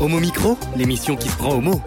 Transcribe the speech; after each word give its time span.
Homo 0.00 0.18
Micro, 0.18 0.58
l'émission 0.76 1.16
qui 1.16 1.28
se 1.28 1.36
prend 1.36 1.54
au 1.54 1.60
mot. 1.60 1.80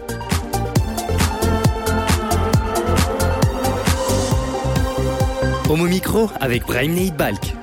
Homo 5.68 5.86
Micro 5.86 6.30
avec 6.40 6.62
Brahim 6.64 6.94
Neid 6.94 7.16
Balk. 7.16 7.54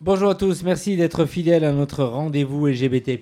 Bonjour 0.00 0.30
à 0.30 0.34
tous, 0.34 0.62
merci 0.62 0.96
d'être 0.96 1.26
fidèles 1.26 1.64
à 1.64 1.72
notre 1.72 2.02
rendez-vous 2.02 2.66
LGBT+. 2.66 3.20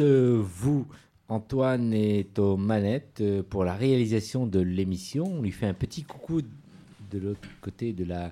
Euh, 0.00 0.42
vous, 0.42 0.84
Antoine 1.28 1.94
est 1.94 2.38
aux 2.38 2.56
manettes 2.56 3.18
euh, 3.22 3.42
pour 3.42 3.64
la 3.64 3.74
réalisation 3.74 4.46
de 4.46 4.60
l'émission. 4.60 5.24
On 5.24 5.42
lui 5.42 5.52
fait 5.52 5.66
un 5.66 5.74
petit 5.74 6.02
coucou 6.02 6.42
de 6.42 7.18
l'autre 7.18 7.48
côté 7.62 7.92
de 7.92 8.04
la 8.04 8.30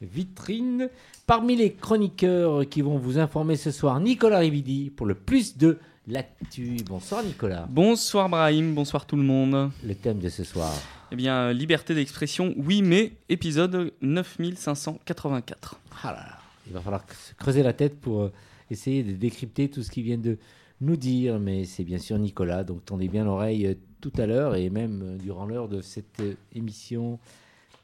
vitrine. 0.00 0.88
Parmi 1.26 1.54
les 1.54 1.72
chroniqueurs 1.72 2.68
qui 2.68 2.82
vont 2.82 2.98
vous 2.98 3.18
informer 3.18 3.54
ce 3.54 3.70
soir, 3.70 4.00
Nicolas 4.00 4.40
Rividi 4.40 4.90
pour 4.90 5.06
le 5.06 5.14
plus 5.14 5.56
de 5.56 5.78
l'actu. 6.08 6.78
Bonsoir 6.84 7.22
Nicolas. 7.22 7.68
Bonsoir 7.70 8.28
Brahim, 8.28 8.74
bonsoir 8.74 9.06
tout 9.06 9.16
le 9.16 9.22
monde. 9.22 9.70
Le 9.84 9.94
thème 9.94 10.18
de 10.18 10.28
ce 10.28 10.42
soir. 10.42 10.72
Eh 11.12 11.16
bien, 11.16 11.52
liberté 11.52 11.94
d'expression, 11.94 12.54
oui, 12.56 12.82
mais 12.82 13.12
épisode 13.28 13.92
9584. 14.00 15.78
Ah 16.02 16.12
là 16.12 16.12
là, 16.14 16.38
il 16.66 16.72
va 16.72 16.80
falloir 16.80 17.04
se 17.08 17.34
creuser 17.34 17.62
la 17.62 17.72
tête 17.72 18.00
pour 18.00 18.22
euh, 18.22 18.32
essayer 18.70 19.04
de 19.04 19.12
décrypter 19.12 19.68
tout 19.68 19.82
ce 19.84 19.90
qu'ils 19.90 20.04
viennent 20.04 20.22
de 20.22 20.38
nous 20.82 20.96
dire, 20.96 21.38
mais 21.38 21.64
c'est 21.64 21.84
bien 21.84 21.98
sûr 21.98 22.18
Nicolas, 22.18 22.64
donc 22.64 22.84
tendez 22.84 23.08
bien 23.08 23.24
l'oreille 23.24 23.66
euh, 23.66 23.74
tout 24.00 24.12
à 24.18 24.26
l'heure 24.26 24.56
et 24.56 24.68
même 24.68 25.02
euh, 25.02 25.16
durant 25.16 25.46
l'heure 25.46 25.68
de 25.68 25.80
cette 25.80 26.20
euh, 26.20 26.34
émission. 26.54 27.18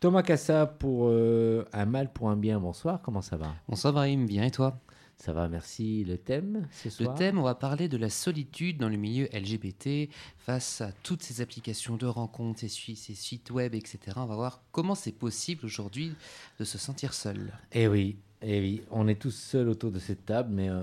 Thomas 0.01 0.23
Cassa 0.23 0.67
pour 0.67 1.07
euh, 1.09 1.65
Un 1.73 1.87
mal 1.87 2.13
pour 2.13 2.29
un 2.29 2.37
bien, 2.37 2.61
bonsoir, 2.61 3.01
comment 3.01 3.23
ça 3.23 3.37
va? 3.37 3.55
Bonsoir 3.69 3.93
Brahim, 3.93 4.27
bien 4.27 4.45
et 4.45 4.51
toi? 4.51 4.79
Ça 5.17 5.33
va, 5.33 5.49
merci. 5.49 6.05
Le 6.05 6.17
thème 6.17 6.69
ce 6.71 6.91
soir? 6.91 7.13
Le 7.13 7.19
thème, 7.19 7.39
on 7.39 7.43
va 7.43 7.57
parler 7.57 7.89
de 7.89 7.97
la 7.97 8.09
solitude 8.09 8.79
dans 8.79 8.89
le 8.89 8.97
milieu 8.97 9.29
LGBT 9.33 10.09
face 10.37 10.81
à 10.81 10.93
toutes 11.03 11.23
ces 11.25 11.41
applications 11.41 11.97
de 11.97 12.07
rencontres, 12.07 12.61
ces, 12.61 12.69
sites 12.69 13.51
web, 13.51 13.75
etc. 13.75 13.99
On 14.17 14.27
va 14.27 14.37
voir 14.37 14.63
comment 14.71 14.95
c'est 14.95 15.13
possible 15.13 15.65
aujourd'hui 15.65 16.15
de 16.61 16.65
se 16.65 16.79
sentir 16.79 17.15
seul. 17.15 17.53
Eh 17.73 17.89
oui, 17.89 18.19
eh 18.43 18.61
oui, 18.61 18.83
on 18.93 19.09
est 19.09 19.21
tous 19.21 19.35
seuls 19.35 19.69
autour 19.69 19.91
de 19.91 19.99
cette 19.99 20.25
table, 20.25 20.51
mais 20.53 20.69
euh, 20.69 20.83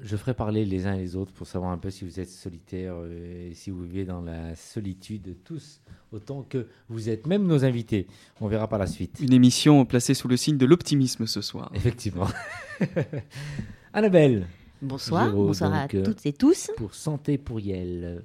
je 0.00 0.16
ferai 0.16 0.34
parler 0.34 0.64
les 0.64 0.86
uns 0.86 0.94
et 0.94 0.98
les 0.98 1.16
autres 1.16 1.32
pour 1.32 1.46
savoir 1.46 1.72
un 1.72 1.78
peu 1.78 1.90
si 1.90 2.04
vous 2.04 2.20
êtes 2.20 2.30
solitaires 2.30 2.94
euh, 2.96 3.50
et 3.50 3.54
si 3.54 3.70
vous 3.70 3.82
vivez 3.82 4.04
dans 4.04 4.20
la 4.20 4.54
solitude 4.54 5.36
tous 5.44 5.80
autant 6.12 6.42
que 6.42 6.66
vous 6.88 7.08
êtes, 7.08 7.26
même 7.26 7.46
nos 7.46 7.64
invités. 7.64 8.06
On 8.40 8.48
verra 8.48 8.68
par 8.68 8.78
la 8.78 8.86
suite. 8.86 9.18
Une 9.20 9.32
émission 9.32 9.84
placée 9.84 10.14
sous 10.14 10.28
le 10.28 10.36
signe 10.36 10.56
de 10.56 10.66
l'optimisme 10.66 11.26
ce 11.26 11.40
soir. 11.40 11.70
Effectivement. 11.74 12.28
Annabelle, 13.92 14.46
Bonsoir, 14.80 15.32
bonsoir 15.32 15.74
à 15.74 15.82
donc, 15.82 15.94
euh, 15.96 16.04
toutes 16.04 16.24
et 16.24 16.32
tous. 16.32 16.70
pour 16.76 16.94
Santé 16.94 17.36
pour 17.36 17.58
Yel. 17.58 18.22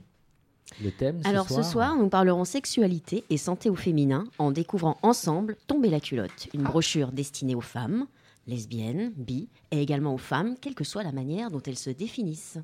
Le 0.84 0.92
thème 0.92 1.22
ce 1.24 1.28
Alors 1.28 1.48
soir 1.48 1.64
ce 1.64 1.72
soir, 1.72 1.96
nous 1.98 2.10
parlerons 2.10 2.46
sexualité 2.46 3.24
et 3.30 3.38
santé 3.38 3.70
au 3.70 3.76
féminin 3.76 4.26
en 4.38 4.52
découvrant 4.52 4.98
ensemble 5.02 5.56
Tomber 5.68 5.90
la 5.90 6.00
culotte, 6.00 6.48
une 6.54 6.64
brochure 6.64 7.12
destinée 7.12 7.56
aux 7.56 7.62
femmes, 7.62 8.08
lesbiennes, 8.48 9.12
bi, 9.16 9.48
et 9.72 9.82
également 9.82 10.14
aux 10.14 10.20
femmes, 10.20 10.56
quelle 10.60 10.76
que 10.76 10.84
soit 10.84 11.04
la 11.04 11.12
manière 11.12 11.50
dont 11.52 11.62
elles 11.66 11.78
se 11.78 11.90
définissent. 11.90 12.58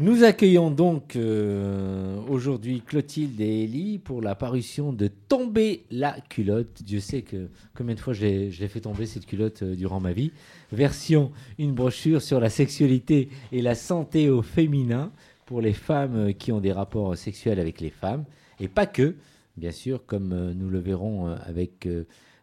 Nous 0.00 0.24
accueillons 0.24 0.72
donc 0.72 1.14
euh, 1.14 2.18
aujourd'hui 2.28 2.80
Clotilde 2.80 3.40
et 3.40 3.62
Ellie 3.62 3.98
pour 3.98 4.22
la 4.22 4.34
parution 4.34 4.92
de 4.92 5.06
Tomber 5.28 5.84
la 5.92 6.16
culotte. 6.28 6.82
Dieu 6.82 6.98
sait 6.98 7.22
que 7.22 7.48
combien 7.76 7.94
de 7.94 8.00
fois 8.00 8.12
j'ai- 8.12 8.50
fait 8.50 8.80
tomber 8.80 9.06
cette 9.06 9.24
culotte 9.24 9.62
euh, 9.62 9.76
durant 9.76 10.00
ma 10.00 10.12
vie. 10.12 10.32
Version, 10.72 11.30
une 11.58 11.74
brochure 11.74 12.20
sur 12.22 12.40
la 12.40 12.50
sexualité 12.50 13.28
et 13.52 13.62
la 13.62 13.76
santé 13.76 14.28
au 14.30 14.42
féminin 14.42 15.12
pour 15.46 15.60
les 15.60 15.72
femmes 15.74 16.16
euh, 16.16 16.32
qui 16.32 16.50
ont 16.50 16.60
des 16.60 16.72
rapports 16.72 17.16
sexuels 17.16 17.60
avec 17.60 17.80
les 17.80 17.90
femmes. 17.90 18.24
Et 18.58 18.66
pas 18.66 18.86
que, 18.86 19.14
bien 19.56 19.70
sûr, 19.70 20.04
comme 20.06 20.52
nous 20.54 20.70
le 20.70 20.80
verrons 20.80 21.28
avec 21.28 21.86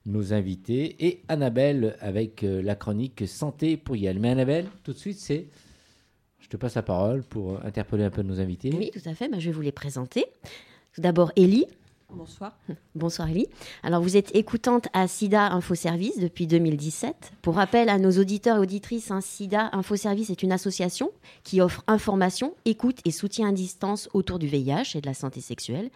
nos 0.06 0.34
invités. 0.34 1.06
Et 1.06 1.22
Annabelle 1.28 1.95
avec 2.00 2.44
euh, 2.44 2.62
la 2.62 2.75
chronique 2.75 3.28
Santé 3.28 3.78
pour 3.78 3.95
Yel. 3.95 4.19
Mais 4.19 4.29
Annabelle, 4.29 4.67
tout 4.84 4.94
de 4.94 4.97
suite, 4.97 5.19
c'est... 5.19 5.47
Je 6.39 6.47
te 6.47 6.57
passe 6.57 6.75
la 6.75 6.81
parole 6.81 7.23
pour 7.23 7.63
interpeller 7.63 8.03
un 8.03 8.09
peu 8.09 8.23
nos 8.23 8.40
invités. 8.40 8.72
Oui, 8.73 8.90
tout 8.91 9.07
à 9.07 9.13
fait, 9.13 9.29
bah, 9.29 9.38
je 9.40 9.45
vais 9.45 9.51
vous 9.51 9.61
les 9.61 9.72
présenter. 9.72 10.25
Tout 10.94 11.01
d'abord, 11.01 11.31
Ellie. 11.35 11.67
Bonsoir. 12.13 12.57
Bonsoir 12.94 13.29
Ellie. 13.29 13.47
Alors 13.83 14.01
vous 14.01 14.17
êtes 14.17 14.35
écoutante 14.35 14.89
à 14.91 15.07
SIDA 15.07 15.53
Info 15.53 15.75
Service 15.75 16.19
depuis 16.19 16.45
2017. 16.45 17.31
Pour 17.41 17.55
rappel 17.55 17.88
à 17.88 17.97
nos 17.99 18.11
auditeurs 18.11 18.57
et 18.57 18.59
auditrices, 18.59 19.11
hein, 19.11 19.22
SIDA 19.22 19.69
Info 19.72 19.95
Service 19.95 20.29
est 20.29 20.44
une 20.44 20.51
association 20.51 21.11
qui 21.44 21.61
offre 21.61 21.83
information, 21.88 22.53
écoute 22.66 22.99
et 23.05 23.11
soutien 23.11 23.49
à 23.49 23.51
distance 23.53 24.09
autour 24.13 24.39
du 24.39 24.47
VIH 24.47 24.95
et 24.95 25.01
de 25.01 25.05
la 25.05 25.13
santé 25.13 25.39
sexuelle. 25.39 25.89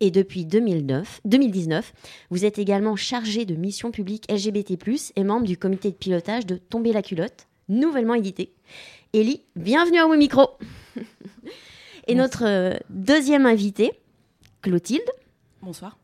Et 0.00 0.10
depuis 0.10 0.44
2009, 0.44 1.22
2019, 1.24 1.92
vous 2.30 2.44
êtes 2.44 2.58
également 2.58 2.96
chargé 2.96 3.46
de 3.46 3.54
mission 3.54 3.90
publique 3.90 4.30
LGBT+, 4.30 4.76
et 5.16 5.24
membre 5.24 5.46
du 5.46 5.56
comité 5.56 5.90
de 5.90 5.96
pilotage 5.96 6.44
de 6.44 6.56
Tomber 6.56 6.92
la 6.92 7.02
culotte, 7.02 7.46
nouvellement 7.68 8.14
édité. 8.14 8.52
Ellie, 9.14 9.42
bienvenue 9.56 9.98
à 9.98 10.06
vos 10.06 10.16
micros. 10.16 10.58
et 12.06 12.14
notre 12.14 12.44
euh, 12.44 12.76
deuxième 12.90 13.46
invitée, 13.46 13.92
Clotilde. 14.60 15.10
Bonsoir. 15.64 15.96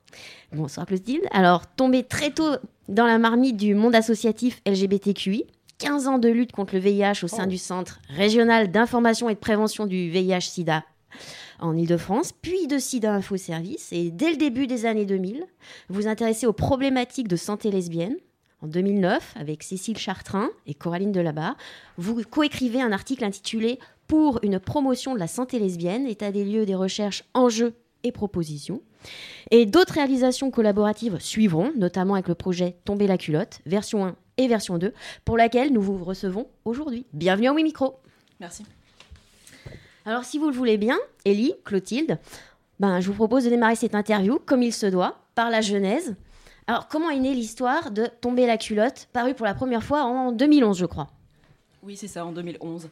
Bonsoir 0.53 0.87
Clotilde. 0.87 1.26
Alors, 1.32 1.66
tombée 1.66 2.03
très 2.03 2.31
tôt 2.31 2.56
dans 2.88 3.04
la 3.04 3.19
marmite 3.19 3.59
du 3.59 3.75
monde 3.75 3.94
associatif 3.94 4.62
LGBTQI, 4.66 5.44
15 5.76 6.09
ans 6.09 6.19
de 6.19 6.31
lutte 6.31 6.53
contre 6.53 6.75
le 6.75 6.81
VIH 6.81 7.25
au 7.25 7.28
sein 7.28 7.47
du 7.47 7.59
Centre 7.59 8.00
régional 8.09 8.71
d'information 8.71 9.28
et 9.28 9.34
de 9.34 9.38
prévention 9.38 9.87
du 9.87 10.09
VIH-Sida 10.10 10.82
en 11.59 11.76
Ile-de-France, 11.76 12.32
puis 12.41 12.69
de 12.69 12.78
Sida 12.78 13.12
Info 13.12 13.37
Service. 13.37 13.93
Et 13.93 14.10
dès 14.10 14.31
le 14.31 14.38
début 14.38 14.66
des 14.66 14.87
années 14.87 15.04
2000, 15.04 15.44
vous 15.91 15.94
vous 15.94 16.09
intéressez 16.09 16.47
aux 16.47 16.54
problématiques 16.54 17.28
de 17.28 17.37
santé 17.37 17.71
lesbienne. 17.71 18.16
En 18.62 18.66
2009, 18.66 19.34
avec 19.37 19.62
Cécile 19.62 19.98
Chartrain 19.98 20.48
et 20.66 20.72
Coraline 20.72 21.12
Delabarre, 21.12 21.56
vous 21.98 22.22
coécrivez 22.22 22.81
un 22.81 22.92
article 22.92 23.25
intitulé 23.25 23.78
Pour 24.06 24.41
une 24.42 24.59
promotion 24.59 25.12
de 25.12 25.19
la 25.19 25.28
santé 25.28 25.59
lesbienne, 25.59 26.06
état 26.06 26.32
des 26.32 26.47
lieux 26.47 26.65
des 26.65 26.75
recherches, 26.75 27.25
enjeux 27.34 27.75
et 28.05 28.12
propositions. 28.12 28.83
Et 29.50 29.66
d'autres 29.66 29.94
réalisations 29.94 30.50
collaboratives 30.50 31.19
suivront, 31.19 31.72
notamment 31.77 32.15
avec 32.15 32.28
le 32.28 32.34
projet 32.34 32.77
Tomber 32.84 33.06
la 33.06 33.19
culotte, 33.19 33.61
version 33.66 34.06
1 34.06 34.16
et 34.37 34.49
version 34.49 34.78
2, 34.78 34.93
pour 35.25 35.37
laquelle 35.37 35.72
nous 35.72 35.83
vous 35.83 36.03
recevons 36.03 36.49
aujourd'hui. 36.65 37.06
Bienvenue 37.12 37.49
à 37.49 37.53
Oui 37.53 37.62
Micro. 37.62 37.99
Merci. 38.41 38.65
Alors, 40.06 40.25
si 40.25 40.39
vous 40.39 40.49
le 40.49 40.56
voulez 40.56 40.78
bien, 40.78 40.99
Ellie, 41.25 41.55
Clotilde, 41.65 42.19
ben, 42.78 43.00
je 43.00 43.06
vous 43.09 43.15
propose 43.15 43.44
de 43.44 43.50
démarrer 43.50 43.77
cette 43.77 43.94
interview, 43.94 44.39
comme 44.44 44.62
il 44.62 44.72
se 44.72 44.87
doit, 44.87 45.19
par 45.34 45.50
la 45.50 45.60
genèse. 45.60 46.16
Alors, 46.66 46.89
comment 46.89 47.10
est 47.10 47.19
née 47.19 47.34
l'histoire 47.34 47.91
de 47.91 48.06
Tomber 48.21 48.47
la 48.47 48.56
culotte, 48.56 49.09
paru 49.12 49.34
pour 49.34 49.44
la 49.44 49.55
première 49.55 49.83
fois 49.83 50.05
en 50.05 50.33
2011, 50.33 50.78
je 50.78 50.87
crois? 50.87 51.09
Oui, 51.83 51.97
c'est 51.97 52.09
ça, 52.09 52.25
en 52.25 52.33
2011. 52.33 52.89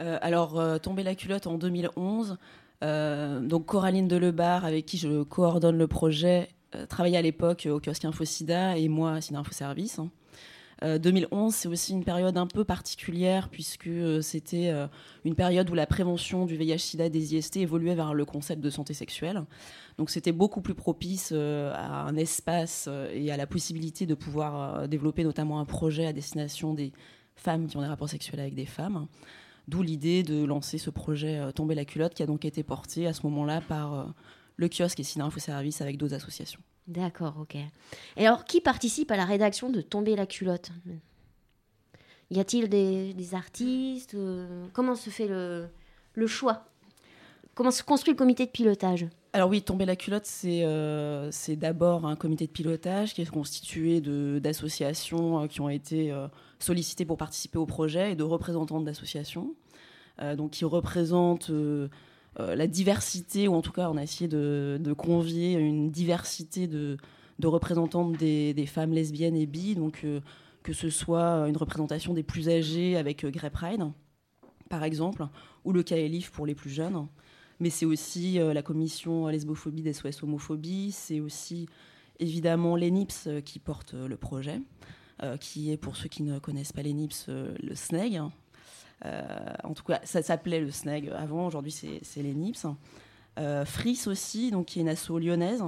Euh, 0.00 0.18
alors, 0.20 0.58
euh, 0.58 0.78
Tomber 0.78 1.02
la 1.02 1.14
culotte 1.14 1.46
en 1.46 1.58
2011. 1.58 2.38
Euh, 2.82 3.40
donc, 3.40 3.66
Coraline 3.66 4.08
Delebarre, 4.08 4.64
avec 4.64 4.86
qui 4.86 4.98
je 4.98 5.22
coordonne 5.22 5.78
le 5.78 5.86
projet, 5.86 6.48
euh, 6.74 6.86
travaillait 6.86 7.18
à 7.18 7.22
l'époque 7.22 7.68
au 7.70 7.80
kiosque 7.80 8.04
Info 8.04 8.24
Sida 8.24 8.76
et 8.76 8.88
moi 8.88 9.12
à 9.12 9.20
Sida 9.20 9.38
Info 9.38 9.52
Service. 9.52 9.98
hein. 9.98 10.10
Euh, 10.82 10.98
2011, 10.98 11.54
c'est 11.54 11.68
aussi 11.68 11.92
une 11.92 12.02
période 12.02 12.36
un 12.36 12.48
peu 12.48 12.64
particulière 12.64 13.50
puisque 13.50 13.88
c'était 14.20 14.74
une 15.24 15.36
période 15.36 15.70
où 15.70 15.74
la 15.74 15.86
prévention 15.86 16.44
du 16.44 16.56
VIH-Sida 16.56 17.08
des 17.08 17.36
IST 17.36 17.58
évoluait 17.58 17.94
vers 17.94 18.14
le 18.14 18.24
concept 18.24 18.60
de 18.60 18.68
santé 18.68 18.92
sexuelle. 18.92 19.44
Donc 19.96 20.10
c'était 20.10 20.32
beaucoup 20.32 20.60
plus 20.60 20.74
propice 20.74 21.30
à 21.30 22.02
un 22.02 22.16
espace 22.16 22.88
et 23.14 23.30
à 23.30 23.36
la 23.36 23.46
possibilité 23.46 24.06
de 24.06 24.14
pouvoir 24.14 24.88
développer 24.88 25.22
notamment 25.22 25.60
un 25.60 25.66
projet 25.66 26.04
à 26.04 26.12
destination 26.12 26.74
des 26.74 26.92
femmes 27.36 27.68
qui 27.68 27.76
ont 27.76 27.82
des 27.82 27.86
rapports 27.86 28.08
sexuels 28.08 28.40
avec 28.40 28.56
des 28.56 28.66
femmes. 28.66 29.06
D'où 29.68 29.82
l'idée 29.82 30.22
de 30.22 30.44
lancer 30.44 30.78
ce 30.78 30.90
projet 30.90 31.38
euh, 31.38 31.52
Tomber 31.52 31.74
la 31.74 31.84
culotte 31.84 32.14
qui 32.14 32.22
a 32.22 32.26
donc 32.26 32.44
été 32.44 32.62
porté 32.62 33.06
à 33.06 33.12
ce 33.12 33.22
moment-là 33.26 33.60
par 33.60 33.94
euh, 33.94 34.04
le 34.56 34.68
kiosque 34.68 35.00
et 35.00 35.04
Sida 35.04 35.24
Info 35.24 35.40
Service 35.40 35.80
avec 35.80 35.96
d'autres 35.96 36.14
associations. 36.14 36.60
D'accord, 36.88 37.36
ok. 37.40 37.56
Et 38.16 38.26
alors, 38.26 38.44
qui 38.44 38.60
participe 38.60 39.10
à 39.12 39.16
la 39.16 39.24
rédaction 39.24 39.70
de 39.70 39.80
Tomber 39.80 40.16
la 40.16 40.26
culotte? 40.26 40.72
Y 42.30 42.40
a-t-il 42.40 42.68
des, 42.68 43.14
des 43.14 43.34
artistes 43.34 44.14
euh, 44.14 44.66
Comment 44.72 44.96
se 44.96 45.10
fait 45.10 45.28
le, 45.28 45.68
le 46.14 46.26
choix? 46.26 46.64
Comment 47.54 47.70
se 47.70 47.82
construit 47.82 48.14
le 48.14 48.18
comité 48.18 48.46
de 48.46 48.50
pilotage? 48.50 49.06
Alors 49.34 49.48
oui, 49.48 49.62
Tomber 49.62 49.86
la 49.86 49.96
culotte, 49.96 50.26
c'est 50.26 50.62
euh, 50.64 51.30
d'abord 51.50 52.06
un 52.06 52.16
comité 52.16 52.46
de 52.46 52.50
pilotage 52.50 53.14
qui 53.14 53.22
est 53.22 53.30
constitué 53.30 54.00
d'associations 54.40 55.42
euh, 55.42 55.46
qui 55.46 55.60
ont 55.60 55.68
été 55.68 56.10
euh, 56.10 56.26
sollicitées 56.62 57.04
pour 57.04 57.16
participer 57.16 57.58
au 57.58 57.66
projet 57.66 58.12
et 58.12 58.16
de 58.16 58.22
représentants 58.22 58.80
d'associations, 58.80 59.54
euh, 60.20 60.36
donc 60.36 60.52
qui 60.52 60.64
représentent 60.64 61.50
euh, 61.50 61.88
la 62.38 62.66
diversité, 62.66 63.48
ou 63.48 63.54
en 63.54 63.62
tout 63.62 63.72
cas, 63.72 63.90
on 63.90 63.96
a 63.96 64.02
essayé 64.02 64.28
de, 64.28 64.94
convier 64.96 65.52
une 65.54 65.90
diversité 65.90 66.66
de, 66.66 66.96
représentantes 67.42 68.16
des, 68.16 68.54
des, 68.54 68.66
femmes 68.66 68.92
lesbiennes 68.92 69.36
et 69.36 69.46
bi, 69.46 69.74
donc 69.74 70.06
que 70.62 70.72
ce 70.72 70.90
soit 70.90 71.48
une 71.48 71.56
représentation 71.56 72.14
des 72.14 72.22
plus 72.22 72.48
âgés 72.48 72.96
avec 72.96 73.26
Grey 73.26 73.50
Pride, 73.50 73.84
par 74.70 74.84
exemple, 74.84 75.26
ou 75.64 75.72
le 75.72 75.82
KLIF 75.82 76.30
pour 76.30 76.46
les 76.46 76.54
plus 76.54 76.70
jeunes. 76.70 77.06
Mais 77.60 77.68
c'est 77.68 77.84
aussi 77.84 78.38
la 78.38 78.62
commission 78.62 79.26
lesbophobie 79.26 79.82
des 79.82 79.92
SOS 79.92 80.22
homophobie, 80.22 80.92
c'est 80.92 81.20
aussi 81.20 81.66
évidemment 82.18 82.76
l'ENIPS 82.76 83.42
qui 83.44 83.58
porte 83.58 83.92
le 83.92 84.16
projet. 84.16 84.60
Euh, 85.22 85.36
qui 85.36 85.70
est, 85.70 85.76
pour 85.76 85.96
ceux 85.96 86.08
qui 86.08 86.24
ne 86.24 86.40
connaissent 86.40 86.72
pas 86.72 86.82
les 86.82 86.92
NIPS, 86.92 87.26
euh, 87.28 87.54
le 87.62 87.76
SNEG. 87.76 88.20
Euh, 89.04 89.22
en 89.62 89.72
tout 89.72 89.84
cas, 89.84 90.00
ça 90.02 90.20
s'appelait 90.20 90.60
le 90.60 90.70
SNEG 90.72 91.10
avant, 91.10 91.46
aujourd'hui 91.46 91.70
c'est 91.70 92.22
les 92.22 92.34
NIPS. 92.34 92.66
Fris 93.64 94.02
aussi, 94.06 94.50
donc, 94.50 94.66
qui 94.66 94.80
est 94.80 94.82
une 94.82 94.88
asso 94.88 95.18
lyonnaise. 95.18 95.62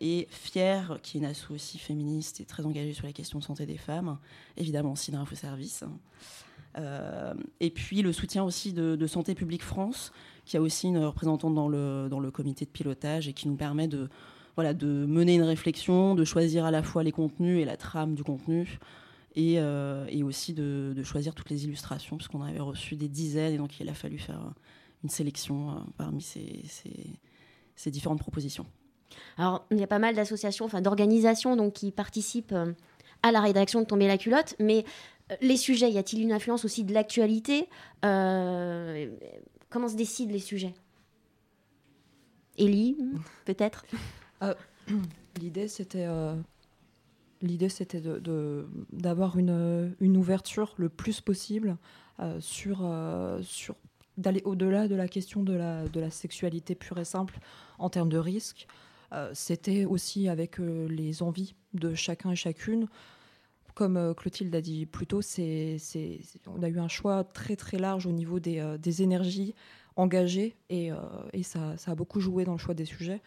et 0.00 0.28
Fier, 0.30 0.98
qui 1.02 1.16
est 1.16 1.20
une 1.20 1.26
asso 1.26 1.50
aussi 1.50 1.78
féministe 1.78 2.40
et 2.40 2.44
très 2.44 2.66
engagée 2.66 2.92
sur 2.92 3.06
la 3.06 3.12
question 3.12 3.38
de 3.38 3.44
santé 3.44 3.64
des 3.64 3.78
femmes, 3.78 4.18
évidemment 4.56 4.92
aussi 4.92 5.10
dans 5.10 5.24
Service. 5.26 5.82
Euh, 6.78 7.34
et 7.60 7.70
puis 7.70 8.02
le 8.02 8.12
soutien 8.12 8.44
aussi 8.44 8.72
de, 8.72 8.96
de, 8.96 9.06
Santé 9.06 9.34
publique 9.34 9.62
France, 9.62 10.12
qui 10.44 10.56
a 10.56 10.60
aussi 10.60 10.88
une 10.88 10.98
représentante 10.98 11.54
dans 11.54 11.68
le, 11.68 12.08
dans 12.10 12.20
le 12.20 12.30
comité 12.30 12.64
de 12.66 12.70
pilotage 12.70 13.28
et 13.28 13.32
qui 13.32 13.48
nous 13.48 13.56
permet 13.56 13.88
de, 13.88 14.08
voilà, 14.56 14.74
de 14.74 14.86
mener 14.86 15.34
une 15.34 15.42
réflexion, 15.42 16.14
de 16.14 16.24
choisir 16.24 16.64
à 16.64 16.70
la 16.70 16.82
fois 16.82 17.02
les 17.02 17.12
contenus 17.12 17.60
et 17.60 17.64
la 17.64 17.76
trame 17.76 18.14
du 18.14 18.24
contenu, 18.24 18.78
et, 19.34 19.56
euh, 19.58 20.06
et 20.08 20.22
aussi 20.22 20.54
de, 20.54 20.94
choisir 21.04 21.34
toutes 21.34 21.50
les 21.50 21.64
illustrations, 21.64 22.16
parce 22.16 22.28
qu'on 22.28 22.42
avait 22.42 22.60
reçu 22.60 22.96
des 22.96 23.08
dizaines, 23.08 23.54
et 23.54 23.58
donc 23.58 23.78
il 23.78 23.88
a 23.88 23.94
fallu 23.94 24.18
faire 24.18 24.40
une 25.04 25.10
sélection 25.10 25.70
euh, 25.70 25.74
parmi 25.98 26.22
ces, 26.22 26.62
ces, 27.76 27.90
différentes 27.90 28.18
propositions. 28.18 28.66
Alors, 29.36 29.66
il 29.70 29.78
y 29.78 29.82
a 29.82 29.86
pas 29.86 29.98
mal 29.98 30.14
d'associations, 30.14 30.64
enfin 30.64 30.80
d'organisations 30.80 31.70
qui 31.70 31.92
participent 31.92 32.52
euh, 32.52 32.72
à 33.22 33.30
la 33.30 33.40
rédaction 33.40 33.80
de 33.80 33.86
Tomber 33.86 34.08
la 34.08 34.18
culotte, 34.18 34.56
mais 34.58 34.84
les 35.40 35.56
sujets, 35.56 35.90
y 35.90 35.98
a-t-il 35.98 36.22
une 36.22 36.32
influence 36.32 36.64
aussi 36.64 36.84
de 36.84 36.94
l'actualité 36.94 37.68
euh, 38.04 39.10
Comment 39.70 39.88
se 39.88 39.96
décident 39.96 40.32
les 40.32 40.38
sujets? 40.38 40.74
Élie, 42.56 42.96
peut-être? 43.44 43.84
Euh, 44.42 44.54
l'idée, 45.40 45.68
c'était 45.68 46.06
euh, 46.06 46.34
l'idée, 47.42 47.68
c'était 47.68 48.02
d'avoir 48.92 49.38
une, 49.38 49.94
une, 50.00 50.16
ouverture 50.16 50.74
le 50.76 50.88
plus 50.88 51.20
possible 51.20 51.76
euh, 52.20 52.40
sur, 52.40 52.88
sur 53.42 53.74
d'aller 54.16 54.42
au-delà 54.44 54.88
de 54.88 54.94
la 54.94 55.08
question 55.08 55.42
de 55.42 55.52
la, 55.52 55.86
de 55.88 56.00
la 56.00 56.10
sexualité 56.10 56.74
pure 56.74 56.98
et 56.98 57.04
simple 57.04 57.38
en 57.78 57.90
termes 57.90 58.08
de 58.08 58.18
risque. 58.18 58.66
c'était 59.34 59.84
aussi 59.84 60.28
avec 60.28 60.58
les 60.58 61.22
envies 61.22 61.54
de 61.74 61.94
chacun 61.94 62.30
et 62.30 62.36
chacune. 62.36 62.88
Comme 63.74 64.14
Clotilde 64.14 64.54
a 64.54 64.62
dit 64.62 64.86
plus 64.86 65.06
tôt, 65.06 65.20
on 65.20 66.62
a 66.62 66.68
eu 66.68 66.78
un 66.78 66.88
choix 66.88 67.24
très 67.24 67.56
très 67.56 67.76
large 67.76 68.06
au 68.06 68.12
niveau 68.12 68.40
des, 68.40 68.76
des 68.78 69.02
énergies 69.02 69.54
engagées 69.96 70.56
et, 70.70 70.90
et 71.34 71.42
ça, 71.42 71.76
ça, 71.76 71.90
a 71.90 71.94
beaucoup 71.94 72.20
joué 72.20 72.46
dans 72.46 72.52
le 72.52 72.58
choix 72.58 72.72
des 72.72 72.86
sujets 72.86 73.20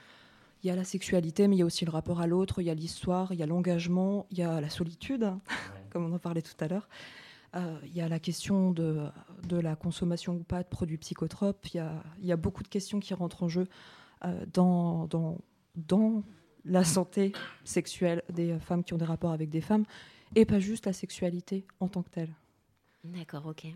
il 0.64 0.68
y 0.68 0.70
a 0.70 0.76
la 0.76 0.84
sexualité, 0.84 1.48
mais 1.48 1.56
il 1.56 1.60
y 1.60 1.62
a 1.62 1.66
aussi 1.66 1.86
le 1.86 1.92
rapport 1.92 2.20
à 2.20 2.28
l'autre, 2.28 2.62
il 2.62 2.66
y 2.66 2.70
a 2.70 2.74
l'histoire, 2.74 3.34
il 3.34 3.40
y 3.40 3.44
a 3.44 3.46
l'engagement, 3.46 4.26
il 4.32 4.40
y 4.40 4.44
a 4.44 4.60
la 4.60 4.70
solitude, 4.70 5.32
comme 5.90 6.06
on 6.06 6.14
en 6.14 6.20
parlait 6.20 6.42
tout 6.42 6.56
à 6.60 6.68
l'heure. 6.68 6.90
Euh, 7.56 7.80
il 7.86 7.96
y 7.96 8.02
a 8.02 8.08
la 8.08 8.20
question 8.20 8.72
de, 8.72 9.08
de, 9.48 9.58
la 9.58 9.76
consommation 9.76 10.36
ou 10.36 10.44
pas 10.44 10.62
de 10.62 10.68
produits 10.68 10.98
psychotropes. 10.98 11.66
Il 11.74 11.78
y 11.78 11.80
a, 11.80 12.04
il 12.20 12.26
y 12.26 12.32
a 12.32 12.38
beaucoup 12.38 12.62
de 12.62 12.68
questions 12.68 13.00
qui 13.00 13.14
rentrent 13.14 13.44
en 13.44 13.48
jeu 13.48 13.68
euh, 14.26 14.46
dans, 14.54 15.08
dans, 15.08 15.40
dans 15.76 16.24
la 16.66 16.84
santé 16.84 17.32
sexuelle 17.64 18.22
des 18.32 18.60
femmes 18.60 18.84
qui 18.84 18.94
ont 18.94 18.98
des 18.98 19.06
rapports 19.06 19.32
avec 19.32 19.50
des 19.50 19.62
femmes, 19.62 19.86
et 20.36 20.46
pas 20.46 20.60
juste 20.60 20.86
la 20.86 20.94
sexualité 20.94 21.66
en 21.80 21.88
tant 21.88 22.04
que 22.04 22.10
telle. 22.10 22.34
D'accord, 23.04 23.48
ok. 23.48 23.68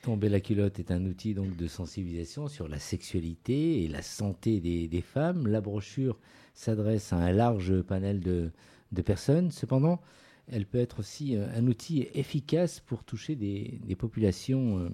Tomber 0.00 0.28
la 0.28 0.40
culotte 0.40 0.80
est 0.80 0.90
un 0.90 1.04
outil 1.04 1.34
donc 1.34 1.56
de 1.56 1.68
sensibilisation 1.68 2.48
sur 2.48 2.66
la 2.66 2.78
sexualité 2.78 3.84
et 3.84 3.88
la 3.88 4.02
santé 4.02 4.58
des, 4.60 5.00
femmes. 5.00 5.46
La 5.46 5.60
brochure 5.60 6.18
s'adresse 6.54 7.12
à 7.12 7.16
un 7.16 7.32
large 7.32 7.82
panel 7.82 8.20
de, 8.20 8.50
personnes. 9.02 9.52
Cependant, 9.52 10.00
elle 10.48 10.66
peut 10.66 10.78
être 10.78 11.00
aussi 11.00 11.36
euh, 11.36 11.46
un 11.54 11.66
outil 11.68 12.08
efficace 12.14 12.80
pour 12.80 13.04
toucher 13.04 13.36
des, 13.36 13.80
populations 13.96 14.78
euh, 14.78 14.88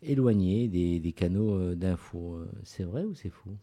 éloignées 0.00 0.68
des, 0.68 1.12
canaux 1.12 1.54
euh, 1.54 1.74
d'info. 1.74 2.40
C'est 2.62 2.84
vrai 2.84 3.04
ou 3.04 3.14
c'est 3.14 3.30
faux? 3.30 3.56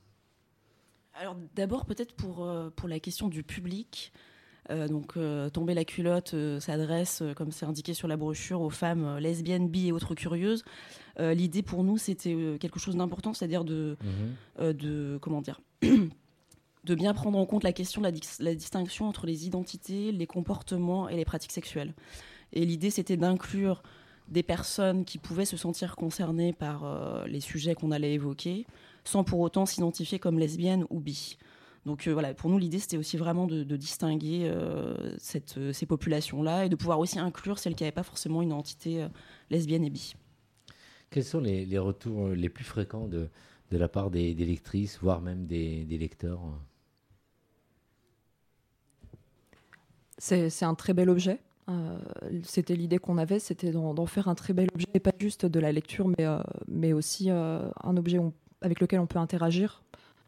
Alors 1.15 1.35
d'abord 1.55 1.85
peut-être 1.85 2.13
pour, 2.13 2.47
pour 2.75 2.89
la 2.89 2.99
question 2.99 3.29
du 3.29 3.41
public. 3.41 4.11
Euh, 4.71 4.87
donc, 4.87 5.13
euh, 5.17 5.49
Tomber 5.49 5.73
la 5.73 5.85
culotte 5.85 6.33
euh, 6.33 6.59
s'adresse, 6.59 7.23
comme 7.35 7.51
c'est 7.51 7.65
indiqué 7.65 7.93
sur 7.93 8.07
la 8.07 8.17
brochure, 8.17 8.61
aux 8.61 8.69
femmes 8.69 9.17
lesbiennes, 9.17 9.69
bi 9.69 9.87
et 9.87 9.91
autres 9.91 10.15
curieuses. 10.15 10.63
L'idée 11.17 11.61
pour 11.61 11.85
nous, 11.85 11.97
c'était 11.97 12.35
quelque 12.59 12.77
chose 12.77 12.97
d'important, 12.97 13.33
c'est-à-dire 13.33 13.63
de, 13.63 13.95
mhm. 14.59 14.73
de, 14.73 15.17
comment 15.21 15.41
dire, 15.41 15.61
de 15.81 16.95
bien 16.95 17.13
prendre 17.13 17.39
en 17.39 17.45
compte 17.45 17.63
la 17.63 17.71
question 17.71 18.01
de 18.01 18.07
la, 18.07 18.13
la, 18.39 18.53
distinction 18.53 19.07
entre 19.07 19.25
les 19.25 19.47
identités, 19.47 20.11
les 20.11 20.27
comportements 20.27 21.07
et 21.07 21.15
les 21.15 21.23
pratiques 21.23 21.53
sexuelles. 21.53 21.93
Et 22.51 22.65
l'idée, 22.65 22.89
c'était 22.89 23.15
d'inclure 23.15 23.81
des 24.27 24.43
personnes 24.43 25.05
qui 25.05 25.17
pouvaient 25.17 25.45
se 25.45 25.55
sentir 25.55 25.95
concernées 25.95 26.51
par 26.51 27.25
les 27.27 27.39
sujets 27.39 27.75
qu'on 27.75 27.91
allait 27.91 28.13
évoquer, 28.15 28.65
sans 29.05 29.23
pour 29.23 29.39
autant 29.39 29.65
s'identifier 29.65 30.19
comme 30.19 30.37
lesbiennes 30.37 30.85
ou 30.89 30.99
bi. 30.99 31.37
Donc 31.85 32.07
euh, 32.07 32.13
voilà, 32.13 32.33
pour 32.33 32.49
nous, 32.49 32.57
l'idée, 32.57 32.79
c'était 32.79 32.97
aussi 32.97 33.15
vraiment 33.15 33.45
de, 33.45 33.63
distinguer 33.75 34.49
euh, 34.49 35.15
cette, 35.19 35.57
euh, 35.57 35.71
ces 35.71 35.85
populations-là 35.85 36.65
et 36.65 36.69
de 36.69 36.75
pouvoir 36.75 36.99
aussi 36.99 37.19
inclure 37.19 37.59
celles 37.59 37.75
qui 37.75 37.83
n'avaient 37.83 37.93
pas 37.93 38.03
forcément 38.03 38.41
une 38.41 38.49
identité 38.49 39.05
lesbienne 39.49 39.83
et 39.83 39.89
bi. 39.89 40.15
Quels 41.11 41.23
sont 41.23 41.39
les, 41.39 41.77
retours 41.77 42.29
les 42.29 42.49
plus 42.49 42.63
fréquents 42.63 43.07
de, 43.07 43.29
de 43.71 43.77
la 43.77 43.87
part 43.87 44.09
des, 44.09 44.33
lectrices, 44.33 44.97
voire 44.99 45.21
même 45.21 45.45
des, 45.45 45.85
lecteurs 45.85 46.41
C'est 50.17 50.63
un 50.63 50.75
très 50.75 50.93
bel 50.93 51.09
objet. 51.09 51.39
c'était 52.43 52.75
l'idée 52.75 52.97
qu'on 52.97 53.19
avait, 53.19 53.39
c'était 53.39 53.71
d'en 53.71 54.05
faire 54.07 54.27
un 54.27 54.35
très 54.35 54.53
bel 54.53 54.69
objet, 54.73 54.87
et 54.95 54.99
pas 54.99 55.13
juste 55.19 55.45
de 55.45 55.59
la 55.59 55.71
lecture, 55.71 56.07
mais, 56.07 56.25
mais 56.67 56.93
aussi 56.93 57.29
un 57.29 57.97
objet 57.97 58.19
avec 58.61 58.79
lequel 58.79 58.99
on 58.99 59.07
peut 59.07 59.19
interagir, 59.19 59.83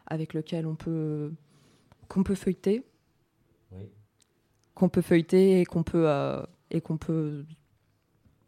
avec 0.06 0.36
lequel 0.36 0.68
on 0.68 0.75
peut 0.75 1.31
qu'on 2.07 2.23
peut 2.23 2.35
feuilleter, 2.35 2.83
qu'on 4.76 4.90
peut 4.90 5.02
feuilleter 5.02 5.61
et 5.61 5.66
qu'on 5.66 5.83
peut 5.83 6.07
euh, 6.07 6.42
et 6.69 6.81
qu'on 6.81 6.97
peut 6.97 7.45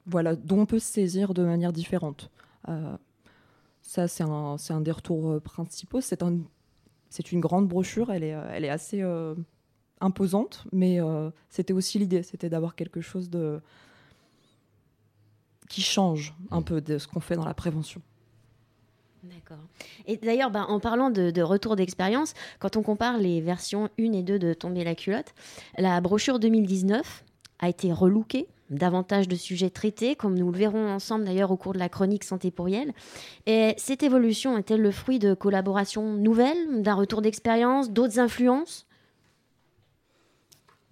voilà 0.05 0.35
dont 0.35 0.59
on 0.61 0.65
peut 0.65 0.79
se 0.79 0.91
saisir 0.91 1.33
de 1.33 1.43
manière 1.43 1.73
différente. 1.73 2.29
Euh, 2.67 2.97
ça 3.81 4.07
c'est 4.07 4.23
un, 4.23 4.55
un 4.69 4.81
des 4.81 4.91
retours 4.91 5.31
euh, 5.31 5.39
principaux. 5.39 6.01
C'est 6.01 6.23
un 6.23 6.39
une 7.31 7.39
grande 7.39 7.67
brochure. 7.67 8.11
Elle 8.11 8.23
est 8.23 8.37
elle 8.51 8.63
est 8.63 8.69
assez 8.69 9.03
imposante, 9.99 10.67
mais 10.71 10.99
c'était 11.49 11.73
aussi 11.73 11.97
l'idée, 11.97 12.21
c'était 12.21 12.49
d'avoir 12.49 12.75
quelque 12.75 13.01
chose 13.01 13.31
de 13.31 13.59
qui 15.69 15.81
change 15.81 16.35
un 16.51 16.61
peu 16.61 16.81
de 16.81 16.99
ce 16.99 17.07
qu'on 17.07 17.19
fait 17.19 17.35
dans 17.35 17.45
la 17.45 17.55
prévention. 17.55 18.01
D'accord. 19.23 19.57
Et 20.07 20.17
d'ailleurs, 20.17 20.51
bah, 20.51 20.65
en 20.69 20.79
parlant 20.79 21.09
de, 21.09 21.41
retour 21.41 21.75
d'expérience, 21.75 22.33
quand 22.59 22.77
on 22.77 22.83
compare 22.83 23.17
les 23.17 23.41
versions 23.41 23.89
1 23.99 24.13
et 24.13 24.23
2 24.23 24.39
de 24.39 24.53
Tomber 24.53 24.83
la 24.83 24.95
culotte, 24.95 25.33
la 25.77 25.99
brochure 26.01 26.39
2019 26.39 27.23
a 27.59 27.69
été 27.69 27.91
relookée, 27.91 28.47
davantage 28.69 29.27
de 29.27 29.35
sujets 29.35 29.69
traités, 29.69 30.15
comme 30.15 30.37
nous 30.37 30.51
le 30.51 30.57
verrons 30.57 30.89
ensemble 30.89 31.25
d'ailleurs 31.25 31.51
au 31.51 31.57
cours 31.57 31.73
de 31.73 31.79
la 31.79 31.89
chronique 31.89 32.23
Santé 32.23 32.51
pour 32.51 32.69
Yel. 32.69 32.93
Et 33.45 33.73
cette 33.77 34.03
évolution 34.03 34.57
est-elle 34.57 34.81
le 34.81 34.91
fruit 34.91 35.19
de 35.19 35.33
collaborations 35.33 36.13
nouvelles, 36.13 36.81
d'un 36.81 36.93
retour 36.93 37.21
d'expérience, 37.21 37.91
d'autres 37.91 38.19
influences? 38.19 38.85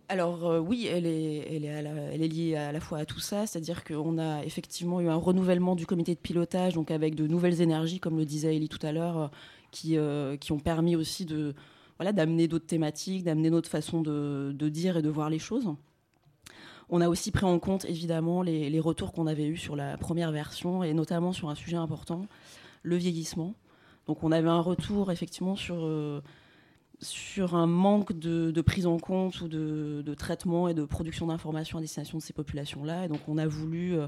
Alors 0.09 0.45
euh, 0.45 0.59
oui, 0.59 0.87
elle 0.87 1.05
est, 1.05 2.17
liée 2.17 2.55
à 2.55 2.71
la 2.71 2.79
fois 2.79 2.99
à 2.99 3.05
tout 3.05 3.19
ça, 3.19 3.45
c'est-à-dire 3.45 3.83
qu'on 3.83 4.17
a 4.17 4.43
effectivement 4.45 5.01
eu 5.01 5.09
un 5.09 5.15
renouvellement 5.15 5.75
du 5.75 5.85
comité 5.85 6.15
de 6.15 6.19
pilotage, 6.19 6.75
donc 6.75 6.91
avec 6.91 7.15
de 7.15 7.27
nouvelles 7.27 7.61
énergies, 7.61 7.99
comme 7.99 8.17
le 8.17 8.25
disait 8.25 8.55
Elie 8.55 8.69
tout 8.69 8.85
à 8.85 8.93
l'heure, 8.93 9.17
euh, 9.17 9.27
qui, 9.71 9.97
euh, 9.97 10.37
ont 10.49 10.59
permis 10.59 10.95
aussi 10.95 11.25
de 11.25 11.53
voilà 11.97 12.13
d'amener 12.13 12.47
d'autres 12.47 12.67
thématiques, 12.67 13.23
d'amener 13.23 13.49
notre 13.49 13.69
façon 13.69 14.01
de, 14.01 14.69
dire 14.69 14.97
et 14.97 15.01
de 15.01 15.09
voir 15.09 15.29
les 15.29 15.39
choses. 15.39 15.67
On 16.89 17.01
a 17.01 17.09
aussi 17.09 17.31
pris 17.31 17.45
en 17.45 17.59
compte 17.59 17.83
évidemment 17.85 18.43
les, 18.43 18.69
les 18.69 18.79
retours 18.79 19.11
qu'on 19.11 19.27
avait 19.27 19.47
eus 19.47 19.57
sur 19.57 19.75
la 19.75 19.97
première 19.97 20.31
version 20.31 20.83
et 20.83 20.93
notamment 20.93 21.33
sur 21.33 21.49
un 21.49 21.55
sujet 21.55 21.75
important, 21.75 22.27
le 22.83 22.95
vieillissement. 22.95 23.55
Donc 24.05 24.23
on 24.23 24.31
avait 24.31 24.47
un 24.47 24.61
retour 24.61 25.11
effectivement 25.11 25.57
sur 25.57 25.85
sur 27.00 27.56
un 27.56 27.68
manque 27.68 28.18
de, 28.18 28.62
prise 28.62 28.88
en 28.88 28.98
compte 28.98 29.42
ou 29.42 29.48
de, 29.48 30.13
traitement 30.16 30.68
et 30.68 30.74
de 30.74 30.86
production 30.86 31.27
d'informations 31.27 31.77
à 31.77 31.82
destination 31.82 32.18
de 32.18 32.24
ces 32.24 32.34
populations-là. 32.34 33.06
Et 33.06 33.08
donc 33.08 33.22
on 33.27 33.38
a 33.38 33.48
voulu 33.48 33.96
euh, 33.96 34.08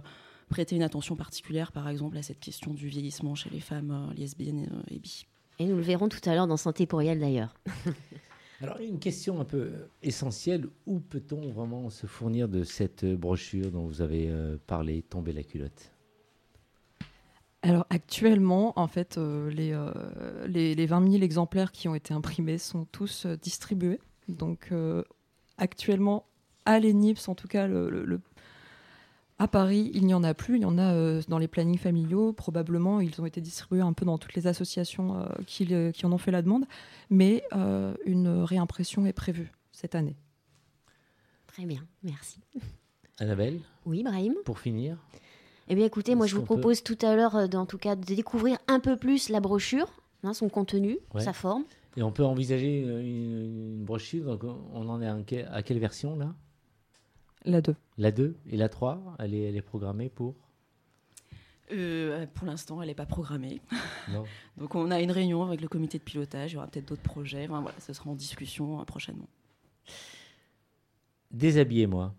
prêter 0.49 0.75
une 0.75 0.83
attention 0.83 1.15
particulière, 1.15 1.71
par 1.71 1.87
exemple, 1.87 2.17
à 2.17 2.23
cette 2.23 2.39
question 2.39 2.73
du 2.73 2.87
vieillissement 2.87 3.35
chez 3.35 3.49
les 3.49 3.61
femmes 3.61 3.91
euh, 3.91 4.13
lesbiennes 4.15 4.69
euh, 4.71 4.93
et 4.95 4.99
bi. 4.99 5.25
Et 5.59 5.65
nous 5.65 5.75
le 5.75 5.81
verrons 5.81 6.09
tout 6.09 6.21
à 6.25 6.33
l'heure 6.33 6.47
dans 6.47 6.57
Santé 6.57 6.85
pour 6.85 6.99
d'ailleurs. 6.99 7.53
Alors, 8.61 8.77
une 8.79 8.99
question 8.99 9.39
un 9.39 9.45
peu 9.45 9.71
essentielle 10.03 10.67
où 10.85 10.99
peut-on 10.99 11.49
vraiment 11.49 11.89
se 11.89 12.07
fournir 12.07 12.49
de 12.49 12.63
cette 12.63 13.05
brochure 13.05 13.71
dont 13.71 13.85
vous 13.85 14.01
avez 14.01 14.29
euh, 14.29 14.57
parlé, 14.67 15.01
Tomber 15.01 15.31
la 15.31 15.43
culotte? 15.43 15.93
Alors 17.61 17.85
actuellement, 17.89 18.73
en 18.79 18.87
fait, 18.87 19.17
euh, 19.17 19.49
les, 19.49 19.73
euh, 19.73 19.91
les, 20.47 20.75
les 20.75 20.85
20 20.85 21.11
000 21.11 21.23
exemplaires 21.23 21.71
qui 21.73 21.87
ont 21.89 21.95
été 21.95 22.13
imprimés 22.13 22.57
sont 22.57 22.85
tous 22.85 23.25
euh, 23.25 23.35
distribués. 23.35 23.99
Donc 24.29 24.69
euh, 24.71 25.03
actuellement, 25.57 26.25
à 26.65 26.79
l'ENIPS, 26.79 27.27
en 27.27 27.35
tout 27.35 27.47
cas, 27.49 27.67
le, 27.67 27.89
le- 27.89 28.05
le- 28.05 28.21
à 29.41 29.47
Paris, 29.47 29.89
il 29.93 30.05
n'y 30.05 30.13
en 30.13 30.23
a 30.23 30.33
plus. 30.33 30.55
Il 30.57 30.61
y 30.61 30.65
en 30.65 30.77
a 30.77 30.93
euh, 30.93 31.21
dans 31.29 31.37
les 31.37 31.47
plannings 31.47 31.77
familiaux. 31.77 32.33
Probablement, 32.33 32.99
ils 33.01 33.19
ont 33.21 33.25
été 33.25 33.39
distribués 33.41 33.81
un 33.81 33.93
peu 33.93 34.05
dans 34.05 34.17
toutes 34.17 34.33
les 34.35 34.47
associations 34.47 35.17
euh, 35.19 35.25
qui, 35.47 35.65
qui 35.93 36.05
en 36.05 36.11
ont 36.11 36.17
fait 36.17 36.31
la 36.31 36.41
demande. 36.41 36.65
Mais 37.09 37.43
euh, 37.55 37.93
une 38.05 38.27
réimpression 38.43 39.05
est 39.05 39.13
prévue 39.13 39.51
cette 39.71 39.95
année. 39.95 40.15
Très 41.47 41.65
bien, 41.65 41.85
merci. 42.03 42.39
Annabelle, 43.17 43.59
Oui, 43.85 44.03
Brahim? 44.03 44.33
Pour 44.45 44.59
finir? 44.59 44.97
Eh 45.69 45.75
bien 45.75 45.85
écoutez, 45.85 46.15
moi 46.15 46.25
je 46.25 46.35
vous 46.35 46.41
peut- 46.41 46.47
propose 46.55 46.83
tout 46.83 46.97
à 47.01 47.15
l'heure, 47.15 47.35
euh, 47.35 47.47
en 47.53 47.65
tout 47.65 47.77
cas, 47.77 47.95
de 47.95 48.03
découvrir 48.03 48.57
un 48.67 48.79
peu 48.79 48.97
plus 48.97 49.29
la 49.29 49.39
brochure, 49.39 49.91
hein, 50.23 50.33
son 50.33 50.49
contenu, 50.49 50.97
Ouais. 51.13 51.21
sa 51.21 51.33
forme. 51.33 51.63
Et 51.95 52.01
on 52.03 52.11
peut 52.11 52.23
envisager 52.25 52.81
une, 52.81 52.99
une- 52.99 53.85
brochure, 53.85 54.37
donc 54.37 54.43
on 54.73 54.89
en 54.89 55.01
est 55.01 55.43
à, 55.45 55.61
quelle 55.63 55.79
version 55.79 56.15
là? 56.15 56.33
La 57.45 57.61
2. 57.61 57.75
La 57.97 58.11
2 58.11 58.35
et 58.49 58.57
la 58.57 58.67
3, 58.69 59.15
elle 59.19 59.33
est, 59.33 59.43
elle 59.43 59.55
est 59.55 59.61
programmée 59.61 60.09
pour? 60.09 60.35
Euh, 61.71 62.25
pour 62.33 62.47
l'instant, 62.47 62.81
elle 62.81 62.87
n'est 62.87 62.95
pas 62.95 63.05
programmée. 63.05 63.61
Non. 64.11 64.23
Donc 64.57 64.73
on 64.73 64.89
a 64.89 64.99
une 65.01 65.11
réunion 65.11 65.43
avec 65.43 65.61
le 65.61 65.67
comité 65.67 65.99
de 65.99 66.03
pilotage, 66.03 66.51
il 66.51 66.55
y 66.55 66.57
aura 66.57 66.65
peut-être 66.67 66.87
d'autres 66.87 67.03
projets. 67.03 67.45
Enfin, 67.47 67.61
voilà, 67.61 67.77
ce 67.79 67.93
sera 67.93 68.09
en 68.09 68.15
discussion 68.15 68.81
euh, 68.81 68.83
prochainement. 68.85 69.27
Déshabillez-moi. 71.31 72.15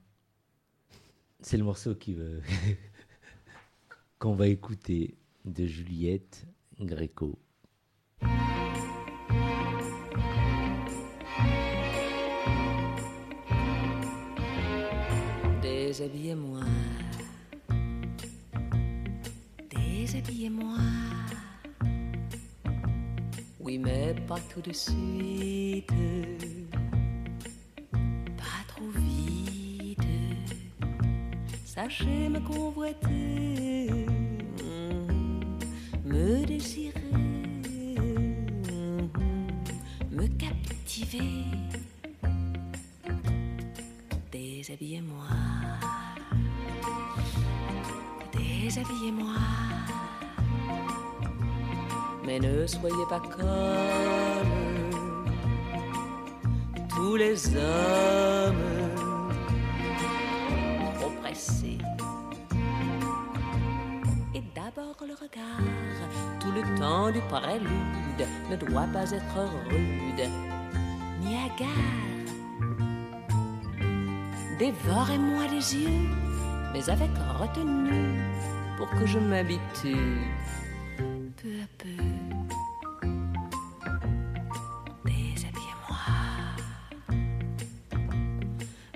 C'est 1.41 1.57
le 1.57 1.65
morceau 1.65 1.95
qui 1.97 2.15
veut 2.15 2.43
qu'on 4.21 4.35
va 4.35 4.49
écouter 4.49 5.17
de 5.47 5.65
Juliette 5.65 6.47
Gréco. 6.79 7.39
Déshabillez-moi. 15.63 16.61
Déshabillez-moi. 19.75 20.77
Oui, 23.59 23.79
mais 23.79 24.15
pas 24.29 24.39
tout 24.53 24.61
de 24.61 24.73
suite. 24.75 25.91
Pas 28.37 28.65
trop 28.69 28.91
vite. 28.91 29.99
Sachez 31.65 32.29
me 32.29 32.41
convoiter. 32.41 34.00
Me 36.11 36.45
désirer. 36.45 36.93
Me 40.11 40.27
captiver. 40.43 41.45
Déshabillez-moi. 44.33 45.29
Déshabillez-moi. 48.33 49.35
Mais 52.27 52.41
ne 52.41 52.67
soyez 52.67 53.07
pas 53.09 53.21
comme 53.21 54.51
tous 56.89 57.15
les 57.15 57.57
hommes 57.57 58.55
trop 60.99 61.11
le 65.07 65.15
regard, 65.15 65.61
tout 66.41 66.53
le 66.53 66.63
temps 66.79 67.11
du 67.11 67.21
prélude, 67.23 68.27
ne 68.51 68.57
doit 68.57 68.87
pas 68.93 69.11
être 69.11 69.39
rude 69.69 70.29
ni 71.21 71.37
hagard. 71.37 71.69
Dévorez-moi 74.59 75.47
les 75.51 75.77
yeux, 75.77 76.09
mais 76.73 76.91
avec 76.91 77.11
retenue, 77.39 78.21
pour 78.77 78.91
que 78.91 79.07
je 79.07 79.19
m'habitue 79.19 80.19
peu 81.43 81.49
à 81.63 81.69
peu. 81.79 82.03
Déshabillez-moi. 85.05 85.99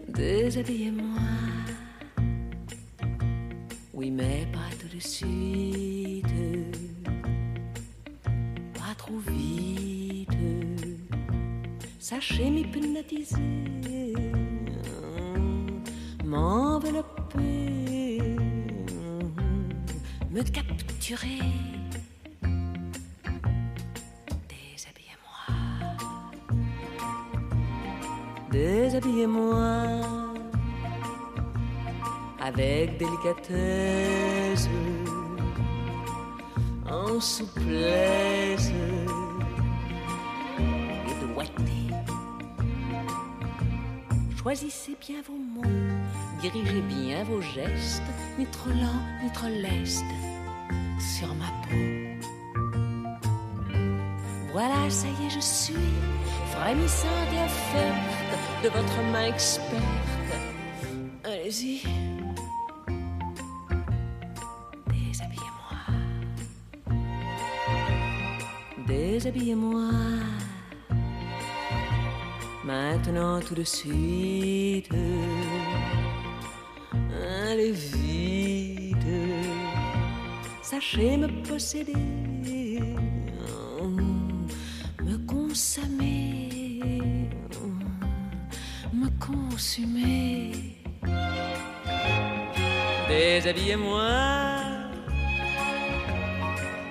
Déshabillez-moi. 0.08 1.53
Oui, 3.96 4.10
mais 4.10 4.46
pas 4.52 4.74
tout 4.80 4.88
de 4.92 5.00
suite. 5.00 6.26
Pas 8.74 8.94
trop 8.98 9.18
vite. 9.18 10.28
Sachez 12.00 12.50
m'hypnotiser. 12.50 14.14
M'envelopper. 16.24 18.18
Me 20.28 20.42
capturer. 20.42 21.38
Déshabillez-moi. 24.50 25.46
Déshabillez-moi 28.50 30.13
avec 32.54 32.98
délicatesse, 32.98 34.68
en 36.88 37.20
souplesse 37.20 38.70
et 41.08 41.26
doigté. 41.26 41.62
Choisissez 44.36 44.96
bien 45.00 45.16
vos 45.26 45.34
mots, 45.34 45.68
dirigez 46.40 46.82
bien 46.82 47.24
vos 47.24 47.40
gestes, 47.40 48.02
ni 48.38 48.46
trop 48.46 48.70
lent, 48.70 49.02
ni 49.22 49.30
trop 49.32 49.48
leste, 49.48 50.04
sur 50.98 51.28
ma 51.34 51.50
peau. 51.62 51.76
Voilà, 54.52 54.88
ça 54.88 55.08
y 55.08 55.26
est, 55.26 55.30
je 55.30 55.40
suis 55.40 55.74
frémissante 56.52 57.32
et 57.32 57.42
offerte 57.44 58.62
de 58.62 58.68
votre 58.68 59.02
main 59.12 59.26
experte. 59.26 60.13
Maintenant 73.14 73.38
tout 73.46 73.54
de 73.54 73.62
suite. 73.62 74.88
Allez 77.48 77.70
vite. 77.70 78.96
Sachez 80.62 81.16
me 81.16 81.28
posséder. 81.48 81.92
Me 85.04 85.16
consommer. 85.28 86.90
Me 88.92 89.08
consumer. 89.24 90.50
Déshabillez-moi. 93.08 94.10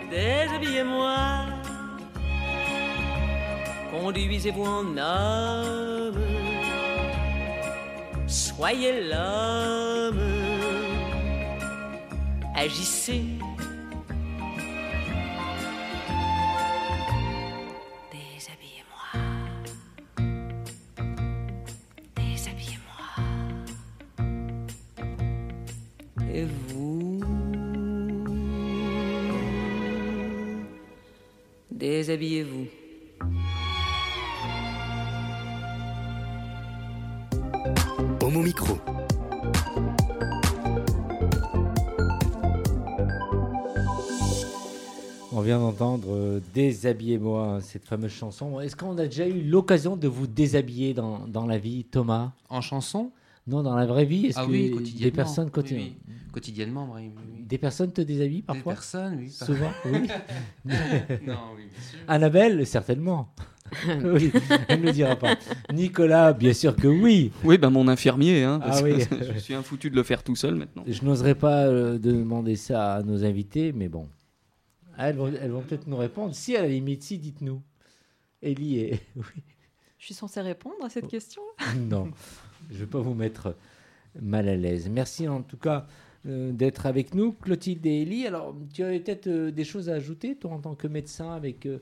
Déshabillez-moi. 0.10 1.18
Conduisez-vous 3.92 4.65
en 4.65 4.98
homme. 4.98 5.92
Soyez 8.63 9.01
l'homme. 9.10 10.22
Agissez. 12.55 13.25
Déshabillez-moi, 46.53 47.60
cette 47.62 47.86
fameuse 47.86 48.12
chanson. 48.12 48.60
Est-ce 48.60 48.75
qu'on 48.75 48.98
a 48.98 49.05
déjà 49.05 49.27
eu 49.27 49.41
l'occasion 49.41 49.98
de 49.98 50.07
vous 50.07 50.27
déshabiller 50.27 50.93
dans, 50.93 51.27
dans 51.27 51.45
la 51.48 51.57
vie, 51.57 51.83
Thomas? 51.83 52.31
En 52.50 52.62
chanson? 52.62 53.12
Non, 53.48 53.62
dans 53.63 53.75
la 53.75 53.86
vraie 53.86 54.05
vie 54.05 54.27
Est-ce 54.27 54.39
Ah 54.39 54.45
que 54.45 54.51
oui, 54.51 54.63
des 54.69 54.72
quotidiennement. 54.72 55.15
personnes, 55.15 55.51
Oui, 55.55 55.63
oui. 55.72 55.93
Quotidiennement, 56.31 56.89
oui. 56.95 57.12
des 57.45 57.57
personnes 57.57 57.91
te 57.91 58.01
déshabillent 58.01 58.38
Des 58.38 58.41
parfois? 58.43 58.74
personnes, 58.74 59.17
oui. 59.19 59.29
Souvent 59.29 59.72
Oui. 59.86 59.91
non, 60.65 61.38
oui, 61.55 61.63
bien 61.69 61.81
sûr. 61.81 62.00
Annabelle, 62.07 62.65
certainement. 62.65 63.29
oui, 63.88 64.31
elle 64.67 64.81
ne 64.81 64.86
le 64.86 64.91
dira 64.91 65.15
pas. 65.15 65.36
Nicolas, 65.74 66.33
bien 66.33 66.53
sûr 66.53 66.75
que 66.75 66.88
oui. 66.88 67.31
Oui, 67.43 67.57
bah 67.57 67.69
mon 67.72 67.88
infirmier, 67.88 68.43
hein, 68.43 68.60
Ah 68.62 68.67
parce 68.67 68.81
oui. 68.83 69.05
que 69.07 69.15
je 69.33 69.39
suis 69.39 69.53
un 69.55 69.63
foutu 69.63 69.89
de 69.89 69.95
le 69.95 70.03
faire 70.03 70.22
tout 70.24 70.36
seul 70.36 70.55
maintenant. 70.55 70.83
Je 70.88 71.03
n'oserais 71.03 71.36
pas 71.36 71.63
euh, 71.65 71.98
demander 71.98 72.55
ça 72.55 72.95
à 72.95 73.01
nos 73.03 73.25
invités, 73.25 73.74
mais 73.74 73.89
bon. 73.89 74.07
Elles 74.97 75.15
vont, 75.15 75.27
elles 75.27 75.51
vont 75.51 75.62
peut-être 75.62 75.88
nous 75.88 75.97
répondre. 75.97 76.33
Si, 76.35 76.55
à 76.55 76.62
la 76.62 76.67
limite, 76.67 77.03
si, 77.03 77.17
dites-nous. 77.17 77.62
Ellie 78.41 78.79
est... 78.79 79.01
Oui. 79.15 79.43
Je 79.97 80.05
suis 80.07 80.13
censée 80.15 80.41
répondre 80.41 80.75
à 80.81 80.88
Oh. 80.88 80.89
cette 80.89 81.07
question 81.07 81.41
Non, 81.77 82.12
je 82.69 82.73
ne 82.75 82.79
vais 82.79 82.85
pas 82.88 83.00
vous 83.00 83.13
mettre 83.13 83.55
mal 84.21 84.50
à 84.50 84.55
l'aise. 84.57 84.89
Merci 84.89 85.29
en 85.29 85.41
tout 85.41 85.55
cas 85.57 85.88
euh, 86.25 86.51
d'être 86.51 86.85
avec 86.85 87.15
nous, 87.15 87.31
Clotilde 87.33 87.85
et 87.85 88.01
Ellie. 88.01 88.27
Alors, 88.27 88.53
tu 88.73 88.83
avais 88.83 89.00
peut-être 89.00 89.27
euh, 89.27 89.51
des 89.51 89.63
choses 89.63 89.89
à 89.89 89.93
ajouter, 89.93 90.35
toi, 90.35 90.51
en 90.51 90.59
tant 90.59 90.75
que 90.75 90.88
médecin, 90.88 91.31
avec 91.31 91.65
euh, 91.65 91.79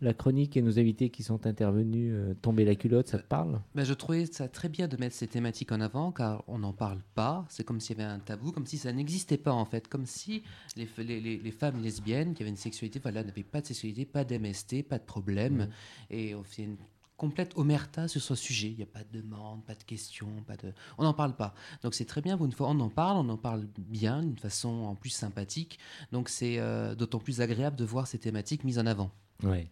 la 0.00 0.12
chronique 0.14 0.56
et 0.56 0.62
nos 0.62 0.78
invités 0.78 1.10
qui 1.10 1.22
sont 1.22 1.46
intervenus. 1.46 2.12
euh, 2.14 2.34
tomber 2.42 2.64
la 2.64 2.74
culotte, 2.74 3.08
ça 3.08 3.18
te 3.18 3.26
parle? 3.26 3.60
Ben, 3.74 3.84
je 3.84 3.94
trouvais 3.94 4.26
ça 4.26 4.48
très 4.48 4.68
bien 4.68 4.88
de 4.88 4.96
mettre 4.96 5.14
ces 5.14 5.26
thématiques 5.26 5.72
en 5.72 5.80
avant 5.80 6.12
car 6.12 6.44
on 6.48 6.58
n'en 6.58 6.72
parle 6.72 7.00
pas. 7.14 7.44
C'est 7.48 7.64
comme 7.64 7.80
s'il 7.80 7.96
y 7.98 8.00
avait 8.02 8.10
un 8.10 8.18
tabou, 8.18 8.52
comme 8.52 8.66
si 8.66 8.76
ça 8.78 8.92
n'existait 8.92 9.38
pas 9.38 9.52
en 9.52 9.64
fait. 9.64 9.88
Comme 9.88 10.06
si 10.06 10.42
les, 10.76 10.86
les- 11.20 11.50
femmes 11.52 11.82
lesbiennes 11.82 12.34
qui 12.34 12.42
avaient 12.42 12.50
une 12.50 12.56
sexualité, 12.56 12.98
voilà, 12.98 13.22
n'avaient 13.24 13.42
pas 13.42 13.60
de 13.60 13.66
sexualité, 13.66 14.04
pas 14.04 14.24
d'MST, 14.24 14.82
pas 14.82 14.98
de 14.98 15.04
problème. 15.04 15.68
Et 16.10 16.34
on 16.34 16.42
fait 16.42 16.64
une 16.64 16.76
complète 17.16 17.52
omerta 17.56 18.08
sur 18.08 18.20
ce 18.20 18.34
sujet. 18.34 18.68
Il 18.68 18.76
n'y 18.76 18.82
a 18.82 18.86
pas 18.86 19.04
de 19.04 19.20
demande, 19.20 19.64
pas 19.64 19.74
de 19.74 19.82
questions, 19.84 20.28
pas 20.46 20.56
de... 20.56 20.72
on 20.98 21.04
n'en 21.04 21.14
parle 21.14 21.36
pas. 21.36 21.54
Donc 21.82 21.94
c'est 21.94 22.04
très 22.04 22.20
bien, 22.20 22.36
pour 22.36 22.46
une 22.46 22.52
fois 22.52 22.68
on 22.68 22.80
en 22.80 22.90
parle, 22.90 23.16
on 23.18 23.28
en 23.28 23.36
parle 23.36 23.66
bien, 23.78 24.22
d'une 24.22 24.38
façon 24.38 24.68
en 24.68 24.94
plus 24.94 25.10
sympathique. 25.10 25.78
Donc 26.12 26.28
c'est 26.28 26.58
euh, 26.58 26.94
d'autant 26.94 27.18
plus 27.18 27.40
agréable 27.40 27.76
de 27.76 27.84
voir 27.84 28.06
ces 28.06 28.18
thématiques 28.18 28.64
mises 28.64 28.78
en 28.78 28.86
avant. 28.86 29.10
Oui. 29.42 29.68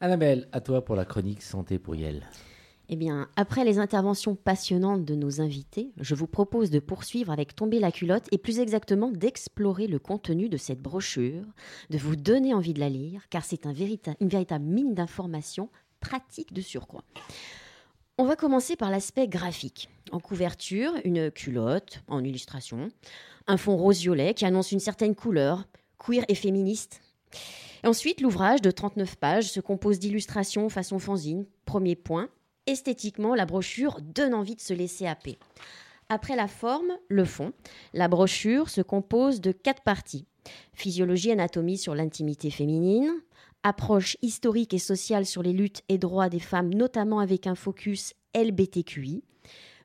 Annabelle, 0.00 0.48
à 0.52 0.60
toi 0.60 0.84
pour 0.84 0.96
la 0.96 1.04
chronique 1.04 1.42
Santé 1.42 1.78
pour 1.78 1.94
Yel. 1.94 2.26
Eh 2.88 2.96
bien, 2.96 3.28
après 3.36 3.64
les 3.64 3.78
interventions 3.78 4.34
passionnantes 4.34 5.04
de 5.04 5.14
nos 5.14 5.40
invités, 5.40 5.92
je 5.98 6.14
vous 6.14 6.26
propose 6.26 6.68
de 6.68 6.80
poursuivre 6.80 7.32
avec 7.32 7.54
Tomber 7.54 7.78
la 7.78 7.92
culotte 7.92 8.26
et 8.32 8.38
plus 8.38 8.58
exactement 8.58 9.10
d'explorer 9.10 9.86
le 9.86 9.98
contenu 9.98 10.48
de 10.48 10.56
cette 10.56 10.82
brochure, 10.82 11.44
de 11.88 11.98
vous 11.98 12.16
donner 12.16 12.52
envie 12.52 12.74
de 12.74 12.80
la 12.80 12.90
lire, 12.90 13.28
car 13.30 13.44
c'est 13.44 13.64
un 13.64 13.72
une 13.72 14.28
véritable 14.28 14.64
mine 14.64 14.94
d'informations 14.94 15.70
pratiques 16.02 16.52
de 16.52 16.60
surcroît. 16.60 17.04
On 18.18 18.24
va 18.24 18.36
commencer 18.36 18.76
par 18.76 18.90
l'aspect 18.90 19.26
graphique. 19.26 19.88
En 20.10 20.20
couverture, 20.20 20.92
une 21.04 21.30
culotte 21.30 22.02
en 22.08 22.22
illustration, 22.22 22.90
un 23.46 23.56
fond 23.56 23.76
rose-violet 23.76 24.34
qui 24.34 24.44
annonce 24.44 24.72
une 24.72 24.80
certaine 24.80 25.14
couleur, 25.14 25.64
queer 25.98 26.24
et 26.28 26.34
féministe. 26.34 27.00
Ensuite, 27.84 28.20
l'ouvrage 28.20 28.60
de 28.60 28.70
39 28.70 29.16
pages 29.16 29.50
se 29.50 29.60
compose 29.60 29.98
d'illustrations 29.98 30.68
façon 30.68 30.98
fanzine. 30.98 31.46
Premier 31.64 31.96
point, 31.96 32.28
esthétiquement, 32.66 33.34
la 33.34 33.46
brochure 33.46 34.00
donne 34.02 34.34
envie 34.34 34.56
de 34.56 34.60
se 34.60 34.74
laisser 34.74 35.06
happer. 35.06 35.38
Après 36.08 36.36
la 36.36 36.48
forme, 36.48 36.92
le 37.08 37.24
fond. 37.24 37.52
La 37.94 38.06
brochure 38.06 38.68
se 38.68 38.82
compose 38.82 39.40
de 39.40 39.52
quatre 39.52 39.82
parties. 39.82 40.26
Physiologie 40.74 41.32
anatomie 41.32 41.78
sur 41.78 41.94
l'intimité 41.94 42.50
féminine, 42.50 43.10
approche 43.62 44.16
historique 44.22 44.74
et 44.74 44.78
sociale 44.78 45.26
sur 45.26 45.42
les 45.42 45.52
luttes 45.52 45.82
et 45.88 45.98
droits 45.98 46.28
des 46.28 46.40
femmes, 46.40 46.72
notamment 46.72 47.20
avec 47.20 47.46
un 47.46 47.54
focus 47.54 48.14
LBTQI, 48.34 49.22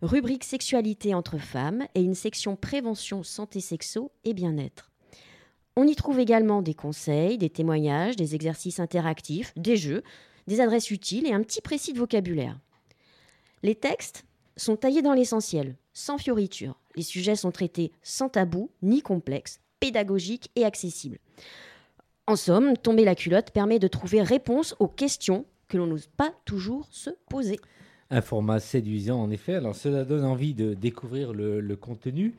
rubrique 0.02 0.44
sexualité 0.44 1.14
entre 1.14 1.38
femmes 1.38 1.86
et 1.96 2.02
une 2.02 2.16
section 2.16 2.56
prévention 2.56 3.24
santé 3.24 3.60
sexo 3.60 4.12
et 4.24 4.34
bien-être. 4.34 4.92
On 5.76 5.88
y 5.88 5.96
trouve 5.96 6.20
également 6.20 6.62
des 6.62 6.74
conseils, 6.74 7.38
des 7.38 7.50
témoignages, 7.50 8.16
des 8.16 8.34
exercices 8.34 8.80
interactifs, 8.80 9.54
des 9.56 9.78
jeux, 9.78 10.02
des 10.48 10.62
adresses 10.62 10.90
utiles 10.90 11.28
et 11.28 11.34
un 11.34 11.44
petit 11.44 11.62
précis 11.62 11.94
de 11.94 12.00
vocabulaire. 12.00 12.58
Les 13.64 13.76
textes 13.76 14.26
sont 14.56 14.76
taillés 14.76 15.02
dans 15.02 15.14
l'essentiel, 15.14 15.76
sans 15.94 16.18
fioritures. 16.18 16.80
Les 16.96 17.04
sujets 17.04 17.36
sont 17.36 17.52
traités 17.52 17.92
sans 18.02 18.30
tabou 18.30 18.72
ni 18.82 19.02
complexe, 19.02 19.60
pédagogiques 19.80 20.50
et 20.56 20.66
accessibles. 20.66 21.20
En 22.28 22.36
somme, 22.36 22.76
tomber 22.76 23.06
la 23.06 23.16
culotte 23.16 23.52
permet 23.52 23.80
de 23.80 23.88
trouver 23.88 24.22
réponse 24.22 24.76
aux 24.80 24.90
questions 24.90 25.46
que 25.70 25.78
l'on 25.78 25.88
n'ose 25.88 26.08
pas 26.08 26.34
toujours 26.44 26.86
se 26.92 27.10
poser. 27.30 27.58
Un 28.10 28.22
format 28.22 28.60
séduisant, 28.60 29.22
en 29.22 29.32
effet. 29.32 29.56
Alors, 29.56 29.76
cela 29.76 30.04
donne 30.04 30.26
envie 30.26 30.54
de 30.54 30.74
découvrir 30.74 31.34
le, 31.34 31.62
le 31.62 31.76
contenu. 31.78 32.36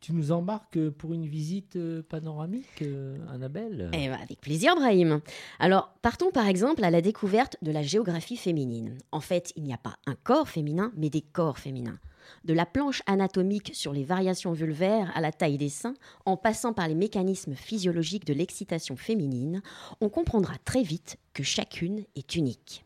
Tu 0.00 0.12
nous 0.12 0.30
embarques 0.30 0.90
pour 0.90 1.12
une 1.12 1.26
visite 1.26 1.74
euh, 1.76 2.02
panoramique, 2.08 2.82
euh, 2.82 3.16
Annabelle? 3.32 3.90
Eh 3.92 4.08
ben, 4.08 4.18
avec 4.20 4.40
plaisir, 4.40 4.76
Brahim. 4.76 5.20
Alors, 5.58 5.92
partons 6.02 6.30
par 6.30 6.46
exemple 6.46 6.84
à 6.84 6.90
la 6.90 7.00
découverte 7.00 7.56
de 7.62 7.72
la 7.72 7.82
géographie 7.82 8.36
féminine. 8.36 8.96
En 9.10 9.20
fait, 9.20 9.52
il 9.56 9.64
n'y 9.64 9.72
a 9.72 9.78
pas 9.78 9.96
un 10.06 10.14
corps 10.14 10.48
féminin, 10.48 10.92
mais 10.96 11.10
des 11.10 11.20
corps 11.22 11.58
féminins. 11.58 11.98
De 12.44 12.54
la 12.54 12.66
planche 12.66 13.02
anatomique 13.06 13.70
sur 13.74 13.92
les 13.92 14.04
variations 14.04 14.52
vulvaires 14.52 15.10
à 15.14 15.20
la 15.20 15.32
taille 15.32 15.58
des 15.58 15.68
seins, 15.68 15.94
en 16.24 16.36
passant 16.36 16.72
par 16.72 16.88
les 16.88 16.94
mécanismes 16.94 17.54
physiologiques 17.54 18.24
de 18.24 18.34
l'excitation 18.34 18.96
féminine, 18.96 19.62
on 20.00 20.08
comprendra 20.08 20.54
très 20.64 20.82
vite 20.82 21.18
que 21.34 21.42
chacune 21.42 22.04
est 22.16 22.34
unique. 22.36 22.84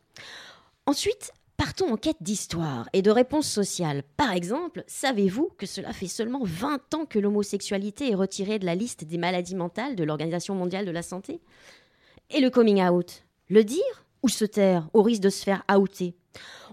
Ensuite, 0.85 1.31
partons 1.57 1.93
en 1.93 1.97
quête 1.97 2.21
d'histoire 2.21 2.89
et 2.93 3.01
de 3.01 3.11
réponses 3.11 3.47
sociales. 3.47 4.03
Par 4.17 4.31
exemple, 4.31 4.83
savez-vous 4.87 5.51
que 5.57 5.65
cela 5.65 5.93
fait 5.93 6.07
seulement 6.07 6.43
20 6.43 6.93
ans 6.93 7.05
que 7.05 7.19
l'homosexualité 7.19 8.11
est 8.11 8.15
retirée 8.15 8.59
de 8.59 8.65
la 8.65 8.75
liste 8.75 9.05
des 9.05 9.17
maladies 9.17 9.55
mentales 9.55 9.95
de 9.95 10.03
l'Organisation 10.03 10.55
mondiale 10.55 10.85
de 10.85 10.91
la 10.91 11.03
santé? 11.03 11.39
Et 12.29 12.41
le 12.41 12.49
coming 12.49 12.83
out? 12.83 13.23
Le 13.49 13.63
dire? 13.63 14.02
Ou 14.23 14.29
se 14.29 14.45
taire 14.45 14.89
au 14.93 15.03
risque 15.03 15.21
de 15.21 15.29
se 15.29 15.43
faire 15.43 15.63
outer 15.77 16.15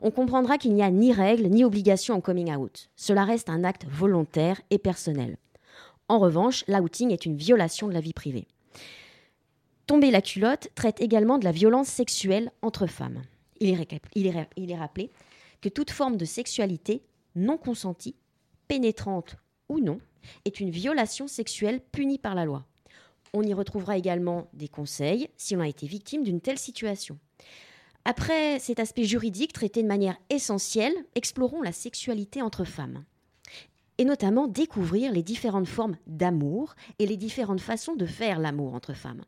On 0.01 0.11
comprendra 0.11 0.57
qu'il 0.57 0.73
n'y 0.73 0.83
a 0.83 0.91
ni 0.91 1.13
règle 1.13 1.49
ni 1.49 1.65
obligation 1.65 2.15
en 2.15 2.21
coming 2.21 2.55
out. 2.55 2.89
Cela 2.97 3.25
reste 3.25 3.51
un 3.51 3.65
acte 3.65 3.85
volontaire 3.91 4.61
et 4.71 4.79
personnel. 4.79 5.37
En 6.09 6.19
revanche, 6.19 6.65
l'outing 6.67 7.13
est 7.13 7.27
une 7.27 7.37
violation 7.37 7.87
de 7.89 7.93
la 7.93 8.01
vie 8.01 8.13
privée. 8.13 8.47
Tomber 9.87 10.11
la 10.11 10.23
culotte 10.23 10.69
traite 10.75 11.01
également 11.01 11.39
de 11.39 11.45
la 11.45 11.53
violence 11.53 11.89
sexuelle 11.89 12.53
entre 12.63 12.87
femmes. 12.87 13.23
Il 13.61 13.69
est, 13.71 14.77
rappelé 14.77 15.11
que 15.61 15.69
toute 15.69 15.91
forme 15.91 16.17
de 16.17 16.25
sexualité 16.25 17.03
non 17.37 17.59
consentie, 17.59 18.17
pénétrante 18.69 19.37
ou 19.69 19.79
non, 19.81 20.01
est 20.45 20.61
une 20.61 20.71
violation 20.71 21.29
sexuelle 21.29 21.81
punie 21.93 22.19
par 22.19 22.35
la 22.35 22.45
loi. 22.45 22.65
On 23.35 23.43
y 23.43 23.55
retrouvera 23.55 23.97
également 23.97 24.49
des 24.53 24.69
conseils 24.69 25.29
si 25.37 25.55
l'on 25.55 25.61
a 25.61 25.69
été 25.69 25.87
victime 25.87 26.25
d'une 26.25 26.41
telle 26.41 26.59
situation. 26.59 27.19
Après 28.05 28.59
cet 28.59 28.81
aspect 28.81 29.05
juridique 29.05 29.53
traité 29.53 29.83
de 29.83 29.89
manière 29.89 30.17
essentielle, 30.31 30.95
explorons 31.15 31.63
la 31.63 31.73
sexualité 31.73 32.41
entre 32.43 32.65
femmes. 32.65 33.05
Et 33.99 34.05
notamment 34.05 34.47
découvrir 34.47 35.13
les 35.13 35.23
différentes 35.23 35.69
formes 35.69 35.97
d'amour 36.07 36.75
et 36.99 37.07
les 37.07 37.19
différentes 37.19 37.61
façons 37.61 37.97
de 37.97 38.07
faire 38.07 38.39
l'amour 38.39 38.75
entre 38.75 38.95
femmes. 38.95 39.23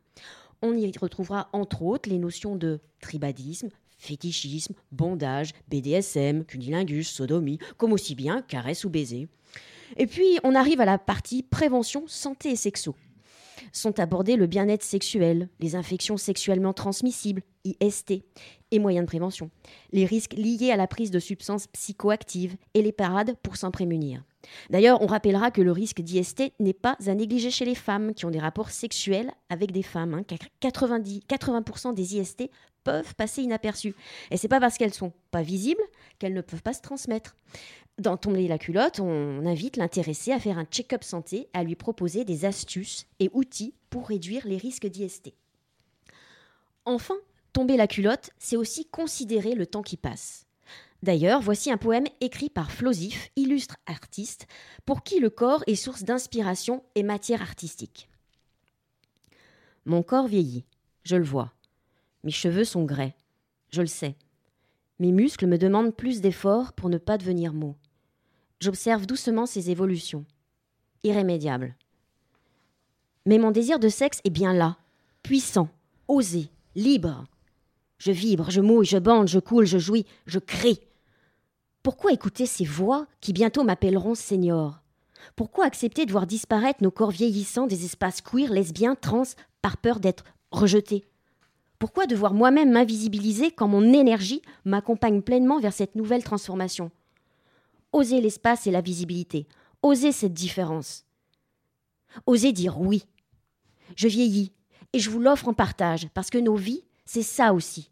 On 0.63 0.75
y 0.75 0.91
retrouvera 0.97 1.49
entre 1.53 1.83
autres 1.83 2.09
les 2.09 2.17
notions 2.17 2.55
de 2.55 2.79
tribadisme, 2.99 3.69
fétichisme, 3.97 4.73
bondage, 4.91 5.51
BDSM, 5.69 6.43
cunilingus, 6.43 7.09
sodomie, 7.09 7.59
comme 7.77 7.93
aussi 7.93 8.15
bien 8.15 8.41
caresse 8.41 8.85
ou 8.85 8.89
baiser. 8.89 9.27
Et 9.97 10.07
puis 10.07 10.39
on 10.43 10.55
arrive 10.55 10.81
à 10.81 10.85
la 10.85 10.97
partie 10.97 11.43
prévention, 11.43 12.05
santé 12.07 12.51
et 12.51 12.55
sexo. 12.55 12.95
Sont 13.71 13.99
abordés 13.99 14.35
le 14.35 14.47
bien-être 14.47 14.83
sexuel, 14.83 15.49
les 15.59 15.75
infections 15.75 16.17
sexuellement 16.17 16.73
transmissibles, 16.73 17.43
IST, 17.63 18.23
et 18.73 18.79
moyens 18.79 19.05
de 19.05 19.07
prévention, 19.07 19.51
les 19.91 20.05
risques 20.05 20.33
liés 20.33 20.71
à 20.71 20.77
la 20.77 20.87
prise 20.87 21.11
de 21.11 21.19
substances 21.19 21.67
psychoactives 21.67 22.55
et 22.73 22.81
les 22.81 22.91
parades 22.91 23.35
pour 23.43 23.55
s'en 23.55 23.69
prémunir. 23.69 24.23
D'ailleurs, 24.71 25.01
on 25.01 25.05
rappellera 25.05 25.51
que 25.51 25.61
le 25.61 25.71
risque 25.71 26.01
d'IST 26.01 26.51
n'est 26.59 26.73
pas 26.73 26.97
à 27.05 27.13
négliger 27.13 27.51
chez 27.51 27.65
les 27.65 27.75
femmes 27.75 28.13
qui 28.15 28.25
ont 28.25 28.31
des 28.31 28.39
rapports 28.39 28.71
sexuels 28.71 29.31
avec 29.49 29.71
des 29.71 29.83
femmes. 29.83 30.15
hein, 30.15 30.23
car 30.23 30.39
90, 30.59 31.21
80% 31.29 31.93
des 31.93 32.17
IST 32.17 32.49
peuvent 32.83 33.15
passer 33.15 33.43
inaperçus. 33.43 33.95
Et 34.31 34.37
c'est 34.37 34.47
pas 34.47 34.59
parce 34.59 34.77
qu'elles 34.77 34.93
sont 34.93 35.13
pas 35.31 35.43
visibles 35.43 35.83
qu'elles 36.19 36.33
ne 36.33 36.41
peuvent 36.41 36.63
pas 36.63 36.73
se 36.73 36.81
transmettre. 36.81 37.35
Dans 37.99 38.17
Tomber 38.17 38.47
la 38.47 38.57
culotte, 38.57 38.99
on 38.99 39.45
invite 39.45 39.77
l'intéressé 39.77 40.31
à 40.31 40.39
faire 40.39 40.57
un 40.57 40.65
check-up 40.65 41.03
santé, 41.03 41.47
à 41.53 41.63
lui 41.63 41.75
proposer 41.75 42.25
des 42.25 42.45
astuces 42.45 43.05
et 43.19 43.29
outils 43.33 43.75
pour 43.91 44.07
réduire 44.07 44.47
les 44.47 44.57
risques 44.57 44.87
d'IST. 44.87 45.31
Enfin, 46.85 47.15
tomber 47.53 47.77
la 47.77 47.87
culotte, 47.87 48.31
c'est 48.39 48.57
aussi 48.57 48.87
considérer 48.87 49.53
le 49.53 49.67
temps 49.67 49.83
qui 49.83 49.97
passe. 49.97 50.47
D'ailleurs, 51.03 51.41
voici 51.41 51.69
un 51.71 51.77
poème 51.77 52.07
écrit 52.19 52.49
par 52.49 52.71
Flosif, 52.71 53.29
illustre 53.35 53.77
artiste, 53.85 54.47
pour 54.85 55.03
qui 55.03 55.19
le 55.19 55.29
corps 55.29 55.63
est 55.67 55.75
source 55.75 56.03
d'inspiration 56.03 56.83
et 56.95 57.03
matière 57.03 57.41
artistique. 57.41 58.09
Mon 59.85 60.01
corps 60.01 60.27
vieillit, 60.27 60.65
je 61.03 61.15
le 61.15 61.25
vois. 61.25 61.53
Mes 62.23 62.31
cheveux 62.31 62.63
sont 62.63 62.85
grès, 62.85 63.15
je 63.69 63.81
le 63.81 63.87
sais. 63.87 64.15
Mes 65.03 65.11
muscles 65.11 65.47
me 65.47 65.57
demandent 65.57 65.93
plus 65.93 66.21
d'efforts 66.21 66.71
pour 66.71 66.87
ne 66.87 66.97
pas 66.97 67.17
devenir 67.17 67.51
mou. 67.51 67.75
J'observe 68.61 69.05
doucement 69.05 69.45
ces 69.45 69.69
évolutions. 69.69 70.23
Irrémédiables. 71.03 71.75
Mais 73.25 73.37
mon 73.37 73.51
désir 73.51 73.79
de 73.79 73.89
sexe 73.89 74.21
est 74.23 74.29
bien 74.29 74.53
là, 74.53 74.77
puissant, 75.21 75.67
osé, 76.07 76.47
libre. 76.75 77.25
Je 77.97 78.13
vibre, 78.13 78.49
je 78.49 78.61
mouille, 78.61 78.85
je 78.85 78.97
bande, 78.97 79.27
je 79.27 79.39
coule, 79.39 79.65
je 79.65 79.77
jouis, 79.77 80.05
je 80.25 80.39
crie. 80.39 80.79
Pourquoi 81.83 82.13
écouter 82.13 82.45
ces 82.45 82.63
voix 82.63 83.05
qui 83.19 83.33
bientôt 83.33 83.65
m'appelleront 83.65 84.15
Seigneur 84.15 84.83
Pourquoi 85.35 85.65
accepter 85.65 86.05
de 86.05 86.13
voir 86.13 86.27
disparaître 86.27 86.81
nos 86.81 86.91
corps 86.91 87.11
vieillissants 87.11 87.67
des 87.67 87.83
espaces 87.83 88.21
queer, 88.21 88.53
lesbiens, 88.53 88.95
trans, 88.95 89.23
par 89.61 89.75
peur 89.75 89.99
d'être 89.99 90.23
rejetés? 90.51 91.03
Pourquoi 91.83 92.07
devoir 92.07 92.33
moi-même 92.33 92.71
m'invisibiliser 92.71 93.51
quand 93.51 93.67
mon 93.67 93.91
énergie 93.91 94.41
m'accompagne 94.63 95.21
pleinement 95.21 95.59
vers 95.59 95.73
cette 95.73 95.95
nouvelle 95.95 96.23
transformation? 96.23 96.91
Oser 97.91 98.21
l'espace 98.21 98.67
et 98.67 98.71
la 98.71 98.79
visibilité, 98.79 99.47
oser 99.81 100.13
cette 100.13 100.31
différence. 100.33 101.05
Oser 102.25 102.53
dire 102.53 102.79
oui. 102.79 103.03
Je 103.97 104.07
vieillis 104.07 104.53
et 104.93 104.99
je 104.99 105.09
vous 105.09 105.19
l'offre 105.19 105.49
en 105.49 105.53
partage 105.53 106.07
parce 106.13 106.29
que 106.29 106.37
nos 106.37 106.55
vies, 106.55 106.85
c'est 107.03 107.21
ça 107.21 107.53
aussi. 107.53 107.91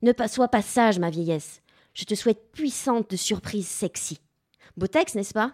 Ne 0.00 0.12
pas, 0.12 0.26
sois 0.26 0.48
pas 0.48 0.62
sage, 0.62 0.98
ma 0.98 1.10
vieillesse. 1.10 1.60
Je 1.92 2.06
te 2.06 2.14
souhaite 2.14 2.50
puissante 2.52 3.10
de 3.10 3.16
surprises 3.16 3.68
sexy. 3.68 4.20
Beau 4.78 4.86
texte, 4.86 5.16
n'est-ce 5.16 5.34
pas? 5.34 5.52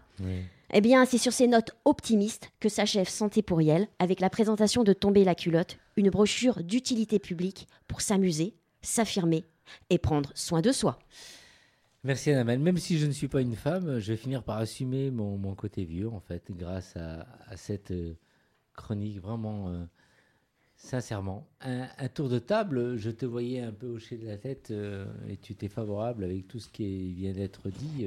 Eh 0.72 0.80
bien, 0.80 1.04
c'est 1.04 1.18
sur 1.18 1.32
ces 1.32 1.46
notes 1.46 1.72
optimistes 1.84 2.50
que 2.60 2.68
s'achève 2.68 3.08
Santé 3.08 3.42
pour 3.42 3.60
Yel 3.60 3.88
avec 3.98 4.20
la 4.20 4.30
présentation 4.30 4.82
de 4.82 4.92
Tomber 4.92 5.24
la 5.24 5.34
culotte, 5.34 5.78
une 5.96 6.10
brochure 6.10 6.62
d'utilité 6.62 7.18
publique 7.18 7.68
pour 7.86 8.00
s'amuser, 8.00 8.54
s'affirmer 8.82 9.44
et 9.90 9.98
prendre 9.98 10.30
soin 10.34 10.62
de 10.62 10.72
soi. 10.72 10.98
Merci 12.02 12.30
Annabelle. 12.30 12.58
Même 12.58 12.76
si 12.76 12.98
je 12.98 13.06
ne 13.06 13.12
suis 13.12 13.28
pas 13.28 13.40
une 13.40 13.56
femme, 13.56 13.98
je 13.98 14.12
vais 14.12 14.18
finir 14.18 14.42
par 14.42 14.58
assumer 14.58 15.10
mon, 15.10 15.54
côté 15.54 15.84
vieux, 15.84 16.08
en 16.08 16.20
fait, 16.20 16.50
grâce 16.50 16.96
à, 16.96 17.56
cette 17.56 17.92
euh, 17.92 18.14
chronique 18.74 19.20
vraiment 19.20 19.68
euh, 19.68 19.84
sincèrement. 20.76 21.48
Un, 21.62 22.08
tour 22.08 22.28
de 22.28 22.38
table, 22.38 22.96
je 22.96 23.10
te 23.10 23.24
voyais 23.24 23.60
un 23.60 23.72
peu 23.72 23.86
hocher 23.86 24.18
de 24.18 24.26
la 24.26 24.36
tête 24.36 24.70
euh, 24.70 25.06
et 25.28 25.38
tu 25.38 25.54
étais 25.54 25.68
favorable 25.68 26.24
avec 26.24 26.46
tout 26.46 26.58
ce 26.58 26.68
qui 26.68 27.14
vient 27.14 27.32
d'être 27.32 27.70
dit, 27.70 28.06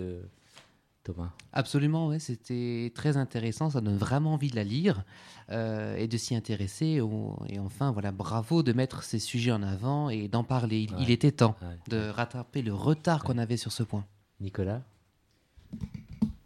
Thomas. 1.08 1.32
Absolument, 1.54 2.08
ouais, 2.10 2.20
c'était 2.20 2.92
très 2.94 3.16
intéressant. 3.18 3.70
Ça 3.70 3.82
donne 3.82 3.98
vraiment 3.98 4.34
envie 4.34 4.50
de 4.50 4.56
la 4.56 4.64
lire 4.64 5.04
euh, 5.52 5.96
et 5.96 6.08
de 6.08 6.18
s'y 6.18 6.36
intéresser. 6.36 7.00
au- 7.02 7.38
Et 7.48 7.60
enfin, 7.60 7.92
voilà, 7.92 8.12
bravo 8.12 8.62
de 8.62 8.74
mettre 8.74 9.04
ces 9.04 9.20
sujets 9.20 9.52
en 9.54 9.64
avant 9.64 10.10
et 10.10 10.28
d'en 10.28 10.44
parler. 10.44 10.88
Il, 11.00 11.10
était 11.10 11.32
temps 11.32 11.56
Ouais. 11.62 11.78
de 11.90 12.10
rattraper 12.10 12.62
le 12.62 12.74
retard 12.74 13.24
qu'on 13.24 13.38
avait 13.38 13.58
sur 13.58 13.72
ce 13.72 13.84
point. 13.84 14.06
Nicolas 14.42 14.82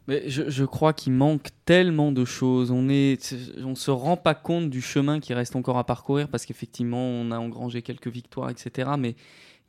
Mais 0.08 0.30
je, 0.30 0.50
je 0.50 0.64
crois 0.66 0.94
qu'il 0.94 1.14
manque 1.14 1.50
tellement 1.66 2.12
de 2.12 2.26
choses. 2.26 2.72
On 2.72 2.90
est, 2.90 3.36
on 3.64 3.76
se 3.76 3.92
rend 3.92 4.18
pas 4.18 4.36
compte 4.36 4.70
du 4.70 4.82
chemin 4.82 5.20
qui 5.20 5.34
reste 5.34 5.56
encore 5.56 5.78
à 5.78 5.86
parcourir 5.86 6.28
parce 6.28 6.46
qu'effectivement, 6.46 7.04
on 7.04 7.32
a 7.32 7.38
engrangé 7.40 7.82
quelques 7.82 8.08
victoires, 8.10 8.50
etc. 8.50 8.92
Mais 8.98 9.16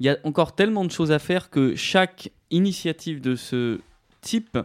il 0.01 0.07
y 0.07 0.09
a 0.09 0.17
encore 0.25 0.55
tellement 0.55 0.85
de 0.85 0.91
choses 0.91 1.13
à 1.13 1.19
faire 1.19 1.49
que 1.51 1.77
chaque 1.77 2.31
initiative 2.51 3.21
de 3.21 3.37
ce 3.37 3.81
type 4.21 4.59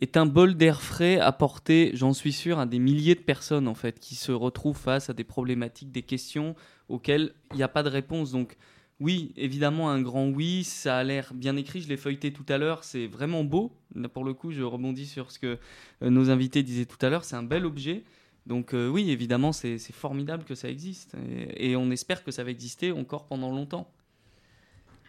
est 0.00 0.16
un 0.16 0.26
bol 0.26 0.54
d'air 0.54 0.80
frais 0.80 1.18
apporté, 1.18 1.90
j'en 1.94 2.12
suis 2.12 2.32
sûr, 2.32 2.58
à 2.58 2.66
des 2.66 2.78
milliers 2.78 3.14
de 3.14 3.20
personnes 3.20 3.68
en 3.68 3.74
fait 3.74 3.98
qui 3.98 4.14
se 4.14 4.32
retrouvent 4.32 4.78
face 4.78 5.10
à 5.10 5.12
des 5.12 5.24
problématiques, 5.24 5.90
des 5.90 6.02
questions 6.02 6.54
auxquelles 6.88 7.32
il 7.52 7.56
n'y 7.56 7.62
a 7.62 7.68
pas 7.68 7.82
de 7.82 7.88
réponse. 7.88 8.30
Donc 8.30 8.56
oui, 9.00 9.32
évidemment, 9.36 9.90
un 9.90 10.00
grand 10.00 10.28
oui, 10.28 10.64
ça 10.64 10.98
a 10.98 11.04
l'air 11.04 11.32
bien 11.34 11.56
écrit, 11.56 11.80
je 11.80 11.88
l'ai 11.88 11.96
feuilleté 11.96 12.32
tout 12.32 12.46
à 12.48 12.58
l'heure, 12.58 12.84
c'est 12.84 13.06
vraiment 13.06 13.44
beau. 13.44 13.72
Là, 13.94 14.08
pour 14.08 14.24
le 14.24 14.34
coup, 14.34 14.50
je 14.52 14.62
rebondis 14.62 15.06
sur 15.06 15.30
ce 15.30 15.38
que 15.38 15.58
euh, 16.02 16.10
nos 16.10 16.30
invités 16.30 16.62
disaient 16.62 16.86
tout 16.86 17.04
à 17.04 17.08
l'heure, 17.08 17.24
c'est 17.24 17.36
un 17.36 17.42
bel 17.42 17.64
objet. 17.66 18.04
Donc 18.46 18.74
euh, 18.74 18.88
oui, 18.88 19.10
évidemment, 19.10 19.52
c'est 19.52 19.78
formidable 19.92 20.44
que 20.44 20.54
ça 20.54 20.70
existe. 20.70 21.14
Et 21.56 21.76
on 21.76 21.90
espère 21.90 22.24
que 22.24 22.30
ça 22.30 22.44
va 22.44 22.50
exister 22.50 22.92
encore 22.92 23.26
pendant 23.26 23.50
longtemps. 23.50 23.92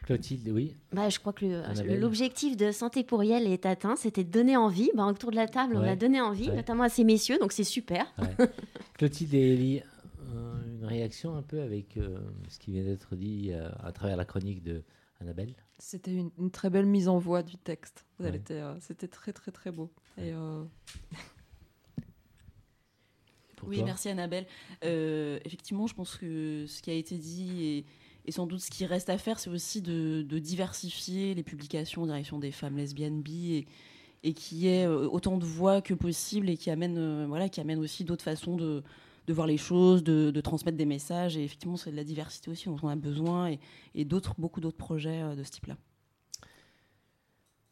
Clotilde, 0.10 0.50
oui. 0.50 0.76
Bah, 0.92 1.08
je 1.10 1.20
crois 1.20 1.34
que 1.34 1.46
l'objectif 2.00 2.58
de 2.58 2.72
Santé 2.72 3.04
pour 3.04 3.24
Yel 3.24 3.46
est 3.46 3.68
atteint, 3.68 3.96
c'était 3.96 4.24
de 4.24 4.32
donner 4.32 4.58
envie. 4.58 4.90
Bah, 4.96 5.06
autour 5.06 5.30
de 5.30 5.36
la 5.36 5.48
table, 5.48 5.76
on 5.78 5.84
a 5.84 5.96
donné 5.96 6.20
envie, 6.20 6.50
Ouais. 6.50 6.56
notamment 6.56 6.82
à 6.82 6.90
ces 6.90 7.04
messieurs, 7.04 7.38
donc 7.38 7.52
c'est 7.52 7.64
super. 7.64 8.12
Ouais. 8.18 8.28
Clotilde 8.98 9.36
et 9.36 9.54
Ellie, 9.54 9.82
euh, 10.34 10.78
une 10.80 10.86
réaction 10.86 11.36
un 11.36 11.44
peu 11.44 11.62
avec 11.62 11.96
euh, 11.98 12.18
ce 12.48 12.58
qui 12.58 12.72
vient 12.72 12.84
d'être 12.84 13.16
dit 13.16 13.52
euh, 13.52 13.70
à 13.84 13.92
travers 13.92 14.18
la 14.18 14.26
chronique 14.26 14.64
de 14.64 14.82
Annabelle? 15.22 15.54
C'était 15.78 16.12
une, 16.14 16.32
une 16.40 16.50
très 16.50 16.72
belle 16.72 16.88
mise 16.88 17.08
en 17.08 17.20
voix 17.20 17.44
du 17.44 17.58
texte. 17.58 18.04
Euh, 18.22 18.76
C'était 18.80 19.08
très 19.08 19.32
très 19.32 19.52
très 19.52 19.72
beau. 19.72 19.92
Et 20.18 20.34
euh, 20.34 20.64
pour 23.58 23.70
Oui, 23.70 23.78
toi? 23.78 23.86
merci 23.86 24.10
Annabelle. 24.10 24.46
Euh, 24.84 25.40
effectivement, 25.46 25.88
je 25.88 25.94
pense 25.94 26.16
que 26.18 26.66
ce 26.68 26.82
qui 26.82 26.90
a 26.90 26.94
été 26.94 27.18
dit 27.18 27.64
et, 27.64 27.86
et 28.26 28.32
sans 28.32 28.46
doute 28.46 28.60
ce 28.60 28.70
qui 28.70 28.86
reste 28.86 29.10
à 29.10 29.18
faire, 29.18 29.40
c'est 29.40 29.50
aussi 29.50 29.82
de, 29.82 30.22
de 30.22 30.40
diversifier 30.40 31.34
les 31.34 31.44
publications 31.44 32.04
en 32.04 32.08
direction 32.08 32.40
des 32.40 32.52
femmes 32.52 32.78
lesbiennes, 32.78 33.22
bi, 33.22 33.54
et, 33.54 33.68
et 34.24 34.34
qui 34.34 34.68
ait 34.68 34.86
euh, 34.86 35.08
autant 35.08 35.38
de 35.38 35.46
voix 35.46 35.82
que 35.82 35.94
possible 35.94 36.50
et 36.50 36.58
qui 36.58 36.70
amène, 36.70 36.98
euh, 36.98 37.26
voilà, 37.28 37.50
qui 37.50 37.60
amène 37.62 37.80
aussi 37.80 38.04
d'autres 38.04 38.24
façons 38.24 38.56
de, 38.56 38.84
de 39.28 39.34
voir 39.34 39.48
les 39.48 39.58
choses, 39.58 40.04
de, 40.04 40.32
de 40.32 40.42
transmettre 40.42 40.78
des 40.78 40.86
messages. 40.86 41.38
Et 41.38 41.44
effectivement, 41.44 41.78
c'est 41.78 41.92
de 41.92 41.96
la 41.96 42.04
diversité 42.04 42.52
aussi 42.52 42.68
dont 42.68 42.78
on 42.84 42.90
a 42.90 42.96
besoin 42.96 43.50
et, 43.50 43.60
et 43.96 44.06
d'autres, 44.06 44.36
beaucoup 44.38 44.62
d'autres 44.62 44.78
projets 44.78 45.22
euh, 45.22 45.36
de 45.36 45.44
ce 45.44 45.52
type-là. 45.52 45.78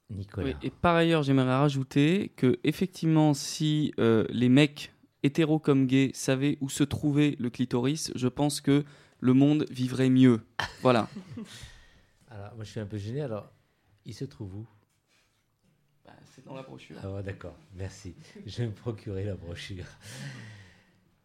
Nicolas. 0.09 0.47
Oui, 0.47 0.53
et 0.63 0.69
par 0.69 0.95
ailleurs, 0.95 1.23
j'aimerais 1.23 1.57
rajouter 1.57 2.31
que 2.37 2.59
effectivement, 2.63 3.33
si 3.33 3.93
euh, 3.99 4.23
les 4.29 4.47
mecs 4.47 4.93
hétéros 5.23 5.59
comme 5.59 5.85
gays 5.85 6.11
savaient 6.13 6.57
où 6.61 6.69
se 6.69 6.85
trouvait 6.85 7.35
le 7.39 7.49
clitoris, 7.49 8.11
je 8.15 8.29
pense 8.29 8.61
que 8.61 8.85
le 9.19 9.33
monde 9.33 9.65
vivrait 9.69 10.09
mieux. 10.09 10.41
Voilà. 10.81 11.09
Alors, 12.29 12.55
moi 12.55 12.63
je 12.63 12.71
suis 12.71 12.79
un 12.79 12.85
peu 12.85 12.97
gêné. 12.97 13.21
Alors, 13.21 13.51
il 14.05 14.13
se 14.13 14.25
trouve 14.25 14.55
où? 14.55 14.67
Bah, 16.05 16.13
c'est 16.25 16.45
dans 16.45 16.55
la 16.55 16.63
brochure. 16.63 16.97
Ah 17.01 17.11
ouais, 17.11 17.23
d'accord, 17.23 17.57
merci. 17.75 18.15
Je 18.45 18.57
vais 18.59 18.67
me 18.67 18.73
procurer 18.73 19.23
la 19.23 19.35
brochure. 19.35 19.85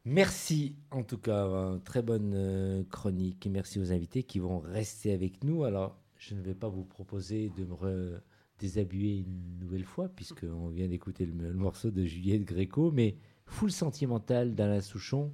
Merci 0.04 0.74
en 0.90 1.04
tout 1.04 1.18
cas, 1.18 1.44
hein, 1.44 1.78
très 1.84 2.02
bonne 2.02 2.32
euh, 2.34 2.82
chronique 2.90 3.46
et 3.46 3.48
merci 3.48 3.78
aux 3.78 3.92
invités 3.92 4.24
qui 4.24 4.40
vont 4.40 4.58
rester 4.58 5.12
avec 5.12 5.44
nous. 5.44 5.62
Alors, 5.62 5.96
je 6.16 6.34
ne 6.34 6.40
vais 6.40 6.54
pas 6.54 6.68
vous 6.68 6.84
proposer 6.84 7.50
de 7.50 7.64
me 7.64 8.20
déshabiller 8.58 9.18
une 9.18 9.58
nouvelle 9.60 9.84
fois 9.84 10.08
puisqu'on 10.08 10.68
vient 10.68 10.88
d'écouter 10.88 11.24
le, 11.26 11.34
le 11.34 11.54
morceau 11.54 11.90
de 11.90 12.04
Juliette 12.04 12.44
Gréco, 12.44 12.90
mais 12.90 13.16
full 13.46 13.70
sentimental 13.70 14.54
d'Alain 14.56 14.80
Souchon, 14.80 15.32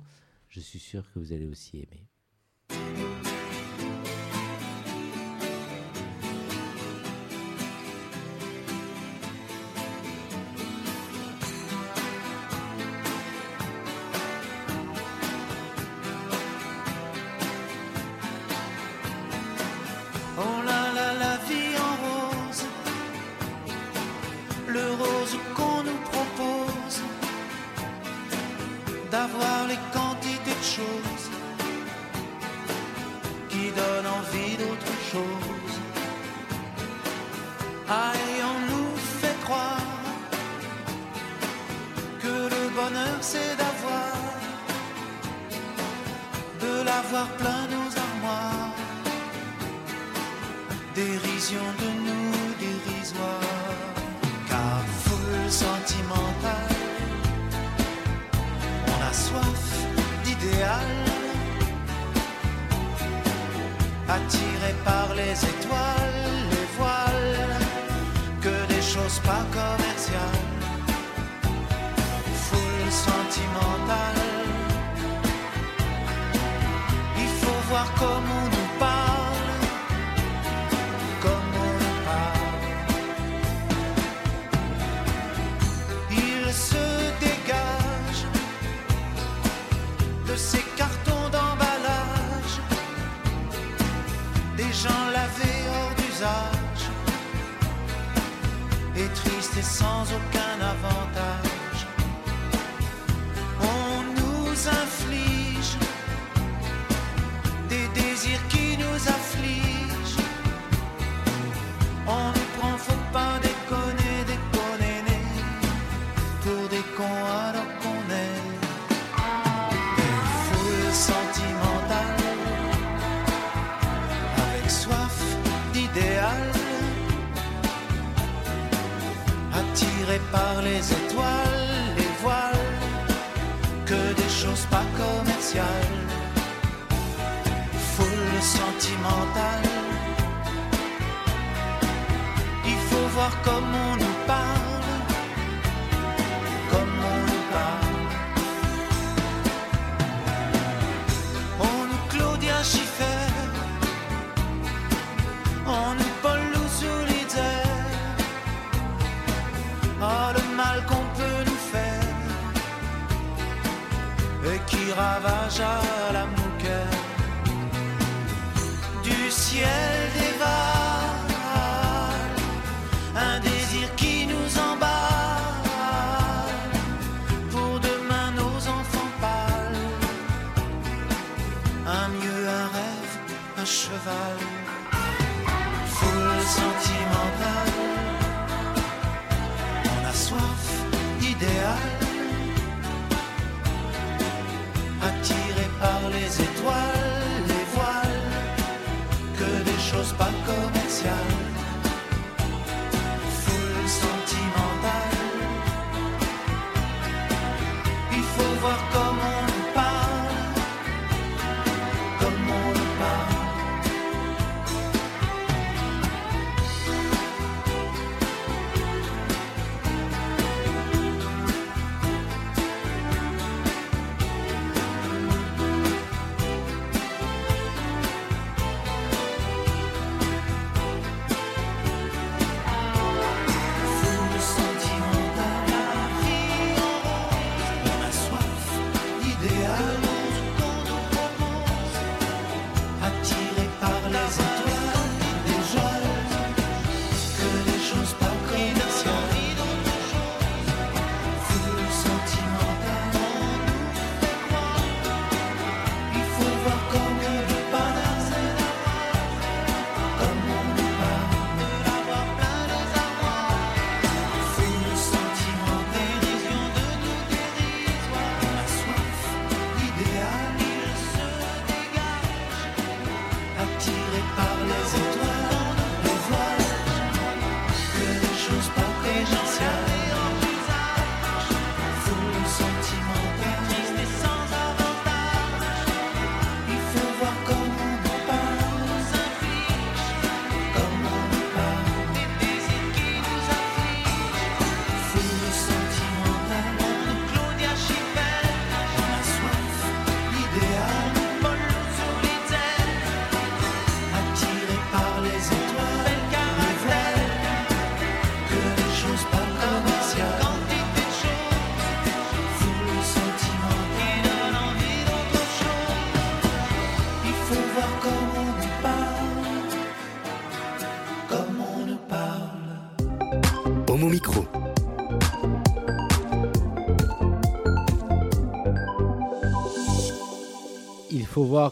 je 0.48 0.60
suis 0.60 0.78
sûr 0.78 1.10
que 1.12 1.18
vous 1.18 1.32
allez 1.32 1.46
aussi 1.46 1.78
aimer. 1.78 2.06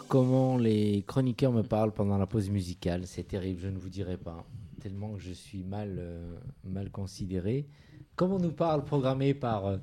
Comment 0.05 0.57
les 0.57 1.03
chroniqueurs 1.07 1.53
me 1.53 1.63
parlent 1.63 1.93
pendant 1.93 2.19
la 2.19 2.27
pause 2.27 2.51
musicale. 2.51 3.07
C'est 3.07 3.25
terrible, 3.25 3.61
je 3.61 3.69
ne 3.69 3.79
vous 3.79 3.89
dirai 3.89 4.17
pas. 4.17 4.45
Tellement 4.81 5.15
que 5.15 5.21
je 5.21 5.33
suis 5.33 5.65
mal, 5.65 5.97
euh, 5.99 6.39
mal 6.65 6.91
considéré. 6.91 7.69
Comme 8.17 8.33
on 8.33 8.39
nous 8.39 8.53
parle, 8.53 8.83
programmé 8.83 9.35
par, 9.35 9.67
euh, 9.67 9.77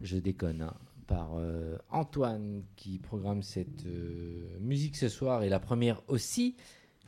je 0.00 0.16
déconne, 0.16 0.62
hein, 0.62 0.74
par 1.06 1.36
euh, 1.36 1.78
Antoine 1.88 2.64
qui 2.74 2.98
programme 2.98 3.42
cette 3.42 3.86
euh, 3.86 4.58
musique 4.60 4.96
ce 4.96 5.08
soir 5.08 5.44
et 5.44 5.48
la 5.48 5.60
première 5.60 6.02
aussi. 6.08 6.56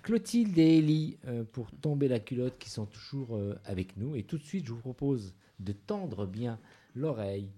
Clotilde 0.04 0.56
et 0.58 0.78
Ellie 0.78 1.16
pour 1.52 1.70
tomber 1.70 2.08
la 2.08 2.18
culotte 2.18 2.58
qui 2.58 2.68
sont 2.68 2.86
toujours 2.86 3.38
avec 3.64 3.96
nous. 3.96 4.16
Et 4.16 4.24
tout 4.24 4.36
de 4.36 4.42
suite, 4.42 4.66
je 4.66 4.72
vous 4.72 4.80
propose 4.80 5.32
de 5.60 5.70
tendre 5.70 6.26
bien 6.26 6.58
l'oreille 6.96 7.52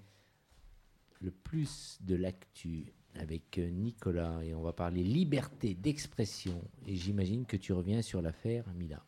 le 1.23 1.31
plus 1.31 1.97
de 2.03 2.17
l'actu 2.17 2.93
avec 3.19 3.59
euh, 3.59 3.69
Nicolas 3.71 4.41
et 4.45 4.55
on 4.55 4.63
va 4.63 4.73
parler 4.73 5.03
liberté 5.03 5.75
d'expression 5.75 6.61
et 6.87 6.97
j'imagine 6.97 7.45
que 7.47 7.57
tu 7.57 7.73
reviens 7.73 8.03
sur 8.03 8.21
l'affaire 8.23 8.65
Mila. 8.77 9.01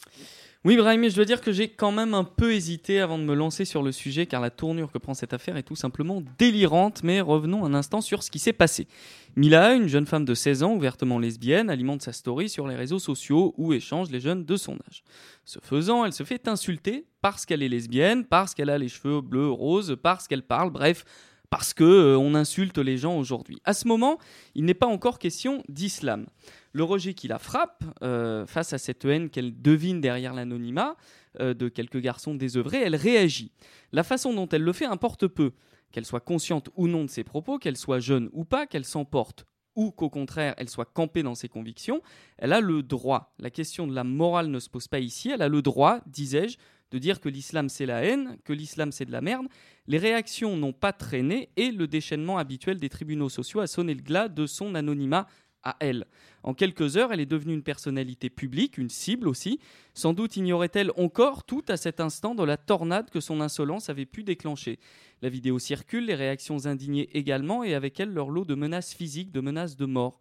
Oui, 0.66 0.76
Brahim, 0.76 1.08
je 1.08 1.14
dois 1.14 1.24
dire 1.24 1.40
que 1.40 1.52
j'ai 1.52 1.68
quand 1.68 1.92
même 1.92 2.12
un 2.12 2.24
peu 2.24 2.52
hésité 2.52 3.00
avant 3.00 3.18
de 3.18 3.22
me 3.22 3.34
lancer 3.34 3.64
sur 3.64 3.84
le 3.84 3.92
sujet, 3.92 4.26
car 4.26 4.40
la 4.40 4.50
tournure 4.50 4.90
que 4.90 4.98
prend 4.98 5.14
cette 5.14 5.32
affaire 5.32 5.56
est 5.56 5.62
tout 5.62 5.76
simplement 5.76 6.24
délirante. 6.38 7.04
Mais 7.04 7.20
revenons 7.20 7.64
un 7.64 7.72
instant 7.72 8.00
sur 8.00 8.24
ce 8.24 8.32
qui 8.32 8.40
s'est 8.40 8.52
passé. 8.52 8.88
Mila, 9.36 9.74
une 9.74 9.86
jeune 9.86 10.06
femme 10.06 10.24
de 10.24 10.34
16 10.34 10.64
ans, 10.64 10.74
ouvertement 10.74 11.20
lesbienne, 11.20 11.70
alimente 11.70 12.02
sa 12.02 12.12
story 12.12 12.48
sur 12.48 12.66
les 12.66 12.74
réseaux 12.74 12.98
sociaux 12.98 13.54
où 13.58 13.72
échangent 13.74 14.10
les 14.10 14.18
jeunes 14.18 14.44
de 14.44 14.56
son 14.56 14.74
âge. 14.88 15.04
Ce 15.44 15.60
faisant, 15.62 16.04
elle 16.04 16.12
se 16.12 16.24
fait 16.24 16.48
insulter 16.48 17.06
parce 17.20 17.46
qu'elle 17.46 17.62
est 17.62 17.68
lesbienne, 17.68 18.24
parce 18.24 18.52
qu'elle 18.52 18.70
a 18.70 18.78
les 18.78 18.88
cheveux 18.88 19.20
bleus, 19.20 19.50
roses, 19.50 19.96
parce 20.02 20.26
qu'elle 20.26 20.42
parle, 20.42 20.70
bref, 20.70 21.04
parce 21.50 21.74
que 21.74 21.84
euh, 21.84 22.18
on 22.18 22.34
insulte 22.34 22.78
les 22.78 22.96
gens 22.96 23.18
aujourd'hui. 23.18 23.60
À 23.64 23.74
ce 23.74 23.88
moment, 23.88 24.18
il 24.54 24.64
n'est 24.64 24.74
pas 24.74 24.86
encore 24.86 25.18
question 25.18 25.62
d'islam. 25.68 26.26
Le 26.72 26.84
rejet 26.84 27.14
qui 27.14 27.28
la 27.28 27.38
frappe, 27.38 27.84
euh, 28.02 28.46
face 28.46 28.72
à 28.72 28.78
cette 28.78 29.04
haine 29.04 29.30
qu'elle 29.30 29.60
devine 29.60 30.00
derrière 30.00 30.34
l'anonymat 30.34 30.96
euh, 31.40 31.54
de 31.54 31.68
quelques 31.68 32.00
garçons 32.00 32.34
désœuvrés, 32.34 32.82
elle 32.82 32.96
réagit. 32.96 33.52
La 33.92 34.02
façon 34.02 34.34
dont 34.34 34.48
elle 34.48 34.62
le 34.62 34.72
fait 34.72 34.86
importe 34.86 35.26
peu. 35.26 35.52
Qu'elle 35.92 36.04
soit 36.04 36.20
consciente 36.20 36.68
ou 36.76 36.88
non 36.88 37.04
de 37.04 37.10
ses 37.10 37.24
propos, 37.24 37.58
qu'elle 37.58 37.76
soit 37.76 38.00
jeune 38.00 38.28
ou 38.32 38.44
pas, 38.44 38.66
qu'elle 38.66 38.84
s'emporte 38.84 39.46
ou 39.76 39.92
qu'au 39.92 40.10
contraire 40.10 40.54
elle 40.56 40.68
soit 40.68 40.92
campée 40.92 41.22
dans 41.22 41.34
ses 41.34 41.48
convictions, 41.48 42.02
elle 42.38 42.52
a 42.52 42.60
le 42.60 42.82
droit. 42.82 43.34
La 43.38 43.50
question 43.50 43.86
de 43.86 43.94
la 43.94 44.04
morale 44.04 44.48
ne 44.48 44.58
se 44.58 44.68
pose 44.68 44.88
pas 44.88 44.98
ici, 44.98 45.30
elle 45.30 45.42
a 45.42 45.48
le 45.48 45.62
droit, 45.62 46.00
disais-je, 46.06 46.58
de 46.90 46.98
dire 46.98 47.20
que 47.20 47.28
l'islam 47.28 47.68
c'est 47.68 47.86
la 47.86 48.02
haine, 48.02 48.38
que 48.44 48.52
l'islam 48.52 48.92
c'est 48.92 49.04
de 49.04 49.12
la 49.12 49.20
merde. 49.20 49.46
Les 49.86 49.98
réactions 49.98 50.56
n'ont 50.56 50.72
pas 50.72 50.92
traîné 50.92 51.50
et 51.56 51.70
le 51.70 51.86
déchaînement 51.86 52.38
habituel 52.38 52.78
des 52.78 52.88
tribunaux 52.88 53.28
sociaux 53.28 53.60
a 53.60 53.66
sonné 53.66 53.94
le 53.94 54.02
glas 54.02 54.28
de 54.28 54.46
son 54.46 54.74
anonymat 54.74 55.26
à 55.66 55.76
elle. 55.80 56.06
En 56.44 56.54
quelques 56.54 56.96
heures, 56.96 57.12
elle 57.12 57.20
est 57.20 57.26
devenue 57.26 57.54
une 57.54 57.64
personnalité 57.64 58.30
publique, 58.30 58.78
une 58.78 58.88
cible 58.88 59.26
aussi. 59.26 59.58
Sans 59.94 60.12
doute 60.12 60.36
ignorait-elle 60.36 60.92
encore 60.96 61.44
tout 61.44 61.64
à 61.68 61.76
cet 61.76 61.98
instant 61.98 62.36
de 62.36 62.44
la 62.44 62.56
tornade 62.56 63.10
que 63.10 63.20
son 63.20 63.40
insolence 63.40 63.90
avait 63.90 64.06
pu 64.06 64.22
déclencher. 64.22 64.78
La 65.22 65.28
vidéo 65.28 65.58
circule, 65.58 66.06
les 66.06 66.14
réactions 66.14 66.66
indignées 66.66 67.10
également, 67.14 67.64
et 67.64 67.74
avec 67.74 67.98
elle 67.98 68.12
leur 68.12 68.30
lot 68.30 68.44
de 68.44 68.54
menaces 68.54 68.94
physiques, 68.94 69.32
de 69.32 69.40
menaces 69.40 69.76
de 69.76 69.86
mort. 69.86 70.20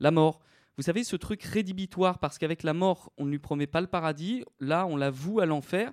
La 0.00 0.10
mort. 0.10 0.40
Vous 0.78 0.82
savez, 0.82 1.04
ce 1.04 1.16
truc 1.16 1.42
rédhibitoire, 1.42 2.18
parce 2.18 2.38
qu'avec 2.38 2.62
la 2.62 2.72
mort, 2.72 3.12
on 3.18 3.26
ne 3.26 3.30
lui 3.30 3.38
promet 3.38 3.66
pas 3.66 3.82
le 3.82 3.86
paradis, 3.86 4.44
là, 4.60 4.86
on 4.86 4.96
la 4.96 5.10
voue 5.10 5.40
à 5.40 5.46
l'enfer. 5.46 5.92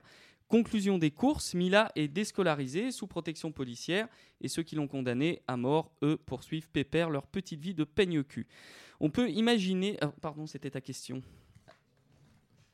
Conclusion 0.54 0.98
des 0.98 1.10
courses, 1.10 1.56
Mila 1.56 1.92
est 1.96 2.08
déscolarisée 2.08 2.92
sous 2.92 3.08
protection 3.08 3.52
policière 3.52 4.08
et 4.40 4.48
ceux 4.48 4.62
qui 4.62 4.76
l'ont 4.76 4.88
condamnée 4.88 5.42
à 5.48 5.58
mort, 5.58 5.92
eux, 6.04 6.18
poursuivent 6.18 6.70
pépère 6.70 7.10
leur 7.10 7.26
petite 7.26 7.60
vie 7.60 7.74
de 7.74 7.84
peigne-cul. 7.84 8.46
On 9.04 9.10
peut 9.10 9.30
imaginer. 9.30 9.98
ah, 10.00 10.14
pardon, 10.22 10.48
c'était 10.48 10.70
ta 10.70 10.80
question. 10.80 11.22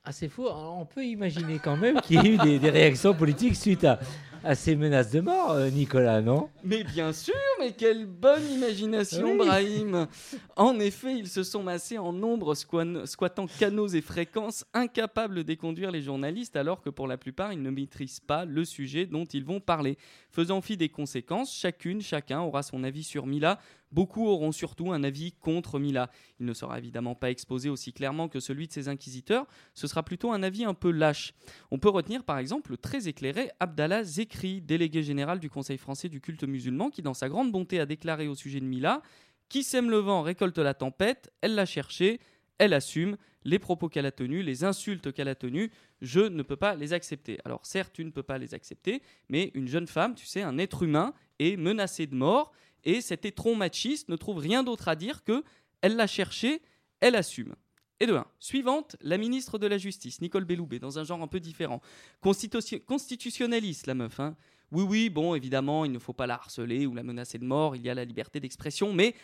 Ah, 0.04 0.12
c'est 0.12 0.30
fou. 0.30 0.46
On 0.48 0.86
peut 0.86 1.04
imaginer 1.04 1.58
quand 1.58 1.76
même 1.76 2.00
qu'il 2.02 2.24
y 2.24 2.28
ait 2.28 2.56
eu 2.56 2.60
des 2.60 2.70
réactions 2.70 3.16
politiques 3.16 3.56
suite 3.56 3.84
à, 3.84 4.00
à 4.44 4.56
ces 4.56 4.76
menaces 4.76 5.12
de 5.12 5.22
mort, 5.22 5.52
euh, 5.52 5.70
Nicolas, 5.70 6.22
non? 6.22 6.50
Mais 6.64 6.84
bien 6.84 7.14
sûr, 7.14 7.34
mais 7.60 7.74
quelle 7.74 8.06
bonne 8.06 8.46
imagination, 8.52 9.32
Oui. 9.32 9.38
Brahim 9.38 10.08
En 10.56 10.80
effet, 10.80 11.18
ils 11.18 11.28
se 11.28 11.44
sont 11.44 11.64
massés 11.64 11.98
en 11.98 12.14
nombre, 12.14 12.56
squattant 12.56 13.48
canaux 13.48 13.88
et 13.88 14.02
fréquences, 14.02 14.66
incapables 14.74 15.44
d'éconduire 15.44 15.92
les 15.92 16.02
journalistes, 16.02 16.56
alors 16.56 16.82
que 16.82 16.90
pour 16.90 17.08
la 17.08 17.18
plupart, 17.18 17.54
ils 17.54 17.62
ne 17.62 17.70
maîtrisent 17.70 18.20
pas 18.20 18.46
le 18.46 18.66
sujet 18.66 19.06
dont 19.06 19.26
ils 19.26 19.44
vont 19.44 19.60
parler. 19.60 19.98
Faisant 20.32 20.62
fi 20.62 20.78
des 20.78 20.90
conséquences, 20.90 21.54
chacune, 21.54 22.02
chacun 22.02 22.42
aura 22.42 22.64
son 22.64 22.84
avis 22.84 23.04
sur 23.04 23.26
Mila. 23.26 23.60
Beaucoup 23.92 24.28
auront 24.28 24.52
surtout 24.52 24.92
un 24.92 25.04
avis 25.04 25.32
contre 25.32 25.80
Mila. 25.80 26.12
Il 26.40 26.46
ne 26.46 26.54
sera 26.54 26.78
évidemment 26.78 27.16
pas 27.16 27.32
exposé 27.32 27.70
aussi 27.70 27.92
clairement 27.92 28.28
que 28.28 28.40
celui 28.40 28.68
de 28.68 28.72
ses 28.72 28.88
inquisiteurs, 28.88 29.48
ce 29.74 29.88
sera 29.88 30.04
plutôt 30.04 30.32
un 30.32 30.44
avis 30.44 30.64
un 30.64 30.76
peu 30.76 30.92
lâche. 30.92 31.34
On 31.72 31.80
peut 31.80 31.90
retenir 31.90 32.24
par 32.24 32.38
exemple 32.38 32.70
le 32.70 32.78
très 32.78 33.08
éclairé 33.08 33.50
Abdallah 33.60 34.04
Zekri, 34.30 34.62
délégué 34.62 35.02
général 35.02 35.40
du 35.40 35.50
Conseil 35.50 35.78
français 35.78 36.08
du 36.08 36.22
culte 36.22 36.44
musulman, 36.44 36.90
qui 36.90 37.02
dans 37.02 37.14
sa 37.14 37.30
grande 37.30 37.52
bonté 37.52 37.80
a 37.80 37.86
déclaré 37.86 38.28
au 38.28 38.36
sujet 38.36 38.60
de 38.60 38.66
Mila 38.66 39.02
Qui 39.50 39.64
sème 39.64 39.90
le 39.90 39.98
vent 39.98 40.22
récolte 40.22 40.58
la 40.60 40.74
tempête, 40.74 41.32
elle 41.42 41.56
l'a 41.56 41.66
cherché, 41.66 42.20
elle 42.60 42.74
assume, 42.74 43.18
les 43.44 43.58
propos 43.58 43.90
qu'elle 43.90 44.06
a 44.06 44.12
tenus, 44.12 44.46
les 44.46 44.64
insultes 44.64 45.12
qu'elle 45.12 45.30
a 45.30 45.36
tenues, 45.36 45.72
je 46.02 46.20
ne 46.20 46.44
peux 46.44 46.58
pas 46.58 46.76
les 46.76 46.94
accepter. 46.94 47.40
Alors 47.46 47.66
certes, 47.66 47.94
tu 47.94 48.06
ne 48.06 48.12
peux 48.12 48.24
pas 48.24 48.38
les 48.38 48.54
accepter, 48.54 49.02
mais 49.30 49.52
une 49.56 49.68
jeune 49.68 49.88
femme, 49.88 50.14
tu 50.14 50.26
sais, 50.26 50.44
un 50.44 50.58
être 50.58 50.84
humain, 50.84 51.14
est 51.40 51.58
menacée 51.58 52.06
de 52.06 52.16
mort, 52.16 52.52
et 52.84 53.02
cet 53.02 53.26
étron 53.26 53.56
machiste 53.56 54.10
ne 54.10 54.16
trouve 54.16 54.38
rien 54.38 54.64
d'autre 54.64 54.88
à 54.88 54.96
dire 54.96 55.24
que 55.24 55.44
elle 55.82 55.96
l'a 55.96 56.08
cherché, 56.08 56.62
elle 57.00 57.16
assume. 57.16 57.56
Et 58.00 58.06
de 58.06 58.14
un. 58.14 58.26
Suivante, 58.40 58.96
la 59.02 59.18
ministre 59.18 59.58
de 59.58 59.68
la 59.68 59.78
Justice, 59.78 60.22
Nicole 60.22 60.46
Belloubet, 60.46 60.80
dans 60.80 61.00
un 61.00 61.04
genre 61.04 61.22
un 61.22 61.28
peu 61.28 61.40
différent. 61.40 61.82
Constitution- 62.22 62.80
constitutionnaliste, 62.80 63.88
la 63.88 63.94
meuf. 63.96 64.20
hein. 64.20 64.36
Oui, 64.72 64.84
oui, 64.84 65.10
bon, 65.10 65.36
évidemment, 65.36 65.84
il 65.84 65.92
ne 65.92 66.00
faut 66.00 66.14
pas 66.14 66.28
la 66.28 66.36
harceler 66.36 66.86
ou 66.86 66.94
la 66.94 67.04
menacer 67.04 67.40
de 67.40 67.44
mort, 67.44 67.76
il 67.76 67.82
y 67.82 67.90
a 67.90 67.94
la 67.94 68.06
liberté 68.06 68.40
d'expression, 68.40 68.94
mais 68.94 69.16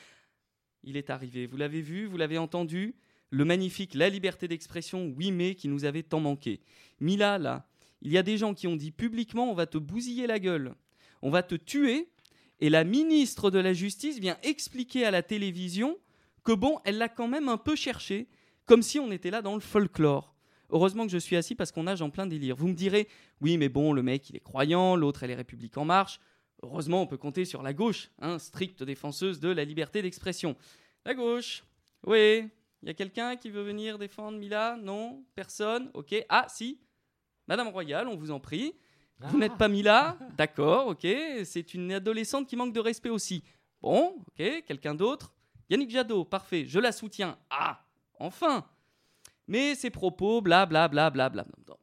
il 0.84 0.98
est 0.98 1.10
arrivé. 1.10 1.46
Vous 1.46 1.58
l'avez 1.58 1.82
vu, 1.82 2.06
vous 2.06 2.18
l'avez 2.18 2.38
entendu 2.38 2.96
Le 3.30 3.46
magnifique 3.46 3.94
La 3.94 4.10
liberté 4.10 4.48
d'expression, 4.48 5.14
oui, 5.16 5.32
mais 5.32 5.56
qui 5.56 5.68
nous 5.68 5.86
avait 5.86 6.04
tant 6.04 6.20
manqué. 6.20 6.62
Mila, 7.00 7.38
là, 7.38 7.68
il 8.02 8.12
y 8.12 8.18
a 8.18 8.24
des 8.24 8.38
gens 8.38 8.54
qui 8.54 8.68
ont 8.68 8.76
dit 8.76 8.92
publiquement 8.92 9.50
on 9.50 9.54
va 9.56 9.68
te 9.68 9.78
bousiller 9.78 10.28
la 10.28 10.40
gueule, 10.40 10.76
on 11.22 11.30
va 11.30 11.44
te 11.44 11.56
tuer, 11.56 12.10
et 12.60 12.70
la 12.70 12.84
ministre 12.84 13.52
de 13.52 13.60
la 13.60 13.74
Justice 13.74 14.20
vient 14.20 14.38
expliquer 14.44 15.06
à 15.06 15.12
la 15.12 15.24
télévision 15.24 15.98
que 16.44 16.52
bon, 16.54 16.80
elle 16.86 16.98
l'a 16.98 17.10
quand 17.10 17.28
même 17.28 17.50
un 17.50 17.58
peu 17.58 17.76
cherché, 17.76 18.28
comme 18.66 18.82
si 18.82 19.00
on 19.00 19.12
était 19.12 19.32
là 19.32 19.42
dans 19.42 19.56
le 19.56 19.62
folklore. 19.62 20.36
Heureusement 20.70 21.06
que 21.06 21.12
je 21.12 21.18
suis 21.18 21.36
assis 21.36 21.56
parce 21.56 21.72
qu'on 21.72 21.84
nage 21.84 22.02
en 22.02 22.10
plein 22.10 22.26
délire. 22.26 22.56
Vous 22.56 22.68
me 22.68 22.74
direz, 22.74 23.08
oui, 23.42 23.58
mais 23.58 23.70
bon, 23.70 23.94
le 23.94 24.02
mec, 24.02 24.30
il 24.30 24.36
est 24.36 24.42
croyant, 24.42 24.96
l'autre, 24.96 25.24
elle 25.24 25.32
est 25.32 25.36
République 25.36 25.78
en 25.78 25.86
marche. 25.86 26.20
Heureusement, 26.64 27.02
on 27.02 27.08
peut 27.08 27.18
compter 27.18 27.46
sur 27.46 27.62
la 27.62 27.74
gauche, 27.74 28.10
hein, 28.20 28.40
stricte 28.40 28.82
défenseuse 28.82 29.40
de 29.40 29.50
la 29.50 29.64
liberté 29.64 30.02
d'expression. 30.02 30.56
La 31.06 31.14
gauche, 31.14 31.64
oui. 32.06 32.50
Il 32.82 32.88
y 32.88 32.92
a 32.92 32.94
quelqu'un 32.94 33.36
qui 33.36 33.50
veut 33.50 33.64
venir 33.64 33.98
défendre 33.98 34.38
Mila? 34.38 34.78
Non 34.78 35.24
Personne? 35.36 35.90
Ok. 35.94 36.16
Ah, 36.30 36.46
si. 36.50 36.80
Madame 37.48 37.68
Royale, 37.70 38.08
on 38.08 38.16
vous 38.16 38.32
en 38.32 38.40
prie. 38.40 38.74
Vous 39.20 39.38
n'êtes 39.38 39.58
pas 39.58 39.68
Mila? 39.68 40.18
D'accord, 40.38 40.88
ok. 40.88 41.08
C'est 41.46 41.74
une 41.74 41.92
adolescente 41.94 42.48
qui 42.48 42.56
manque 42.56 42.74
de 42.74 42.80
respect 42.80 43.10
aussi. 43.10 43.44
Bon, 43.82 44.16
ok. 44.28 44.64
Quelqu'un 44.66 44.94
d'autre? 44.94 45.34
Yannick 45.70 45.90
Jadot, 45.90 46.26
parfait. 46.26 46.66
Je 46.66 46.80
la 46.80 46.92
soutiens. 46.92 47.38
Ah, 47.50 47.85
enfin 48.20 48.66
Mais 49.48 49.76
ces 49.76 49.90
propos, 49.90 50.42
bla 50.42 50.66
bla. 50.66 50.90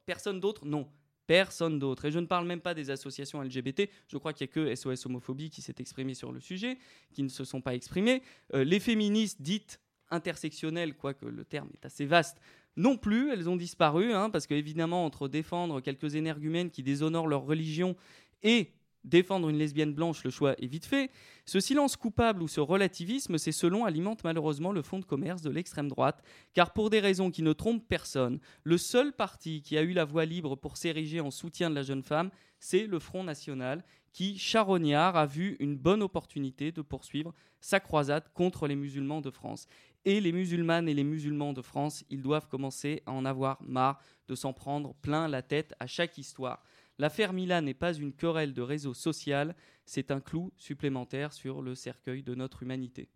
Personne 0.05 0.39
d'autre 0.39 0.65
Non. 0.65 0.89
Personne 1.25 1.79
d'autre. 1.79 2.05
Et 2.05 2.11
je 2.11 2.19
ne 2.19 2.25
parle 2.25 2.45
même 2.45 2.59
pas 2.59 2.73
des 2.73 2.89
associations 2.89 3.41
LGBT. 3.41 3.89
Je 4.07 4.17
crois 4.17 4.33
qu'il 4.33 4.45
n'y 4.45 4.51
a 4.51 4.53
que 4.53 4.75
SOS 4.75 5.05
Homophobie 5.05 5.49
qui 5.49 5.61
s'est 5.61 5.75
exprimé 5.79 6.13
sur 6.13 6.31
le 6.31 6.41
sujet, 6.41 6.77
qui 7.13 7.23
ne 7.23 7.29
se 7.29 7.45
sont 7.45 7.61
pas 7.61 7.75
exprimés. 7.75 8.21
Euh, 8.53 8.65
les 8.65 8.79
féministes 8.79 9.41
dites 9.41 9.79
intersectionnelles, 10.11 10.95
quoique 10.95 11.25
le 11.25 11.45
terme 11.45 11.69
est 11.73 11.85
assez 11.85 12.05
vaste, 12.05 12.39
non 12.75 12.97
plus, 12.97 13.31
elles 13.31 13.49
ont 13.49 13.55
disparu, 13.55 14.13
hein, 14.13 14.29
parce 14.29 14.47
qu'évidemment, 14.47 15.05
entre 15.05 15.27
défendre 15.27 15.79
quelques 15.79 16.15
énergumènes 16.15 16.71
qui 16.71 16.83
déshonorent 16.83 17.27
leur 17.27 17.43
religion 17.43 17.95
et 18.41 18.71
défendre 19.03 19.49
une 19.49 19.57
lesbienne 19.57 19.93
blanche, 19.93 20.23
le 20.23 20.29
choix 20.29 20.53
est 20.61 20.67
vite 20.67 20.85
fait. 20.85 21.11
Ce 21.45 21.59
silence 21.59 21.95
coupable 21.95 22.41
ou 22.41 22.47
ce 22.47 22.61
relativisme, 22.61 23.37
c'est 23.37 23.51
selon 23.51 23.85
alimente 23.85 24.23
malheureusement 24.23 24.71
le 24.71 24.81
fonds 24.81 24.99
de 24.99 25.05
commerce 25.05 25.41
de 25.41 25.49
l'extrême 25.49 25.89
droite, 25.89 26.23
car 26.53 26.73
pour 26.73 26.89
des 26.89 26.99
raisons 26.99 27.31
qui 27.31 27.43
ne 27.43 27.53
trompent 27.53 27.87
personne, 27.87 28.39
le 28.63 28.77
seul 28.77 29.13
parti 29.13 29.61
qui 29.61 29.77
a 29.77 29.81
eu 29.81 29.93
la 29.93 30.05
voie 30.05 30.25
libre 30.25 30.55
pour 30.55 30.77
s'ériger 30.77 31.19
en 31.19 31.31
soutien 31.31 31.69
de 31.69 31.75
la 31.75 31.83
jeune 31.83 32.03
femme, 32.03 32.29
c'est 32.59 32.87
le 32.87 32.99
Front 32.99 33.23
National, 33.23 33.83
qui, 34.13 34.37
charognard, 34.37 35.17
a 35.17 35.25
vu 35.25 35.57
une 35.59 35.75
bonne 35.75 36.03
opportunité 36.03 36.71
de 36.71 36.81
poursuivre 36.81 37.33
sa 37.59 37.79
croisade 37.79 38.29
contre 38.33 38.67
les 38.67 38.75
musulmans 38.75 39.21
de 39.21 39.31
France. 39.31 39.67
Et 40.05 40.21
les 40.21 40.31
musulmanes 40.31 40.87
et 40.87 40.93
les 40.93 41.03
musulmans 41.03 41.53
de 41.53 41.61
France, 41.61 42.05
ils 42.09 42.21
doivent 42.21 42.47
commencer 42.47 43.01
à 43.05 43.11
en 43.11 43.25
avoir 43.25 43.61
marre 43.63 43.99
de 44.27 44.35
s'en 44.35 44.53
prendre 44.53 44.93
plein 44.95 45.27
la 45.27 45.41
tête 45.41 45.73
à 45.79 45.87
chaque 45.87 46.17
histoire. 46.17 46.63
L'affaire 46.99 47.33
Mila 47.33 47.61
n'est 47.61 47.73
pas 47.73 47.93
une 47.93 48.13
querelle 48.13 48.53
de 48.53 48.61
réseau 48.61 48.93
social, 48.93 49.55
c'est 49.85 50.11
un 50.11 50.19
clou 50.19 50.51
supplémentaire 50.57 51.33
sur 51.33 51.61
le 51.61 51.75
cercueil 51.75 52.23
de 52.23 52.35
notre 52.35 52.63
humanité. 52.63 53.09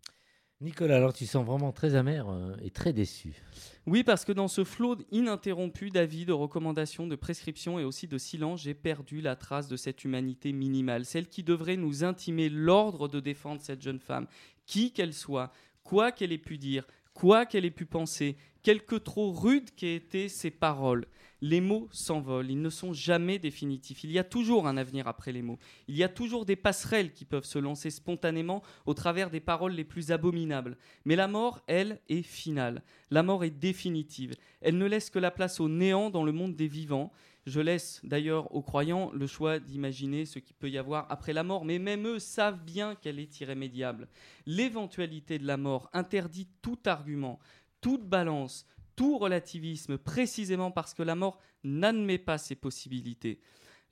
Nicolas, 0.60 0.96
alors 0.96 1.12
tu 1.12 1.24
sens 1.24 1.46
vraiment 1.46 1.70
très 1.70 1.94
amer 1.94 2.28
euh, 2.28 2.56
et 2.60 2.70
très 2.70 2.92
déçu. 2.92 3.40
Oui, 3.86 4.02
parce 4.02 4.24
que 4.24 4.32
dans 4.32 4.48
ce 4.48 4.64
flot 4.64 4.96
ininterrompu 5.12 5.90
d'avis, 5.90 6.24
de 6.24 6.32
recommandations, 6.32 7.06
de 7.06 7.14
prescriptions 7.14 7.78
et 7.78 7.84
aussi 7.84 8.08
de 8.08 8.18
silence, 8.18 8.62
j'ai 8.62 8.74
perdu 8.74 9.20
la 9.20 9.36
trace 9.36 9.68
de 9.68 9.76
cette 9.76 10.04
humanité 10.04 10.52
minimale, 10.52 11.04
celle 11.04 11.28
qui 11.28 11.44
devrait 11.44 11.76
nous 11.76 12.02
intimer 12.02 12.48
l'ordre 12.48 13.06
de 13.06 13.20
défendre 13.20 13.60
cette 13.62 13.82
jeune 13.82 14.00
femme, 14.00 14.26
qui 14.66 14.92
qu'elle 14.92 15.14
soit, 15.14 15.52
quoi 15.84 16.10
qu'elle 16.10 16.32
ait 16.32 16.38
pu 16.38 16.58
dire, 16.58 16.88
quoi 17.14 17.46
qu'elle 17.46 17.64
ait 17.64 17.70
pu 17.70 17.86
penser, 17.86 18.36
quelque 18.64 18.96
trop 18.96 19.30
rudes 19.30 19.70
qu'aient 19.76 19.94
été 19.94 20.28
ses 20.28 20.50
paroles. 20.50 21.06
Les 21.40 21.60
mots 21.60 21.88
s'envolent, 21.92 22.50
ils 22.50 22.60
ne 22.60 22.70
sont 22.70 22.92
jamais 22.92 23.38
définitifs. 23.38 24.02
Il 24.02 24.10
y 24.10 24.18
a 24.18 24.24
toujours 24.24 24.66
un 24.66 24.76
avenir 24.76 25.06
après 25.06 25.30
les 25.30 25.42
mots. 25.42 25.58
Il 25.86 25.96
y 25.96 26.02
a 26.02 26.08
toujours 26.08 26.44
des 26.44 26.56
passerelles 26.56 27.12
qui 27.12 27.24
peuvent 27.24 27.44
se 27.44 27.60
lancer 27.60 27.90
spontanément 27.90 28.62
au 28.86 28.94
travers 28.94 29.30
des 29.30 29.40
paroles 29.40 29.72
les 29.72 29.84
plus 29.84 30.10
abominables. 30.10 30.76
Mais 31.04 31.14
la 31.14 31.28
mort, 31.28 31.62
elle, 31.68 32.00
est 32.08 32.22
finale. 32.22 32.82
La 33.10 33.22
mort 33.22 33.44
est 33.44 33.50
définitive. 33.50 34.34
Elle 34.60 34.78
ne 34.78 34.86
laisse 34.86 35.10
que 35.10 35.20
la 35.20 35.30
place 35.30 35.60
au 35.60 35.68
néant 35.68 36.10
dans 36.10 36.24
le 36.24 36.32
monde 36.32 36.56
des 36.56 36.66
vivants. 36.66 37.12
Je 37.46 37.60
laisse 37.60 38.00
d'ailleurs 38.02 38.52
aux 38.54 38.60
croyants 38.60 39.10
le 39.14 39.26
choix 39.26 39.60
d'imaginer 39.60 40.26
ce 40.26 40.40
qu'il 40.40 40.56
peut 40.56 40.68
y 40.68 40.76
avoir 40.76 41.06
après 41.08 41.32
la 41.32 41.44
mort, 41.44 41.64
mais 41.64 41.78
même 41.78 42.06
eux 42.06 42.18
savent 42.18 42.62
bien 42.62 42.94
qu'elle 42.96 43.20
est 43.20 43.40
irrémédiable. 43.40 44.08
L'éventualité 44.44 45.38
de 45.38 45.46
la 45.46 45.56
mort 45.56 45.88
interdit 45.92 46.48
tout 46.62 46.78
argument, 46.84 47.38
toute 47.80 48.04
balance, 48.04 48.66
tout 48.98 49.16
relativisme, 49.16 49.96
précisément 49.96 50.72
parce 50.72 50.92
que 50.92 51.04
la 51.04 51.14
mort 51.14 51.38
n'admet 51.62 52.18
pas 52.18 52.36
ces 52.36 52.56
possibilités. 52.56 53.38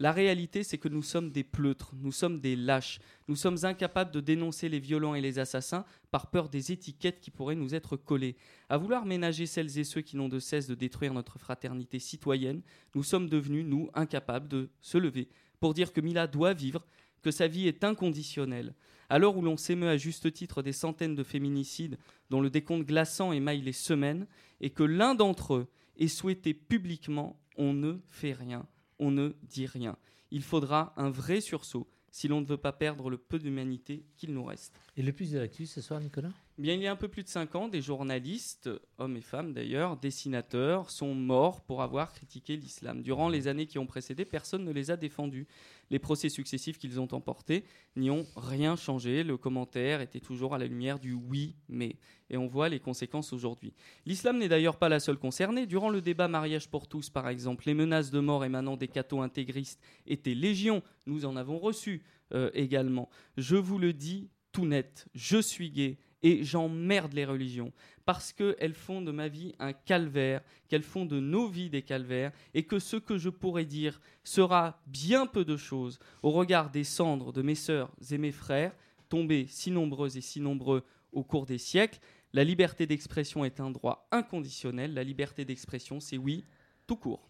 La 0.01 0.11
réalité, 0.11 0.65
c'est 0.65 0.79
que 0.79 0.89
nous 0.89 1.05
sommes 1.05 1.31
des 1.31 1.45
pleutres, 1.45 1.95
nous 1.95 2.11
sommes 2.11 2.41
des 2.41 2.57
lâches, 2.57 2.99
nous 3.29 3.37
sommes 3.37 3.59
incapables 3.63 4.11
de 4.11 4.19
dénoncer 4.19 4.69
les 4.69 4.81
violents 4.81 5.15
et 5.15 5.21
les 5.21 5.39
assassins 5.39 5.85
par 6.11 6.29
peur 6.33 6.49
des 6.49 6.73
étiquettes 6.73 7.21
qui 7.21 7.31
pourraient 7.31 7.55
nous 7.55 7.77
être 7.77 7.97
collées. 7.97 8.37
À 8.69 8.79
vouloir 8.79 9.07
ménager 9.07 9.47
celles 9.47 9.79
et 9.79 9.85
ceux 9.85 10.01
qui 10.01 10.17
n'ont 10.17 10.29
de 10.29 10.41
cesse 10.41 10.67
de 10.67 10.75
détruire 10.75 11.15
notre 11.15 11.39
fraternité 11.39 12.01
citoyenne, 12.01 12.63
nous 12.97 13.05
sommes 13.05 13.29
devenus, 13.29 13.65
nous, 13.65 13.89
incapables 13.95 14.49
de 14.49 14.71
se 14.81 14.99
lever 14.99 15.29
pour 15.61 15.73
dire 15.73 15.93
que 15.93 16.01
Mila 16.01 16.27
doit 16.27 16.53
vivre, 16.53 16.85
que 17.23 17.31
sa 17.31 17.47
vie 17.47 17.69
est 17.69 17.85
inconditionnelle. 17.85 18.75
À 19.09 19.21
l'heure 19.21 19.37
où 19.37 19.43
l'on 19.43 19.57
s'émeut 19.57 19.89
à 19.89 19.97
juste 19.97 20.33
titre 20.33 20.63
des 20.63 20.73
centaines 20.73 21.15
de 21.15 21.23
féminicides 21.23 21.97
dont 22.29 22.41
le 22.41 22.51
décompte 22.51 22.87
glaçant 22.87 23.33
émaille 23.33 23.63
les 23.63 23.73
semaines, 23.73 24.27
et 24.61 24.71
que 24.71 24.83
l'un 24.83 25.15
d'entre 25.15 25.55
eux 25.55 25.69
ait 25.99 26.09
souhaité 26.09 26.55
publiquement, 26.55 27.41
on 27.57 27.73
ne 27.73 27.99
fait 28.09 28.33
rien, 28.33 28.67
on 28.99 29.11
ne 29.11 29.35
dit 29.43 29.67
rien. 29.67 29.97
Il 30.31 30.43
faudra 30.43 30.93
un 30.97 31.11
vrai 31.11 31.41
sursaut 31.41 31.89
si 32.11 32.29
l'on 32.29 32.41
ne 32.41 32.47
veut 32.47 32.57
pas 32.57 32.73
perdre 32.73 33.11
le 33.11 33.19
peu 33.19 33.39
d'humanité 33.39 34.05
qu'il 34.17 34.33
nous 34.33 34.45
reste. 34.45 34.81
Et 34.97 35.03
le 35.03 35.13
plus 35.13 35.33
de 35.33 35.49
ce 35.67 35.81
soir, 35.81 36.01
Nicolas? 36.01 36.33
Bien, 36.59 36.73
il 36.73 36.81
y 36.81 36.87
a 36.87 36.91
un 36.91 36.97
peu 36.97 37.09
plus 37.09 37.23
de 37.23 37.29
5 37.29 37.55
ans, 37.55 37.69
des 37.69 37.83
journalistes, 37.83 38.71
hommes 38.97 39.19
et 39.19 39.21
femmes 39.21 39.53
d'ailleurs, 39.53 39.99
dessinateurs, 39.99 40.91
sont 40.91 41.15
morts 41.15 41.61
pour 41.61 41.83
avoir 41.83 42.15
critiqué 42.15 42.57
l'islam. 42.57 43.03
Durant 43.03 43.29
les 43.29 43.47
années 43.47 43.67
qui 43.67 43.79
ont 43.79 43.85
précédé, 43.85 44.25
personne 44.25 44.65
ne 44.65 44.73
les 44.73 44.91
a 44.91 44.97
défendus. 44.97 45.47
Les 45.91 45.99
procès 45.99 46.31
successifs 46.31 46.79
qu'ils 46.79 46.99
ont 46.99 47.13
emportés 47.13 47.65
n'y 47.95 48.09
ont 48.09 48.27
rien 48.37 48.75
changé. 48.75 49.23
Le 49.23 49.37
commentaire 49.37 50.01
était 50.01 50.19
toujours 50.19 50.55
à 50.55 50.59
la 50.59 50.67
lumière 50.67 50.99
du 50.99 51.13
oui, 51.13 51.57
mais. 51.69 51.97
Et 52.31 52.39
on 52.39 52.47
voit 52.47 52.71
les 52.71 52.81
conséquences 52.81 53.35
aujourd'hui. 53.35 53.75
L'islam 54.07 54.39
n'est 54.39 54.49
d'ailleurs 54.49 54.79
pas 54.79 54.89
la 54.89 54.99
seule 54.99 55.19
concernée. 55.19 55.67
Durant 55.67 55.91
le 55.91 56.01
débat 56.01 56.27
mariage 56.27 56.71
pour 56.71 56.89
tous, 56.89 57.11
par 57.11 57.29
exemple, 57.29 57.65
les 57.67 57.75
menaces 57.75 58.11
de 58.11 58.19
mort 58.19 58.47
émanant 58.47 58.79
des 58.79 58.89
cathos 58.89 59.21
intégristes 59.21 59.79
étaient 60.07 60.35
légion. 60.35 60.83
Nous 61.05 61.27
en 61.27 61.37
avons 61.37 61.59
reçu 61.59 62.03
euh, 62.33 62.51
également. 62.55 63.11
Je 63.37 63.57
vous 63.57 63.79
le 63.79 63.93
dis 63.93 64.31
tout 64.53 64.65
net, 64.65 65.07
je 65.15 65.37
suis 65.37 65.71
gay 65.71 65.99
et 66.23 66.45
j'emmerde 66.45 67.13
les 67.13 67.25
religions 67.25 67.73
parce 68.05 68.33
qu'elles 68.33 68.75
font 68.75 69.03
de 69.03 69.11
ma 69.11 69.29
vie 69.29 69.55
un 69.59 69.73
calvaire, 69.73 70.43
qu'elles 70.69 70.83
font 70.83 71.05
de 71.05 71.21
nos 71.21 71.49
vies 71.49 71.71
des 71.71 71.83
calvaires 71.83 72.33
et 72.55 72.63
que 72.63 72.79
ce 72.79 72.97
que 72.97 73.19
je 73.19 73.29
pourrais 73.29 73.65
dire 73.65 74.01
sera 74.25 74.81
bien 74.87 75.27
peu 75.27 75.45
de 75.45 75.57
choses 75.57 75.99
au 76.23 76.31
regard 76.31 76.71
des 76.71 76.85
cendres 76.85 77.33
de 77.33 77.43
mes 77.43 77.55
sœurs 77.55 77.93
et 78.11 78.19
mes 78.19 78.33
frères 78.33 78.75
tombés 79.09 79.47
si 79.49 79.71
nombreux 79.71 80.17
et 80.17 80.21
si 80.21 80.41
nombreux 80.41 80.85
au 81.13 81.23
cours 81.23 81.47
des 81.47 81.59
siècles. 81.59 81.99
La 82.33 82.45
liberté 82.45 82.87
d'expression 82.87 83.45
est 83.45 83.61
un 83.61 83.71
droit 83.71 84.07
inconditionnel. 84.11 84.95
La 84.95 85.03
liberté 85.03 85.45
d'expression, 85.45 86.01
c'est 86.01 86.19
oui, 86.19 86.45
tout 86.87 86.97
court. 86.97 87.29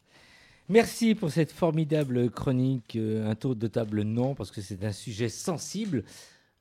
Merci 0.68 1.14
pour 1.14 1.30
cette 1.30 1.52
formidable 1.52 2.28
chronique. 2.28 2.96
euh, 2.96 3.30
un 3.30 3.36
tour 3.36 3.54
de 3.54 3.68
table 3.68 4.02
non, 4.02 4.34
parce 4.34 4.50
que 4.50 4.60
c'est 4.60 4.84
un 4.84 4.92
sujet 4.92 5.28
sensible. 5.28 6.02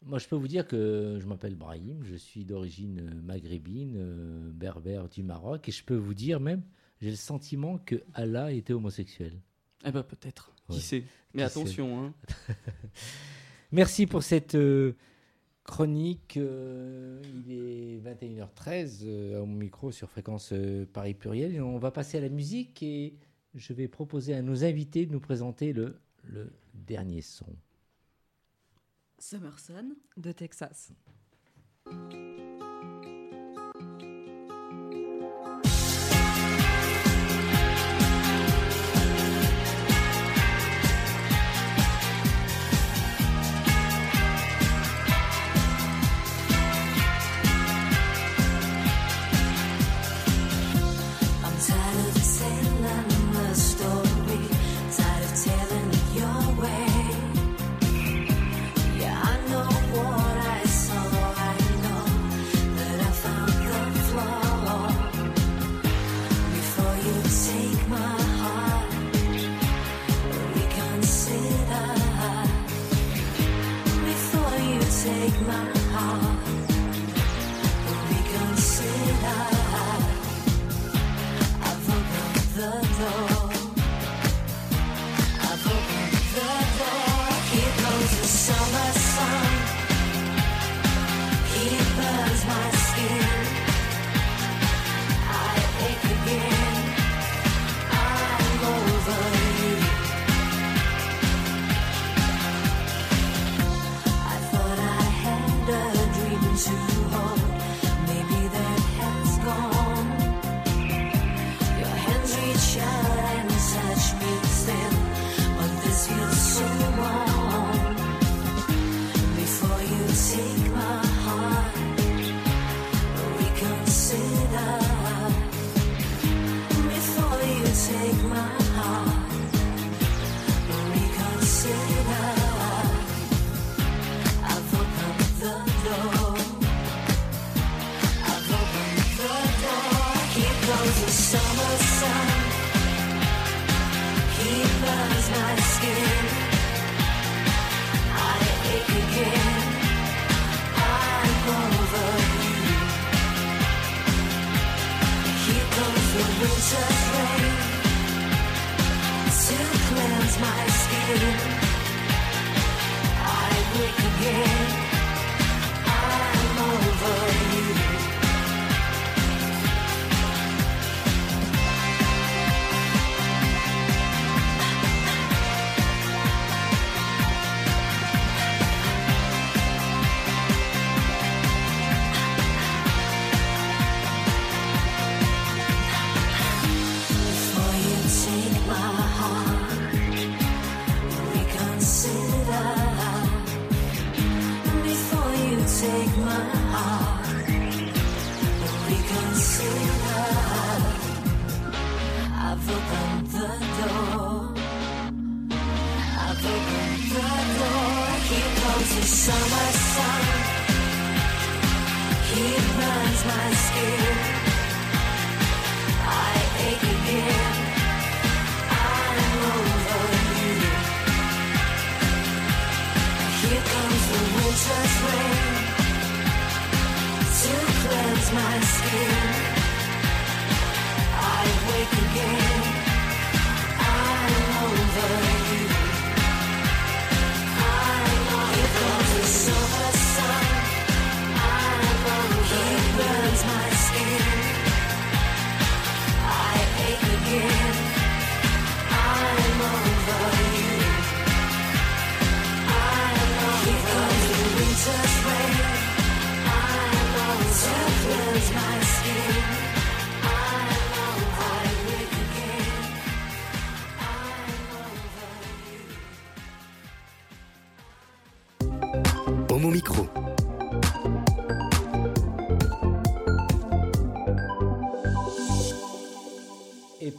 Moi, 0.05 0.19
je 0.19 0.27
peux 0.27 0.35
vous 0.35 0.47
dire 0.47 0.67
que 0.67 1.17
je 1.19 1.25
m'appelle 1.25 1.55
Brahim, 1.55 2.03
je 2.03 2.15
suis 2.15 2.45
d'origine 2.45 3.21
maghrébine, 3.23 3.95
euh, 3.97 4.51
berbère 4.53 5.09
du 5.09 5.23
Maroc, 5.23 5.67
et 5.67 5.71
je 5.71 5.83
peux 5.83 5.95
vous 5.95 6.13
dire 6.13 6.39
même, 6.39 6.61
j'ai 7.01 7.09
le 7.09 7.15
sentiment 7.15 7.79
que 7.79 8.03
Allah 8.13 8.51
était 8.51 8.73
homosexuel. 8.73 9.33
Eh 9.83 9.91
ben 9.91 10.03
peut-être, 10.03 10.51
Ouais. 10.69 10.75
qui 10.75 10.81
sait. 10.81 11.03
Mais 11.33 11.41
Qui 11.41 11.45
attention, 11.47 12.03
hein. 12.05 12.13
Merci 13.71 14.05
pour 14.05 14.23
cette 14.23 14.55
euh, 14.55 14.93
chronique. 15.63 16.37
euh, 16.37 17.21
il 17.47 17.51
est 17.51 17.99
21h13 17.99 19.01
euh, 19.05 19.37
à 19.41 19.45
mon 19.45 19.55
micro 19.55 19.91
sur 19.91 20.09
fréquence 20.09 20.53
Paris 20.93 21.13
Pluriel. 21.15 21.55
Et 21.55 21.61
on 21.61 21.77
va 21.77 21.91
passer 21.91 22.17
à 22.17 22.21
la 22.21 22.29
musique 22.29 22.81
et 22.83 23.15
je 23.55 23.73
vais 23.73 23.87
proposer 23.87 24.33
à 24.35 24.41
nos 24.41 24.63
invités 24.63 25.05
de 25.05 25.11
nous 25.11 25.19
présenter 25.19 25.73
le, 25.73 25.99
le 26.23 26.51
dernier 26.73 27.21
son. 27.21 27.47
Summerson. 29.19 29.95
de 30.15 30.33
Texas. 30.33 30.91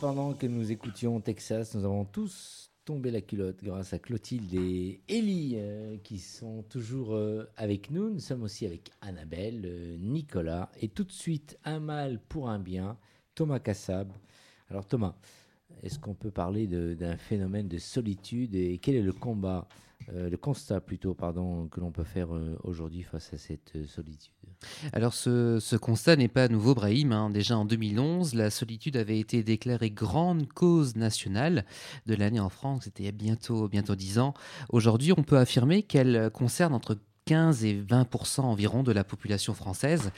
Pendant 0.01 0.35
que 0.35 0.47
nous 0.47 0.71
écoutions 0.73 1.21
Texas, 1.21 1.75
nous 1.75 1.85
avons 1.85 2.05
tous 2.05 2.71
tombé 2.85 3.11
la 3.11 3.21
culotte 3.21 3.63
grâce 3.63 3.93
à 3.93 3.99
Clotilde 3.99 4.53
et 4.55 5.01
Ellie 5.09 5.55
euh, 5.57 5.97
qui 6.03 6.19
sont 6.19 6.63
toujours 6.65 7.15
euh, 7.15 7.45
avec 7.57 7.91
nous. 7.91 8.11
Nous 8.11 8.21
sommes 8.21 8.43
aussi 8.43 8.67
avec 8.67 8.91
Annabelle, 9.01 9.63
euh, 9.65 9.97
Nicolas 9.99 10.71
et 10.81 10.89
tout 10.89 11.05
de 11.05 11.13
suite 11.13 11.59
un 11.65 11.81
mal 11.81 12.21
pour 12.29 12.49
un 12.49 12.59
bien, 12.59 12.97
Thomas 13.35 13.59
Kassab. 13.59 14.13
Alors 14.71 14.87
Thomas, 14.87 15.15
est-ce 15.83 15.99
qu'on 15.99 16.15
peut 16.15 16.31
parler 16.31 16.67
d'un 16.67 17.17
phénomène 17.17 17.69
de 17.69 17.79
solitude 17.79 18.55
et 18.55 18.79
quel 18.79 18.97
est 18.97 19.03
le 19.03 19.13
combat, 19.13 19.67
euh, 20.13 20.31
le 20.31 20.37
constat 20.37 20.81
plutôt, 20.81 21.15
pardon, 21.15 21.67
que 21.69 21.81
l'on 21.81 21.91
peut 21.91 22.05
faire 22.05 22.35
euh, 22.35 22.57
aujourd'hui 22.63 23.03
face 23.03 23.33
à 23.33 23.39
cette 23.39 23.73
euh, 23.75 23.87
solitude 23.87 24.33
Alors 24.93 25.15
ce, 25.15 25.77
constat 25.77 26.17
n'est 26.17 26.29
pas 26.29 26.49
nouveau, 26.49 26.75
Brahim. 26.75 27.13
hein. 27.13 27.31
Déjà 27.31 27.59
en 27.59 27.65
2011, 27.65 28.35
la 28.35 28.51
solitude 28.51 28.97
avait 28.97 29.19
été 29.19 29.43
déclarée 29.43 29.91
grande 29.91 30.49
cause 30.49 30.95
nationale 30.95 31.65
de 32.07 32.15
l'année 32.15 32.41
en 32.41 32.51
France. 32.51 32.85
C'était 32.85 33.03
il 33.03 33.07
y 33.07 33.09
a 33.09 33.13
bientôt, 33.13 33.69
bientôt 33.69 33.97
10 33.97 34.21
ans. 34.21 34.35
Aujourd'hui, 34.69 35.13
on 35.17 35.25
peut 35.25 35.39
affirmer 35.39 35.83
qu'elle 35.83 36.31
concerne 36.31 36.73
entre 36.73 36.99
15 37.25 37.65
et 37.65 37.75
20% 37.75 38.43
environ 38.43 38.85
de 38.85 38.93
la 38.93 39.03
population 39.03 39.55
française. 39.55 40.13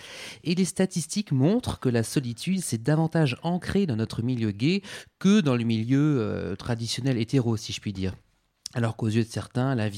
Et 0.44 0.54
les 0.54 0.66
statistiques 0.66 1.32
montrent 1.32 1.80
que 1.80 1.88
la 1.88 2.02
solitude 2.02 2.60
s'est 2.60 2.76
davantage 2.76 3.38
ancrée 3.42 3.86
dans 3.86 3.96
notre 3.96 4.22
milieu 4.22 4.50
gay 4.50 4.82
que 5.18 5.40
dans 5.40 5.56
le 5.56 5.64
milieu 5.64 6.54
traditionnel 6.58 7.16
hétéro, 7.16 7.56
si 7.56 7.72
je 7.72 7.80
puis 7.80 7.94
dire. 7.94 8.12
Alors 8.74 8.96
qu'aux 8.96 9.08
yeux 9.08 9.24
de 9.24 9.28
certains, 9.28 9.74
la 9.74 9.88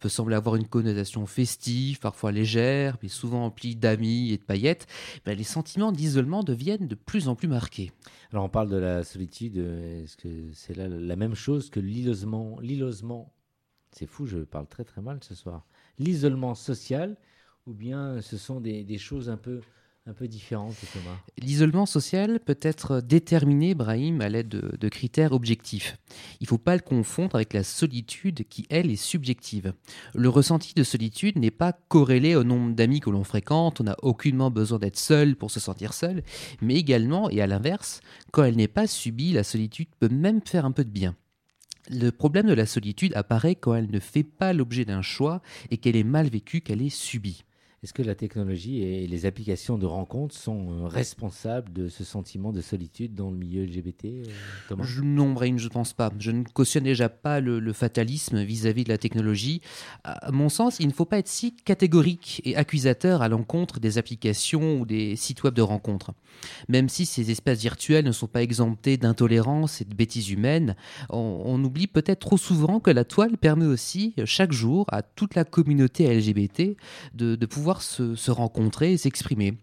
peut 0.00 0.08
sembler 0.08 0.34
avoir 0.34 0.56
une 0.56 0.66
connotation 0.66 1.26
festive, 1.26 2.00
parfois 2.00 2.32
légère, 2.32 2.96
mais 3.02 3.08
souvent 3.08 3.44
emplie 3.44 3.76
d'amis 3.76 4.32
et 4.32 4.38
de 4.38 4.42
paillettes, 4.42 4.86
ben, 5.24 5.36
les 5.36 5.44
sentiments 5.44 5.92
d'isolement 5.92 6.42
deviennent 6.42 6.88
de 6.88 6.94
plus 6.94 7.28
en 7.28 7.34
plus 7.34 7.48
marqués. 7.48 7.92
Alors 8.32 8.44
on 8.44 8.48
parle 8.48 8.70
de 8.70 8.76
la 8.76 9.04
solitude, 9.04 9.58
euh, 9.58 10.04
est-ce 10.04 10.16
que 10.16 10.28
c'est 10.54 10.74
là 10.74 10.88
la 10.88 11.16
même 11.16 11.34
chose 11.34 11.68
que 11.68 11.80
l'isolement? 11.80 12.58
L'isolement, 12.60 13.34
c'est 13.90 14.06
fou, 14.06 14.26
je 14.26 14.38
parle 14.38 14.66
très 14.66 14.84
très 14.84 15.02
mal 15.02 15.18
ce 15.22 15.34
soir. 15.34 15.66
L'isolement 15.98 16.54
social, 16.54 17.16
ou 17.66 17.74
bien 17.74 18.22
ce 18.22 18.38
sont 18.38 18.60
des 18.60 18.98
choses 18.98 19.28
un 19.28 19.36
peu, 19.36 19.60
un 20.06 20.14
peu 20.14 20.26
différentes, 20.26 20.74
Thomas 20.92 21.16
L'isolement 21.38 21.86
social 21.86 22.40
peut 22.40 22.58
être 22.60 23.00
déterminé, 23.00 23.74
Brahim, 23.74 24.20
à 24.20 24.28
l'aide 24.28 24.48
de, 24.48 24.76
de 24.76 24.88
critères 24.88 25.32
objectifs. 25.32 25.96
Il 26.40 26.44
ne 26.44 26.48
faut 26.48 26.58
pas 26.58 26.74
le 26.74 26.82
confondre 26.82 27.36
avec 27.36 27.52
la 27.52 27.62
solitude 27.62 28.44
qui, 28.48 28.66
elle, 28.68 28.90
est 28.90 28.96
subjective. 28.96 29.74
Le 30.14 30.28
ressenti 30.28 30.74
de 30.74 30.82
solitude 30.82 31.38
n'est 31.38 31.52
pas 31.52 31.72
corrélé 31.72 32.34
au 32.34 32.42
nombre 32.42 32.74
d'amis 32.74 32.98
que 32.98 33.10
l'on 33.10 33.22
fréquente, 33.22 33.80
on 33.80 33.84
n'a 33.84 33.96
aucunement 34.02 34.50
besoin 34.50 34.80
d'être 34.80 34.98
seul 34.98 35.36
pour 35.36 35.52
se 35.52 35.60
sentir 35.60 35.92
seul, 35.92 36.24
mais 36.60 36.74
également, 36.74 37.30
et 37.30 37.40
à 37.40 37.46
l'inverse, 37.46 38.00
quand 38.32 38.42
elle 38.42 38.56
n'est 38.56 38.66
pas 38.66 38.88
subie, 38.88 39.32
la 39.32 39.44
solitude 39.44 39.88
peut 40.00 40.08
même 40.08 40.40
faire 40.44 40.64
un 40.64 40.72
peu 40.72 40.84
de 40.84 40.90
bien. 40.90 41.14
Le 41.90 42.10
problème 42.10 42.46
de 42.46 42.54
la 42.54 42.66
solitude 42.66 43.14
apparaît 43.14 43.54
quand 43.54 43.74
elle 43.74 43.90
ne 43.90 44.00
fait 44.00 44.24
pas 44.24 44.52
l'objet 44.52 44.84
d'un 44.84 45.02
choix 45.02 45.42
et 45.70 45.78
qu'elle 45.78 45.96
est 45.96 46.04
mal 46.04 46.28
vécue, 46.28 46.60
qu'elle 46.60 46.82
est 46.82 46.90
subie. 46.90 47.44
Est-ce 47.82 47.94
que 47.94 48.02
la 48.02 48.14
technologie 48.14 48.80
et 48.80 49.08
les 49.08 49.26
applications 49.26 49.76
de 49.76 49.86
rencontres 49.86 50.36
sont 50.36 50.70
euh, 50.70 50.86
responsables 50.86 51.72
de 51.72 51.88
ce 51.88 52.04
sentiment 52.04 52.52
de 52.52 52.60
solitude 52.60 53.16
dans 53.16 53.28
le 53.28 53.36
milieu 53.36 53.64
LGBT 53.64 54.04
euh, 54.04 54.24
Thomas? 54.68 54.84
Je- 54.84 55.00
non, 55.02 55.32
Brahim, 55.32 55.58
je 55.58 55.64
ne 55.64 55.72
pense 55.72 55.92
pas. 55.92 56.12
Je 56.20 56.30
ne 56.30 56.44
cautionne 56.44 56.84
déjà 56.84 57.08
pas 57.08 57.40
le, 57.40 57.72
fatalisme 57.72 58.40
vis-à-vis 58.40 58.84
de 58.84 58.88
la 58.88 58.98
technologie. 58.98 59.62
À 60.04 60.30
mon 60.30 60.48
sens, 60.48 60.78
il 60.78 60.86
ne 60.86 60.92
faut 60.92 61.06
pas 61.06 61.18
être 61.18 61.26
si 61.26 61.56
catégorique 61.56 62.40
et 62.44 62.54
accusateur 62.54 63.20
à 63.20 63.28
l'encontre 63.28 63.80
des 63.80 63.98
applications 63.98 64.80
ou 64.80 64.86
des 64.86 65.16
sites 65.16 65.42
web 65.42 65.54
de 65.54 65.62
rencontres. 65.62 66.12
Même 66.68 66.88
si 66.88 67.04
ces 67.04 67.32
espaces 67.32 67.62
virtuels 67.62 68.04
ne 68.04 68.12
sont 68.12 68.28
pas 68.28 68.42
exemptés 68.42 68.96
d'intolérance 68.96 69.80
et 69.80 69.84
de 69.84 69.94
bêtises 69.94 70.30
humaines, 70.30 70.76
on, 71.10 71.62
oublie 71.64 71.88
peut-être 71.88 72.20
trop 72.20 72.36
souvent 72.36 72.78
que 72.78 72.92
la 72.92 73.04
toile 73.04 73.36
permet 73.38 73.66
aussi, 73.66 74.14
chaque 74.24 74.52
jour, 74.52 74.86
à 74.92 75.02
toute 75.02 75.34
la 75.34 75.44
communauté 75.44 76.06
LGBT 76.14 76.76
de 77.14 77.46
pouvoir 77.46 77.71
se, 77.80 78.30
rencontrer 78.30 78.92
et 78.92 78.96
s'exprimer. 78.98 79.54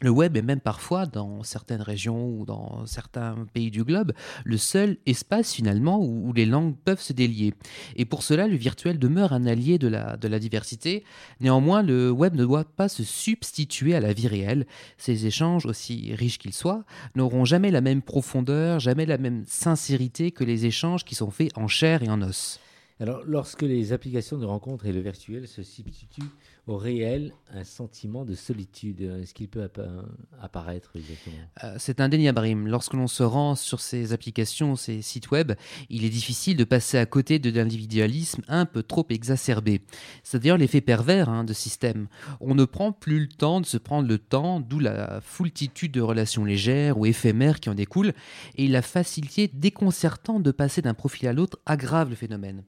Le 0.00 0.10
web 0.10 0.36
est 0.36 0.42
même 0.42 0.60
parfois, 0.60 1.06
dans 1.06 1.44
certaines 1.44 1.80
régions 1.80 2.28
ou 2.28 2.44
dans 2.44 2.84
certains 2.84 3.46
pays 3.54 3.70
du 3.70 3.84
globe, 3.84 4.12
le 4.44 4.56
seul 4.56 4.98
espace 5.06 5.52
finalement 5.52 6.04
où, 6.04 6.32
les 6.32 6.46
langues 6.46 6.74
peuvent 6.84 7.00
se 7.00 7.12
délier. 7.12 7.54
Et 7.94 8.04
pour 8.04 8.24
cela, 8.24 8.48
le 8.48 8.56
virtuel 8.56 8.98
demeure 8.98 9.32
un 9.32 9.46
allié 9.46 9.78
de 9.78 9.86
la, 9.86 10.16
de 10.16 10.26
la 10.26 10.40
diversité. 10.40 11.04
Néanmoins, 11.40 11.82
le 11.82 12.10
web 12.10 12.34
ne 12.34 12.44
doit 12.44 12.64
pas 12.64 12.88
se 12.88 13.04
substituer 13.04 13.94
à 13.94 14.00
la 14.00 14.12
vie 14.12 14.26
réelle. 14.26 14.66
Ces 14.98 15.26
échanges, 15.26 15.64
aussi 15.64 16.12
riches 16.14 16.38
qu'ils 16.38 16.52
soient, 16.52 16.84
n'auront 17.14 17.44
jamais 17.44 17.70
la 17.70 17.80
même 17.80 18.02
profondeur, 18.02 18.80
jamais 18.80 19.06
la 19.06 19.16
même 19.16 19.44
sincérité 19.46 20.32
que 20.32 20.42
les 20.42 20.66
échanges 20.66 21.04
qui 21.04 21.14
sont 21.14 21.30
faits 21.30 21.56
en 21.56 21.68
chair 21.68 22.02
et 22.02 22.08
en 22.08 22.20
os. 22.20 22.58
Alors, 23.00 23.22
lorsque 23.26 23.62
les 23.62 23.92
applications 23.92 24.38
de 24.38 24.44
rencontres 24.44 24.86
et 24.86 24.92
le 24.92 25.00
virtuel 25.00 25.48
se 25.48 25.62
substituent 25.62 26.22
au 26.66 26.78
réel, 26.78 27.32
un 27.52 27.64
sentiment 27.64 28.24
de 28.24 28.34
solitude, 28.34 29.02
euh, 29.02 29.20
est-ce 29.22 29.34
qu'il 29.34 29.48
peut 29.48 29.64
appa- 29.64 30.04
apparaître 30.40 30.92
exactement? 30.94 31.36
Euh, 31.62 31.76
C'est 31.78 32.00
indéniable, 32.00 32.36
Brahim. 32.36 32.66
Lorsque 32.68 32.94
l'on 32.94 33.06
se 33.06 33.22
rend 33.22 33.54
sur 33.54 33.80
ces 33.80 34.14
applications, 34.14 34.74
ces 34.74 35.02
sites 35.02 35.30
web, 35.30 35.52
il 35.90 36.04
est 36.04 36.10
difficile 36.10 36.56
de 36.56 36.64
passer 36.64 36.96
à 36.96 37.04
côté 37.04 37.38
de 37.38 37.50
l'individualisme 37.50 38.42
un 38.48 38.64
peu 38.64 38.82
trop 38.82 39.06
exacerbé. 39.10 39.82
C'est 40.22 40.42
d'ailleurs 40.42 40.56
l'effet 40.56 40.80
pervers 40.80 41.28
hein, 41.28 41.44
de 41.44 41.52
système. 41.52 42.08
On 42.40 42.54
ne 42.54 42.64
prend 42.64 42.92
plus 42.92 43.20
le 43.20 43.28
temps 43.28 43.60
de 43.60 43.66
se 43.66 43.76
prendre 43.76 44.08
le 44.08 44.18
temps, 44.18 44.60
d'où 44.60 44.78
la 44.78 45.20
foultitude 45.20 45.92
de 45.92 46.00
relations 46.00 46.44
légères 46.46 46.96
ou 46.98 47.04
éphémères 47.04 47.60
qui 47.60 47.68
en 47.68 47.74
découlent, 47.74 48.14
et 48.56 48.68
la 48.68 48.80
facilité 48.80 49.48
déconcertante 49.52 50.42
de 50.42 50.50
passer 50.50 50.80
d'un 50.80 50.94
profil 50.94 51.28
à 51.28 51.32
l'autre 51.34 51.58
aggrave 51.66 52.08
le 52.08 52.16
phénomène. 52.16 52.62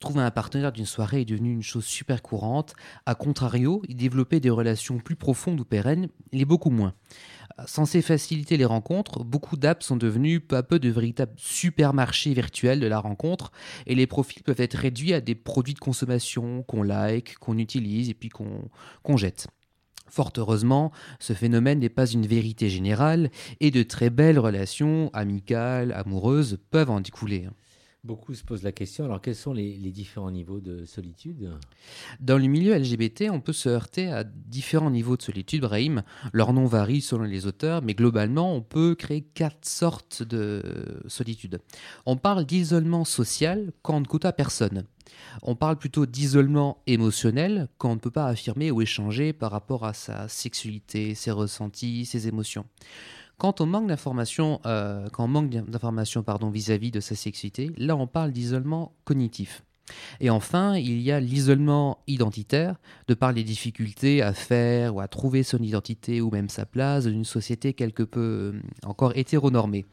Trouver 0.00 0.22
un 0.22 0.30
partenaire 0.30 0.70
d'une 0.70 0.86
soirée 0.86 1.22
est 1.22 1.24
devenu 1.24 1.52
une 1.52 1.62
chose 1.62 1.84
super 1.84 2.22
courante. 2.22 2.74
A 3.04 3.16
contrario, 3.16 3.82
y 3.88 3.96
développer 3.96 4.38
des 4.38 4.50
relations 4.50 4.98
plus 4.98 5.16
profondes 5.16 5.60
ou 5.60 5.64
pérennes, 5.64 6.08
il 6.30 6.40
est 6.40 6.44
beaucoup 6.44 6.70
moins. 6.70 6.94
Censé 7.66 8.02
faciliter 8.02 8.56
les 8.56 8.64
rencontres, 8.64 9.24
beaucoup 9.24 9.56
d'apps 9.56 9.84
sont 9.84 9.96
devenus 9.96 10.40
peu 10.46 10.56
à 10.56 10.62
peu 10.62 10.78
de 10.78 10.88
véritables 10.88 11.34
supermarchés 11.36 12.32
virtuels 12.32 12.78
de 12.78 12.86
la 12.86 13.00
rencontre 13.00 13.50
et 13.86 13.96
les 13.96 14.06
profils 14.06 14.44
peuvent 14.44 14.60
être 14.60 14.76
réduits 14.76 15.12
à 15.12 15.20
des 15.20 15.34
produits 15.34 15.74
de 15.74 15.80
consommation 15.80 16.62
qu'on 16.62 16.84
like, 16.84 17.36
qu'on 17.38 17.58
utilise 17.58 18.10
et 18.10 18.14
puis 18.14 18.28
qu'on 18.28 18.68
qu'on 19.02 19.16
jette. 19.16 19.48
Fort 20.08 20.32
heureusement, 20.36 20.92
ce 21.18 21.32
phénomène 21.32 21.80
n'est 21.80 21.88
pas 21.88 22.06
une 22.06 22.26
vérité 22.26 22.70
générale 22.70 23.30
et 23.58 23.72
de 23.72 23.82
très 23.82 24.10
belles 24.10 24.38
relations 24.38 25.10
amicales, 25.12 25.92
amoureuses 25.92 26.58
peuvent 26.70 26.90
en 26.90 27.00
découler. 27.00 27.48
Beaucoup 28.08 28.32
se 28.32 28.42
posent 28.42 28.62
la 28.62 28.72
question. 28.72 29.04
Alors, 29.04 29.20
quels 29.20 29.34
sont 29.34 29.52
les, 29.52 29.76
différents 29.90 30.30
niveaux 30.30 30.60
de 30.60 30.86
solitude? 30.86 31.50
Dans 32.20 32.38
le 32.38 32.46
milieu 32.46 32.74
LGBT, 32.74 33.24
on 33.30 33.42
peut 33.42 33.52
se 33.52 33.68
heurter 33.68 34.10
à 34.10 34.24
différents 34.24 34.90
niveaux 34.90 35.18
de 35.18 35.22
solitude, 35.22 35.60
Brahim. 35.60 36.02
Leur 36.32 36.54
nom 36.54 36.64
varie 36.64 37.02
selon 37.02 37.24
les 37.24 37.44
auteurs, 37.44 37.82
mais 37.82 37.92
globalement, 37.92 38.54
on 38.54 38.62
peut 38.62 38.94
créer 38.94 39.20
quatre 39.20 39.66
sortes 39.66 40.22
de 40.22 40.62
solitude. 41.06 41.60
On 42.06 42.16
parle 42.16 42.46
d'isolement 42.46 43.04
social 43.04 43.72
quand 43.82 43.98
on 43.98 44.00
ne 44.00 44.06
coûte 44.06 44.24
à 44.24 44.32
personne. 44.32 44.84
On 45.42 45.54
parle 45.54 45.76
plutôt 45.76 46.06
d'isolement 46.06 46.82
émotionnel 46.86 47.68
quand 47.76 47.90
on 47.90 47.94
ne 47.96 48.00
peut 48.00 48.10
pas 48.10 48.26
affirmer 48.26 48.70
ou 48.70 48.80
échanger 48.80 49.34
par 49.34 49.50
rapport 49.50 49.84
à 49.84 49.92
sa 49.92 50.28
sexualité, 50.28 51.14
ses 51.14 51.30
ressentis, 51.30 52.06
ses 52.06 52.26
émotions. 52.26 52.64
Quand 53.38 53.60
on 53.60 53.66
manque 53.66 53.88
euh, 54.66 55.08
quand 55.12 55.24
on 55.24 55.28
manque 55.28 55.50
d'informations 55.50 56.24
pardon 56.24 56.50
vis-à-vis 56.50 56.90
de 56.90 56.98
sa 56.98 57.14
sexualité, 57.14 57.70
là 57.76 57.96
on 57.96 58.08
parle 58.08 58.32
d'isolement 58.32 58.96
cognitif. 59.04 59.62
Et 60.20 60.28
enfin, 60.28 60.76
il 60.76 61.00
y 61.00 61.12
a 61.12 61.20
l'isolement 61.20 61.98
identitaire, 62.08 62.74
de 63.06 63.14
par 63.14 63.32
les 63.32 63.44
difficultés 63.44 64.22
à 64.22 64.32
faire 64.32 64.96
ou 64.96 65.00
à 65.00 65.06
trouver 65.06 65.44
son 65.44 65.58
identité 65.58 66.20
ou 66.20 66.30
même 66.30 66.48
sa 66.48 66.66
place 66.66 67.04
dans 67.04 67.12
une 67.12 67.24
société 67.24 67.74
quelque 67.74 68.02
peu 68.02 68.20
euh, 68.54 68.60
encore 68.84 69.16
hétéronormée. 69.16 69.86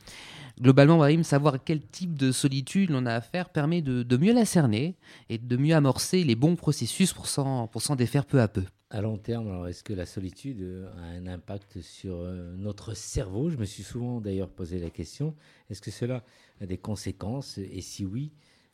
Globalement, 0.60 1.06
savoir 1.24 1.58
quel 1.64 1.82
type 1.86 2.16
de 2.16 2.32
solitude 2.32 2.90
l'on 2.90 3.06
a 3.06 3.14
à 3.14 3.22
faire 3.22 3.50
permet 3.50 3.82
de, 3.82 4.04
de 4.04 4.18
mieux 4.18 4.34
la 4.34 4.46
cerner 4.46 4.96
et 5.30 5.38
de 5.38 5.58
mieux 5.58 5.76
amorcer 5.76 6.24
les 6.24 6.36
bons 6.36 6.56
processus 6.56 7.14
pour 7.14 7.28
s'en 7.28 7.96
défaire 7.96 8.26
peu 8.26 8.42
à 8.42 8.48
peu. 8.48 8.64
À 8.92 9.02
long 9.02 9.18
terme, 9.18 9.48
alors 9.48 9.68
est-ce 9.68 9.84
que 9.84 9.94
la 9.94 10.06
solitude 10.06 10.62
euh, 10.62 10.88
a 11.00 11.06
un 11.18 11.26
impact 11.26 11.82
sur 11.82 12.18
euh, 12.18 12.56
notre 12.56 12.94
cerveau? 12.94 13.50
Je 13.50 13.58
me 13.58 13.66
suis 13.66 13.82
souvent 13.82 14.22
d'ailleurs 14.22 14.48
posé 14.48 14.78
la 14.78 14.92
question. 14.92 15.34
Est-ce 15.72 15.82
que 15.82 15.90
cela 15.90 16.24
a 16.62 16.68
des 16.68 16.78
conséquences? 16.78 17.58
Et 17.58 17.82
si 17.82 18.06
oui, 18.06 18.32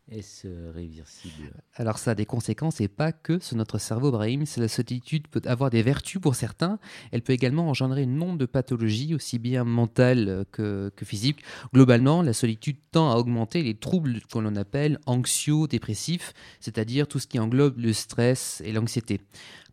est-ce 0.10 0.48
euh, 0.50 0.74
réversible? 0.76 1.54
Alors 1.76 1.98
ça 1.98 2.12
a 2.12 2.16
des 2.16 2.26
conséquences 2.26 2.82
et 2.82 2.90
pas 2.90 3.14
que 3.14 3.40
sur 3.40 3.56
notre 3.56 3.78
cerveau, 3.78 4.12
Brahim. 4.12 4.44
La 4.58 4.68
solitude 4.68 5.30
peut 5.30 5.42
avoir 5.46 5.70
des 5.70 5.82
vertus 5.82 6.20
pour 6.20 6.36
certains. 6.36 6.78
Elle 7.14 7.22
peut 7.22 7.32
également 7.32 7.70
engendrer 7.70 8.04
une 8.04 8.18
nombre 8.18 8.38
de 8.38 8.46
pathologies, 8.46 9.16
aussi 9.16 9.40
bien 9.40 9.64
mentales 9.64 10.46
que, 10.52 10.92
que 10.94 11.06
physiques. 11.06 11.42
Globalement, 11.74 12.22
la 12.22 12.34
solitude 12.34 12.78
tend 12.92 13.12
à 13.14 13.16
augmenter 13.16 13.64
les 13.64 13.76
troubles 13.76 14.20
que 14.30 14.40
l'on 14.40 14.58
appelle 14.58 15.00
anxio-dépressifs, 15.06 16.34
c'est-à-dire 16.60 17.08
tout 17.08 17.20
ce 17.20 17.28
qui 17.28 17.40
englobe 17.40 17.80
le 17.80 17.94
stress 17.94 18.62
et 18.66 18.74
l'anxiété. 18.74 19.22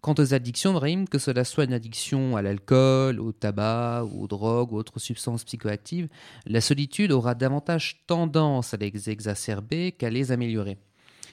Quant 0.00 0.14
aux 0.18 0.32
addictions, 0.32 0.72
Brahim, 0.72 1.08
que 1.08 1.18
cela 1.18 1.44
soit 1.44 1.64
une 1.64 1.72
addiction 1.72 2.36
à 2.36 2.42
l'alcool, 2.42 3.18
au 3.18 3.32
tabac, 3.32 4.04
aux 4.04 4.28
drogues 4.28 4.72
ou 4.72 4.76
autres 4.76 5.00
substances 5.00 5.44
psychoactives, 5.44 6.08
la 6.46 6.60
solitude 6.60 7.10
aura 7.10 7.34
davantage 7.34 8.04
tendance 8.06 8.74
à 8.74 8.76
les 8.76 9.10
exacerber 9.10 9.92
qu'à 9.92 10.10
les 10.10 10.30
améliorer. 10.30 10.78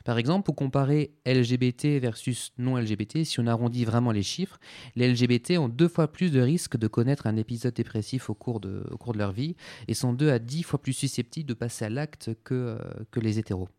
Par 0.03 0.19
exemple, 0.19 0.45
pour 0.45 0.55
comparer 0.55 1.15
LGBT 1.25 1.99
versus 1.99 2.53
non-LGBT, 2.59 3.23
si 3.23 3.39
on 3.39 3.47
arrondit 3.47 3.85
vraiment 3.85 4.11
les 4.11 4.21
chiffres, 4.21 4.59
les 4.95 5.11
LGBT 5.11 5.57
ont 5.57 5.69
deux 5.69 5.87
fois 5.87 6.11
plus 6.11 6.31
de 6.31 6.41
risques 6.41 6.77
de 6.77 6.87
connaître 6.87 7.25
un 7.25 7.37
épisode 7.37 7.73
dépressif 7.73 8.29
au 8.29 8.35
cours 8.35 8.59
de, 8.59 8.83
leur 9.15 9.31
vie 9.31 9.55
et 9.87 9.95
sont 9.95 10.13
deux 10.13 10.29
à 10.29 10.37
dix 10.37 10.61
fois 10.61 10.79
plus 10.79 10.93
susceptibles 10.93 11.49
de 11.49 11.55
passer 11.55 11.85
à 11.85 11.89
l'acte 11.89 12.31
que, 12.43 12.77
euh, 12.79 13.19
les 13.21 13.39
hétéros. 13.39 13.69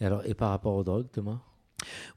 et, 0.00 0.06
et 0.24 0.34
par 0.34 0.50
rapport 0.50 0.74
aux 0.74 0.84
drogues, 0.84 1.10
Thomas? 1.12 1.40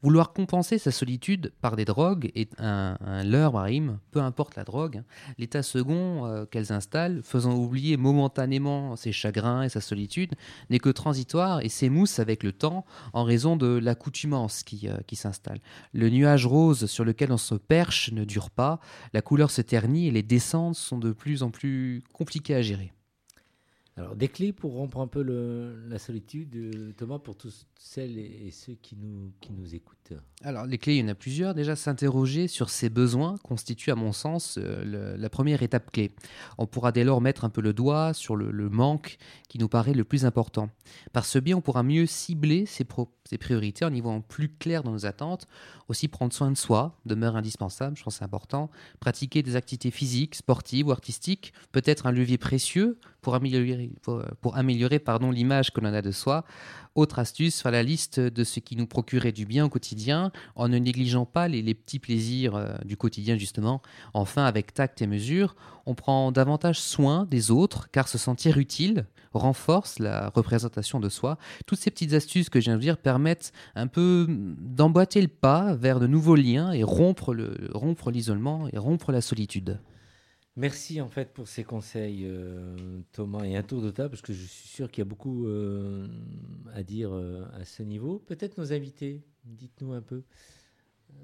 Vouloir 0.02 0.32
compenser 0.32 0.78
sa 0.78 0.90
solitude 0.90 1.52
par 1.60 1.76
des 1.76 1.84
drogues 1.84 2.30
est 2.34 2.52
un, 2.58 2.96
un 3.00 3.50
Brahim, 3.50 3.98
peu 4.10 4.20
importe 4.20 4.56
la 4.56 4.64
drogue. 4.64 5.02
L'état 5.38 5.62
second 5.62 6.26
euh, 6.26 6.44
qu'elles 6.46 6.72
installent, 6.72 7.20
faisant 7.22 7.54
oublier 7.54 7.96
momentanément 7.96 8.96
ses 8.96 9.12
chagrins 9.12 9.62
et 9.62 9.68
sa 9.68 9.80
solitude, 9.80 10.34
n'est 10.70 10.78
que 10.78 10.90
transitoire 10.90 11.60
et 11.60 11.68
s'émousse 11.68 12.18
avec 12.18 12.42
le 12.42 12.52
temps 12.52 12.84
en 13.12 13.24
raison 13.24 13.56
de 13.56 13.66
l'accoutumance 13.66 14.62
qui, 14.62 14.88
euh, 14.88 14.96
qui 15.06 15.16
s'installe. 15.16 15.60
Le 15.92 16.10
nuage 16.10 16.46
rose 16.46 16.86
sur 16.86 17.04
lequel 17.04 17.32
on 17.32 17.36
se 17.36 17.54
perche 17.54 18.10
ne 18.12 18.24
dure 18.24 18.50
pas, 18.50 18.80
la 19.12 19.22
couleur 19.22 19.50
se 19.50 19.62
ternit 19.62 20.08
et 20.08 20.10
les 20.10 20.22
descentes 20.22 20.76
sont 20.76 20.98
de 20.98 21.12
plus 21.12 21.42
en 21.42 21.50
plus 21.50 22.02
compliquées 22.12 22.54
à 22.54 22.62
gérer. 22.62 22.92
Alors, 23.96 24.16
des 24.16 24.28
clés 24.28 24.52
pour 24.54 24.72
rompre 24.72 24.98
un 25.00 25.06
peu 25.06 25.22
le- 25.22 25.86
la 25.88 25.98
solitude, 25.98 26.54
euh, 26.56 26.92
Thomas, 26.96 27.18
pour 27.18 27.36
tous 27.36 27.66
celles 27.78 28.18
et 28.18 28.46
et 28.46 28.50
ceux 28.50 28.74
qui 28.74 28.96
nous, 28.96 29.32
qui 29.40 29.52
nous 29.52 29.74
écoutent. 29.74 29.95
Alors, 30.44 30.66
les 30.66 30.78
clés, 30.78 30.96
il 30.96 31.00
y 31.00 31.04
en 31.04 31.08
a 31.08 31.14
plusieurs. 31.14 31.54
Déjà, 31.54 31.76
s'interroger 31.76 32.46
sur 32.46 32.68
ses 32.68 32.90
besoins 32.90 33.36
constitue, 33.42 33.90
à 33.90 33.94
mon 33.94 34.12
sens, 34.12 34.58
euh, 34.58 35.16
la 35.16 35.30
première 35.30 35.62
étape 35.62 35.90
clé. 35.90 36.12
On 36.58 36.66
pourra 36.66 36.92
dès 36.92 37.04
lors 37.04 37.20
mettre 37.20 37.44
un 37.44 37.48
peu 37.48 37.62
le 37.62 37.72
doigt 37.72 38.12
sur 38.12 38.36
le, 38.36 38.68
manque 38.68 39.16
qui 39.48 39.58
nous 39.58 39.68
paraît 39.68 39.94
le 39.94 40.04
plus 40.04 40.26
important. 40.26 40.68
Par 41.12 41.24
ce 41.24 41.38
biais, 41.38 41.54
on 41.54 41.62
pourra 41.62 41.82
mieux 41.82 42.06
cibler 42.06 42.66
ses, 42.66 42.84
priorités 42.84 43.84
en 43.84 43.92
y 43.92 44.00
voyant 44.00 44.20
plus 44.20 44.48
clair 44.48 44.82
dans 44.82 44.92
nos 44.92 45.06
attentes. 45.06 45.46
Aussi, 45.88 46.06
prendre 46.06 46.32
soin 46.32 46.50
de 46.50 46.56
soi 46.56 46.98
demeure 47.06 47.36
indispensable, 47.36 47.96
je 47.96 48.02
pense 48.04 48.16
c'est 48.16 48.24
important. 48.24 48.70
Pratiquer 49.00 49.42
des 49.42 49.56
activités 49.56 49.90
physiques, 49.90 50.34
sportives 50.34 50.88
ou 50.88 50.92
artistiques 50.92 51.52
peut 51.72 51.82
être 51.84 52.06
un 52.06 52.12
levier 52.12 52.38
précieux 52.38 52.98
pour 53.22 53.34
améliorer, 53.34 53.90
pour 54.40 54.56
améliorer 54.56 54.98
pardon, 54.98 55.30
l'image 55.30 55.72
que 55.72 55.80
l'on 55.80 55.92
a 55.92 56.02
de 56.02 56.12
soi. 56.12 56.44
Autre 56.96 57.18
astuce, 57.18 57.60
faire 57.60 57.72
la 57.72 57.82
liste 57.82 58.18
de 58.18 58.42
ce 58.42 58.58
qui 58.58 58.74
nous 58.74 58.86
procurait 58.86 59.30
du 59.30 59.44
bien 59.44 59.66
au 59.66 59.68
quotidien 59.68 60.32
en 60.54 60.66
ne 60.66 60.78
négligeant 60.78 61.26
pas 61.26 61.46
les, 61.46 61.74
petits 61.74 61.98
plaisirs 61.98 62.56
euh, 62.56 62.74
du 62.86 62.96
quotidien 62.96 63.36
justement. 63.36 63.82
Enfin, 64.14 64.46
avec 64.46 64.72
tact 64.72 65.02
et 65.02 65.06
mesure, 65.06 65.56
on 65.84 65.94
prend 65.94 66.32
davantage 66.32 66.80
soin 66.80 67.26
des 67.26 67.50
autres 67.50 67.90
car 67.90 68.08
se 68.08 68.16
sentir 68.16 68.56
utile 68.56 69.04
renforce 69.34 69.98
la 69.98 70.30
représentation 70.30 70.98
de 70.98 71.10
soi. 71.10 71.36
Toutes 71.66 71.80
ces 71.80 71.90
petites 71.90 72.14
astuces 72.14 72.48
que 72.48 72.60
je 72.60 72.64
viens 72.64 72.76
de 72.76 72.80
dire 72.80 72.96
permettent 72.96 73.52
un 73.74 73.88
peu 73.88 74.26
d'emboîter 74.28 75.20
le 75.20 75.28
pas 75.28 75.74
vers 75.74 76.00
de 76.00 76.06
nouveaux 76.06 76.34
liens 76.34 76.72
et 76.72 76.82
rompre 76.82 77.34
le- 77.34 77.68
rompre 77.74 78.10
l'isolement 78.10 78.68
et 78.72 78.78
rompre 78.78 79.12
la 79.12 79.20
solitude. 79.20 79.78
Merci 80.56 81.00
en 81.02 81.08
fait 81.08 81.34
pour 81.34 81.48
ces 81.48 81.64
conseils, 81.64 82.24
euh, 82.24 83.02
Thomas, 83.12 83.44
et 83.44 83.56
un 83.56 83.62
tour 83.62 83.82
de 83.82 83.90
table, 83.90 84.10
parce 84.10 84.22
que 84.22 84.32
je 84.32 84.44
suis 84.44 84.68
sûr 84.68 84.90
qu'il 84.90 85.02
y 85.02 85.06
a 85.06 85.08
beaucoup 85.08 85.46
euh, 85.46 86.08
à 86.72 86.82
dire 86.82 87.10
euh, 87.12 87.44
à 87.52 87.64
ce 87.64 87.82
niveau. 87.82 88.18
Peut-être 88.20 88.56
nos 88.56 88.72
invités, 88.72 89.22
dites-nous 89.44 89.92
un 89.92 90.00
peu. 90.00 90.22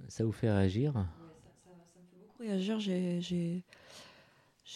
Ça 0.08 0.24
vous 0.24 0.32
fait 0.32 0.50
réagir? 0.50 0.92
Beaucoup 2.20 2.42
réagir. 2.42 2.78
J'ai, 2.78 3.64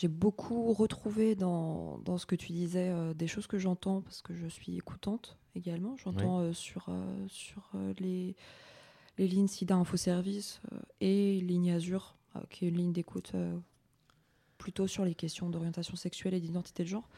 beaucoup 0.08 0.72
retrouvé 0.72 1.34
dans, 1.34 1.98
dans 1.98 2.18
ce 2.18 2.26
que 2.26 2.36
tu 2.36 2.52
disais 2.52 2.92
des 3.14 3.26
choses 3.26 3.46
que 3.46 3.58
j'entends 3.58 4.02
parce 4.02 4.20
que 4.20 4.34
je 4.34 4.46
suis 4.46 4.76
écoutante 4.76 5.38
également. 5.54 5.96
J'entends 5.96 6.52
sur, 6.52 6.88
sur 7.28 7.70
les, 7.98 8.36
les 9.18 9.28
lignes 9.28 9.48
SIDA 9.48 9.76
Info 9.76 9.96
Service 9.96 10.60
et 11.00 11.40
Ligne 11.40 11.72
Azur, 11.72 12.16
euh, 12.36 12.40
qui 12.50 12.64
est 12.64 12.68
une 12.68 12.76
ligne 12.76 12.92
d'écoute 12.92 13.32
plutôt 14.66 14.88
sur 14.88 15.04
les 15.04 15.14
questions 15.14 15.48
d'orientation 15.48 15.94
sexuelle 15.94 16.34
et 16.34 16.40
d'identité 16.40 16.82
de 16.82 16.88
genre. 16.88 17.08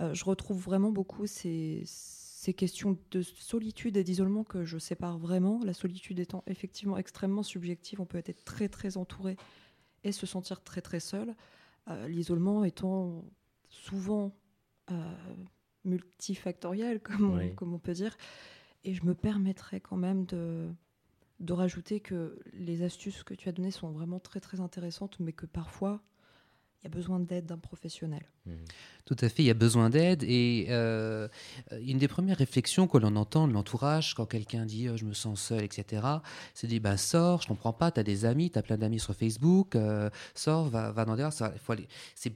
Euh, 0.00 0.14
je 0.14 0.24
retrouve 0.24 0.62
vraiment 0.62 0.92
beaucoup 0.92 1.26
ces, 1.26 1.82
ces 1.84 2.54
questions 2.54 2.96
de 3.10 3.20
solitude 3.20 3.96
et 3.96 4.04
d'isolement 4.04 4.44
que 4.44 4.64
je 4.64 4.78
sépare 4.78 5.18
vraiment. 5.18 5.60
La 5.64 5.74
solitude 5.74 6.20
étant 6.20 6.44
effectivement 6.46 6.96
extrêmement 6.96 7.42
subjective, 7.42 8.00
on 8.00 8.06
peut 8.06 8.18
être 8.24 8.44
très 8.44 8.68
très 8.68 8.96
entouré 8.96 9.36
et 10.04 10.12
se 10.12 10.24
sentir 10.24 10.62
très 10.62 10.80
très 10.80 11.00
seul. 11.00 11.34
Euh, 11.90 12.06
L'isolement 12.06 12.62
étant 12.62 13.24
souvent 13.70 14.30
euh, 14.92 15.14
multifactoriel, 15.84 17.00
comme, 17.02 17.34
Oui. 17.36 17.48
on, 17.50 17.54
comme 17.56 17.74
on 17.74 17.80
peut 17.80 17.92
dire. 17.94 18.16
Et 18.84 18.94
je 18.94 19.04
me 19.04 19.14
permettrais 19.16 19.80
quand 19.80 19.96
même 19.96 20.26
de, 20.26 20.68
de 21.40 21.52
rajouter 21.52 21.98
que 21.98 22.38
les 22.52 22.82
astuces 22.84 23.24
que 23.24 23.34
tu 23.34 23.48
as 23.48 23.52
données 23.52 23.72
sont 23.72 23.90
vraiment 23.90 24.20
très 24.20 24.38
très 24.38 24.60
intéressantes, 24.60 25.18
mais 25.18 25.32
que 25.32 25.46
parfois 25.46 26.04
il 26.80 26.84
y 26.84 26.86
a 26.86 26.90
besoin 26.90 27.18
d'aide 27.18 27.46
d'un 27.46 27.58
professionnel. 27.58 28.22
Tout 29.04 29.16
à 29.20 29.28
fait, 29.28 29.42
il 29.42 29.46
y 29.46 29.50
a 29.50 29.54
besoin 29.54 29.90
d'aide. 29.90 30.22
Et 30.22 30.66
euh, 30.68 31.28
une 31.82 31.98
des 31.98 32.08
premières 32.08 32.36
réflexions 32.36 32.86
que 32.86 32.98
l'on 32.98 33.16
entend 33.16 33.48
de 33.48 33.52
l'entourage, 33.52 34.14
quand 34.14 34.26
quelqu'un 34.26 34.64
dit 34.64 34.86
euh, 34.86 34.96
je 34.96 35.04
me 35.04 35.12
sens 35.12 35.40
seul, 35.40 35.64
etc., 35.64 36.02
c'est 36.54 36.68
dit 36.68 36.78
bah, 36.78 36.96
sors, 36.96 37.42
je 37.42 37.48
comprends 37.48 37.72
pas, 37.72 37.90
tu 37.90 37.98
as 37.98 38.04
des 38.04 38.24
amis, 38.24 38.50
tu 38.50 38.58
as 38.58 38.62
plein 38.62 38.78
d'amis 38.78 39.00
sur 39.00 39.14
Facebook, 39.14 39.74
euh, 39.74 40.08
sors, 40.34 40.68
va, 40.68 40.92
va 40.92 41.04
dans 41.04 41.16
des 41.16 41.22
bars. 41.22 41.32
Ça, 41.32 41.52
C'est 42.14 42.34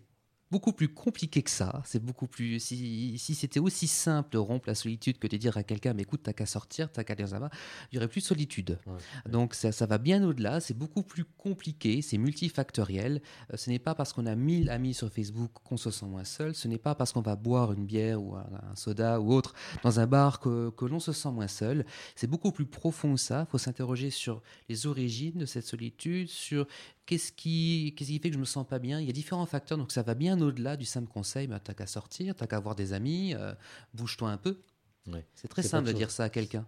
beaucoup 0.52 0.74
plus 0.74 0.88
compliqué 0.88 1.42
que 1.42 1.50
ça. 1.50 1.82
C'est 1.86 2.04
beaucoup 2.04 2.26
plus. 2.26 2.60
Si, 2.60 3.16
si 3.18 3.34
c'était 3.34 3.58
aussi 3.58 3.86
simple 3.86 4.28
de 4.32 4.38
rompre 4.38 4.68
la 4.68 4.74
solitude 4.74 5.18
que 5.18 5.26
de 5.26 5.38
dire 5.38 5.56
à 5.56 5.62
quelqu'un 5.62 5.94
mais 5.94 6.02
écoute, 6.02 6.20
t'as 6.22 6.34
qu'à 6.34 6.44
sortir, 6.44 6.92
t'as 6.92 7.04
qu'à 7.04 7.14
aller 7.14 7.24
dans 7.24 7.34
un 7.34 7.50
il 7.90 7.96
y 7.96 7.98
aurait 7.98 8.08
plus 8.08 8.20
de 8.20 8.26
solitude. 8.26 8.78
Donc 9.26 9.54
ça, 9.54 9.72
ça 9.72 9.86
va 9.86 9.96
bien 9.96 10.22
au-delà, 10.22 10.60
c'est 10.60 10.76
beaucoup 10.76 11.02
plus 11.02 11.24
compliqué, 11.24 12.02
c'est 12.02 12.18
multifactoriel. 12.18 13.22
Euh, 13.50 13.56
ce 13.56 13.70
n'est 13.70 13.78
pas 13.78 13.94
parce 13.94 14.12
qu'on 14.12 14.26
a 14.26 14.34
1000 14.34 14.68
amis 14.68 14.92
sur 14.92 15.10
Facebook 15.10 15.50
qu'on 15.64 15.78
se 15.78 15.90
sent 15.90 16.06
moins 16.06 16.24
seul, 16.24 16.54
ce 16.54 16.68
n'est 16.68 16.78
pas 16.78 16.94
parce 16.94 17.12
qu'on 17.12 17.22
va 17.22 17.34
boire 17.34 17.72
une 17.72 17.86
bière 17.86 18.22
ou 18.22 18.36
un, 18.36 18.46
un 18.70 18.76
soda 18.76 19.20
ou 19.20 19.32
autre 19.32 19.54
dans 19.82 20.00
un 20.00 20.06
bar 20.06 20.38
que, 20.38 20.70
que 20.76 20.84
l'on 20.84 21.00
se 21.00 21.12
sent 21.12 21.30
moins 21.30 21.48
seul. 21.48 21.86
C'est 22.14 22.26
beaucoup 22.26 22.52
plus 22.52 22.66
profond 22.66 23.14
que 23.14 23.20
ça, 23.20 23.46
il 23.48 23.50
faut 23.50 23.58
s'interroger 23.58 24.10
sur 24.10 24.42
les 24.68 24.86
origines 24.86 25.38
de 25.38 25.46
cette 25.46 25.66
solitude, 25.66 26.28
sur 26.28 26.66
qu'est-ce 27.06 27.32
qui, 27.32 27.94
qu'est-ce 27.96 28.10
qui 28.10 28.18
fait 28.18 28.30
que 28.30 28.34
je 28.34 28.40
me 28.40 28.44
sens 28.44 28.66
pas 28.66 28.78
bien? 28.78 29.00
Il 29.00 29.06
y 29.06 29.10
a 29.10 29.12
différents 29.12 29.46
facteurs, 29.46 29.78
donc 29.78 29.92
ça 29.92 30.02
va 30.02 30.14
bien 30.14 30.40
au-delà 30.40 30.76
du 30.76 30.84
simple 30.84 31.08
conseil, 31.08 31.46
bah, 31.46 31.60
t'as 31.60 31.74
qu'à 31.74 31.86
sortir, 31.86 32.34
t'as 32.34 32.46
qu'à 32.46 32.56
avoir 32.56 32.74
des 32.74 32.92
amis, 32.92 33.34
euh, 33.34 33.54
bouge-toi 33.94 34.30
un 34.30 34.36
peu. 34.36 34.58
Ouais. 35.06 35.26
C'est 35.34 35.48
très 35.48 35.62
simple 35.62 35.88
de 35.88 35.92
de 35.92 35.96
dire 35.98 36.10
ça 36.10 36.24
à 36.24 36.28
quelqu'un. 36.28 36.66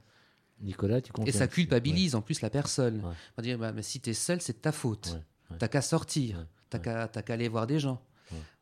Nicolas, 0.60 1.00
tu 1.00 1.10
Et 1.10 1.12
confirmes 1.12 1.38
ça 1.38 1.48
culpabilise 1.48 2.14
en 2.14 2.22
plus 2.22 2.40
la 2.40 2.50
personne. 2.50 2.96
Ouais. 2.96 3.02
On 3.04 3.36
va 3.36 3.42
dire, 3.42 3.58
bah, 3.58 3.72
mais 3.72 3.82
si 3.82 4.00
tu 4.00 4.10
es 4.10 4.14
seul, 4.14 4.40
c'est 4.40 4.54
de 4.54 4.58
ta 4.62 4.72
faute. 4.72 5.18
T'as 5.58 5.68
qu'à 5.68 5.82
sortir, 5.82 6.46
t'as 6.70 6.78
qu'à 6.78 7.06
t'as 7.06 7.22
qu'à 7.22 7.34
aller 7.34 7.48
voir 7.48 7.66
des 7.66 7.78
gens. 7.78 8.02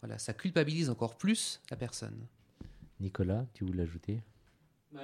Voilà, 0.00 0.18
ça 0.18 0.34
culpabilise 0.34 0.90
encore 0.90 1.16
plus 1.16 1.60
la 1.70 1.76
personne. 1.76 2.26
Nicolas, 3.00 3.46
tu 3.54 3.64
voulais 3.64 3.84
l'ajouter? 3.84 4.20
Bah, 4.92 5.00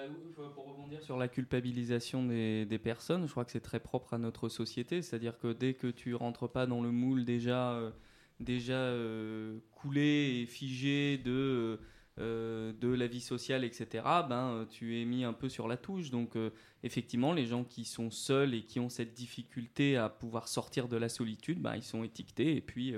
pour 0.55 0.67
rebondir 0.67 1.03
sur 1.03 1.17
la 1.17 1.29
culpabilisation 1.29 2.25
des, 2.25 2.81
personnes, 2.83 3.27
je 3.27 3.31
crois 3.31 3.47
que 3.47 3.53
c'est 3.53 3.61
très 3.61 3.81
propre 3.81 4.15
à 4.15 4.19
notre 4.19 4.49
société. 4.49 5.01
C'est-à-dire 5.01 5.39
que 5.39 5.53
dès 5.53 5.75
que 5.75 5.87
tu 5.87 6.15
rentres 6.15 6.49
pas 6.49 6.67
dans 6.67 6.83
le 6.83 6.91
moule 6.91 7.25
déjà, 7.25 7.73
euh, 7.73 7.91
déjà 8.39 8.75
euh, 8.75 9.59
coulé 9.73 10.43
et 10.43 10.47
figé 10.47 11.17
de, 11.17 11.81
euh, 12.19 12.73
de 12.75 12.89
la 12.89 13.07
vie 13.07 13.23
sociale, 13.23 13.65
etc., 13.65 14.05
ben, 14.29 14.67
tu 14.69 15.01
es 15.01 15.07
mis 15.07 15.25
un 15.25 15.33
peu 15.33 15.49
sur 15.49 15.69
la 15.69 15.79
touche. 15.79 16.11
Donc, 16.11 16.37
effectivement, 16.83 17.33
les 17.33 17.47
gens 17.47 17.65
qui 17.65 17.87
sont 17.87 18.11
seuls 18.11 18.53
et 18.53 18.63
qui 18.63 18.81
ont 18.81 18.91
cette 18.91 19.15
difficulté 19.15 19.97
à 19.97 20.11
pouvoir 20.11 20.49
sortir 20.49 20.89
de 20.89 20.99
la 20.99 21.09
solitude, 21.09 21.63
ben, 21.63 21.77
ils 21.77 21.83
sont 21.83 22.05
étiquetés 22.05 22.57
et 22.57 22.61
puis 22.61 22.95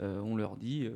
on 0.00 0.34
leur 0.34 0.56
dit. 0.56 0.88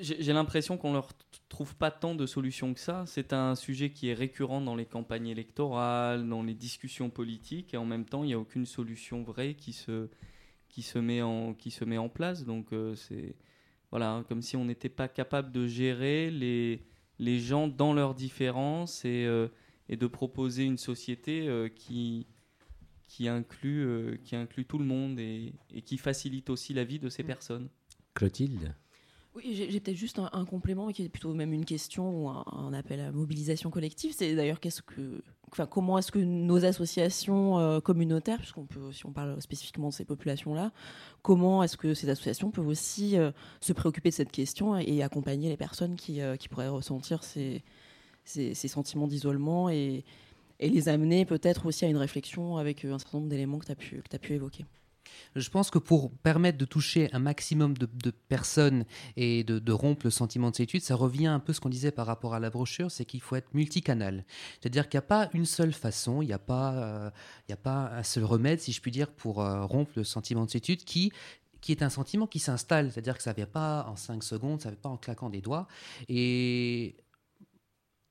J'ai 0.00 0.32
l'impression 0.32 0.78
qu'on 0.78 0.92
leur 0.92 1.08
t- 1.12 1.24
trouve 1.48 1.74
pas 1.74 1.90
tant 1.90 2.14
de 2.14 2.26
solutions 2.26 2.72
que 2.74 2.80
ça. 2.80 3.04
C'est 3.06 3.32
un 3.32 3.54
sujet 3.54 3.90
qui 3.90 4.08
est 4.08 4.14
récurrent 4.14 4.60
dans 4.60 4.76
les 4.76 4.86
campagnes 4.86 5.26
électorales, 5.26 6.28
dans 6.28 6.42
les 6.42 6.54
discussions 6.54 7.10
politiques, 7.10 7.74
et 7.74 7.76
en 7.76 7.84
même 7.84 8.04
temps, 8.04 8.22
il 8.22 8.28
n'y 8.28 8.34
a 8.34 8.38
aucune 8.38 8.66
solution 8.66 9.22
vraie 9.22 9.54
qui 9.54 9.72
se, 9.72 10.08
qui 10.68 10.82
se, 10.82 10.98
met, 10.98 11.22
en, 11.22 11.54
qui 11.54 11.70
se 11.70 11.84
met 11.84 11.98
en 11.98 12.08
place. 12.08 12.44
Donc, 12.44 12.72
euh, 12.72 12.94
c'est 12.94 13.34
voilà, 13.90 14.12
hein, 14.12 14.22
comme 14.24 14.42
si 14.42 14.56
on 14.56 14.64
n'était 14.64 14.88
pas 14.88 15.08
capable 15.08 15.52
de 15.52 15.66
gérer 15.66 16.30
les, 16.30 16.84
les 17.18 17.38
gens 17.38 17.68
dans 17.68 17.92
leurs 17.92 18.14
différences 18.14 19.04
et, 19.04 19.24
euh, 19.26 19.48
et 19.88 19.96
de 19.96 20.06
proposer 20.06 20.64
une 20.64 20.78
société 20.78 21.48
euh, 21.48 21.68
qui, 21.68 22.26
qui, 23.08 23.28
inclut, 23.28 23.84
euh, 23.84 24.16
qui 24.24 24.34
inclut 24.34 24.64
tout 24.64 24.78
le 24.78 24.84
monde 24.84 25.18
et, 25.20 25.52
et 25.72 25.82
qui 25.82 25.98
facilite 25.98 26.50
aussi 26.50 26.74
la 26.74 26.84
vie 26.84 26.98
de 26.98 27.08
ces 27.08 27.22
personnes. 27.22 27.68
Clotilde? 28.14 28.74
Oui, 29.34 29.52
j'ai 29.52 29.80
peut-être 29.80 29.96
juste 29.96 30.20
un, 30.20 30.30
un 30.32 30.44
complément 30.44 30.88
qui 30.92 31.04
est 31.04 31.08
plutôt 31.08 31.34
même 31.34 31.52
une 31.52 31.64
question 31.64 32.24
ou 32.24 32.28
un, 32.28 32.72
appel 32.72 33.00
à 33.00 33.10
mobilisation 33.10 33.68
collective. 33.68 34.12
C'est 34.16 34.36
d'ailleurs 34.36 34.60
comment 35.68 35.98
est-ce 35.98 36.12
que 36.12 36.20
nos 36.20 36.64
associations 36.64 37.58
euh, 37.58 37.80
communautaires, 37.80 38.38
puisqu'on 38.38 38.66
peut, 38.66 38.92
si 38.92 39.06
on 39.06 39.12
parle 39.12 39.40
spécifiquement 39.42 39.88
de 39.88 39.94
ces 39.94 40.04
populations-là, 40.04 40.72
comment 41.22 41.64
est-ce 41.64 41.76
que 41.76 41.94
ces 41.94 42.08
associations 42.08 42.52
peuvent 42.52 42.68
aussi 42.68 43.18
euh, 43.18 43.32
se 43.60 43.72
préoccuper 43.72 44.10
de 44.10 44.14
cette 44.14 44.30
question 44.32 44.76
et, 44.78 45.02
accompagner 45.02 45.48
les 45.48 45.56
personnes 45.56 45.96
qui, 45.96 46.20
euh, 46.20 46.36
pourraient 46.50 46.68
ressentir 46.68 47.24
ces, 47.24 47.62
sentiments 48.54 49.08
d'isolement 49.08 49.68
et, 49.68 50.04
les 50.60 50.88
amener 50.88 51.24
peut-être 51.24 51.66
aussi 51.66 51.84
à 51.84 51.88
une 51.88 51.96
réflexion 51.96 52.56
avec 52.56 52.84
un 52.84 52.98
certain 52.98 53.18
nombre 53.18 53.28
d'éléments 53.28 53.58
que 53.58 53.66
tu 53.66 54.02
as 54.12 54.18
pu 54.18 54.32
évoquer. 54.32 54.64
Je 55.36 55.48
pense 55.50 55.70
que 55.70 55.78
pour 55.78 56.12
permettre 56.12 56.58
de 56.58 56.64
toucher 56.64 57.08
un 57.12 57.18
maximum 57.18 57.76
de, 57.76 58.10
personnes 58.28 58.84
et 59.16 59.44
de, 59.44 59.72
rompre 59.72 60.06
le 60.06 60.10
sentiment 60.10 60.50
de 60.50 60.56
solitude, 60.56 60.82
ça 60.82 60.94
revient 60.94 61.26
un 61.26 61.40
peu 61.40 61.52
à 61.52 61.54
ce 61.54 61.60
qu'on 61.60 61.68
disait 61.68 61.90
par 61.90 62.06
rapport 62.06 62.34
à 62.34 62.40
la 62.40 62.50
brochure, 62.50 62.90
c'est 62.90 63.04
qu'il 63.04 63.20
faut 63.20 63.36
être 63.36 63.52
multicanal. 63.54 64.24
C'est-à-dire 64.60 64.88
qu'il 64.88 64.98
n'y 64.98 65.04
a 65.04 65.08
pas 65.08 65.30
une 65.32 65.46
seule 65.46 65.72
façon, 65.72 66.22
il 66.22 66.26
n'y 66.26 66.32
a, 66.32 66.38
pas, 66.38 66.74
euh, 66.74 67.10
a 67.50 67.56
pas 67.56 67.92
un 67.94 68.02
seul 68.02 68.24
remède, 68.24 68.60
si 68.60 68.72
je 68.72 68.80
puis 68.80 68.90
dire, 68.90 69.10
pour 69.10 69.40
euh, 69.40 69.64
rompre 69.64 69.92
le 69.96 70.04
sentiment 70.04 70.44
de 70.44 70.50
solitude 70.50 70.84
qui 70.84 71.12
qui 71.60 71.72
est 71.72 71.82
un 71.82 71.88
sentiment 71.88 72.26
qui 72.26 72.40
s'installe, 72.40 72.92
c'est-à-dire 72.92 73.16
que 73.16 73.22
ça 73.22 73.30
ne 73.30 73.36
vient 73.36 73.46
pas 73.46 73.86
en 73.88 73.96
5 73.96 74.22
secondes, 74.22 74.60
ça 74.60 74.68
ne 74.68 74.74
vient 74.74 74.82
pas 74.82 74.90
en 74.90 74.98
claquant 74.98 75.30
des 75.30 75.40
doigts. 75.40 75.66
Et 76.10 76.94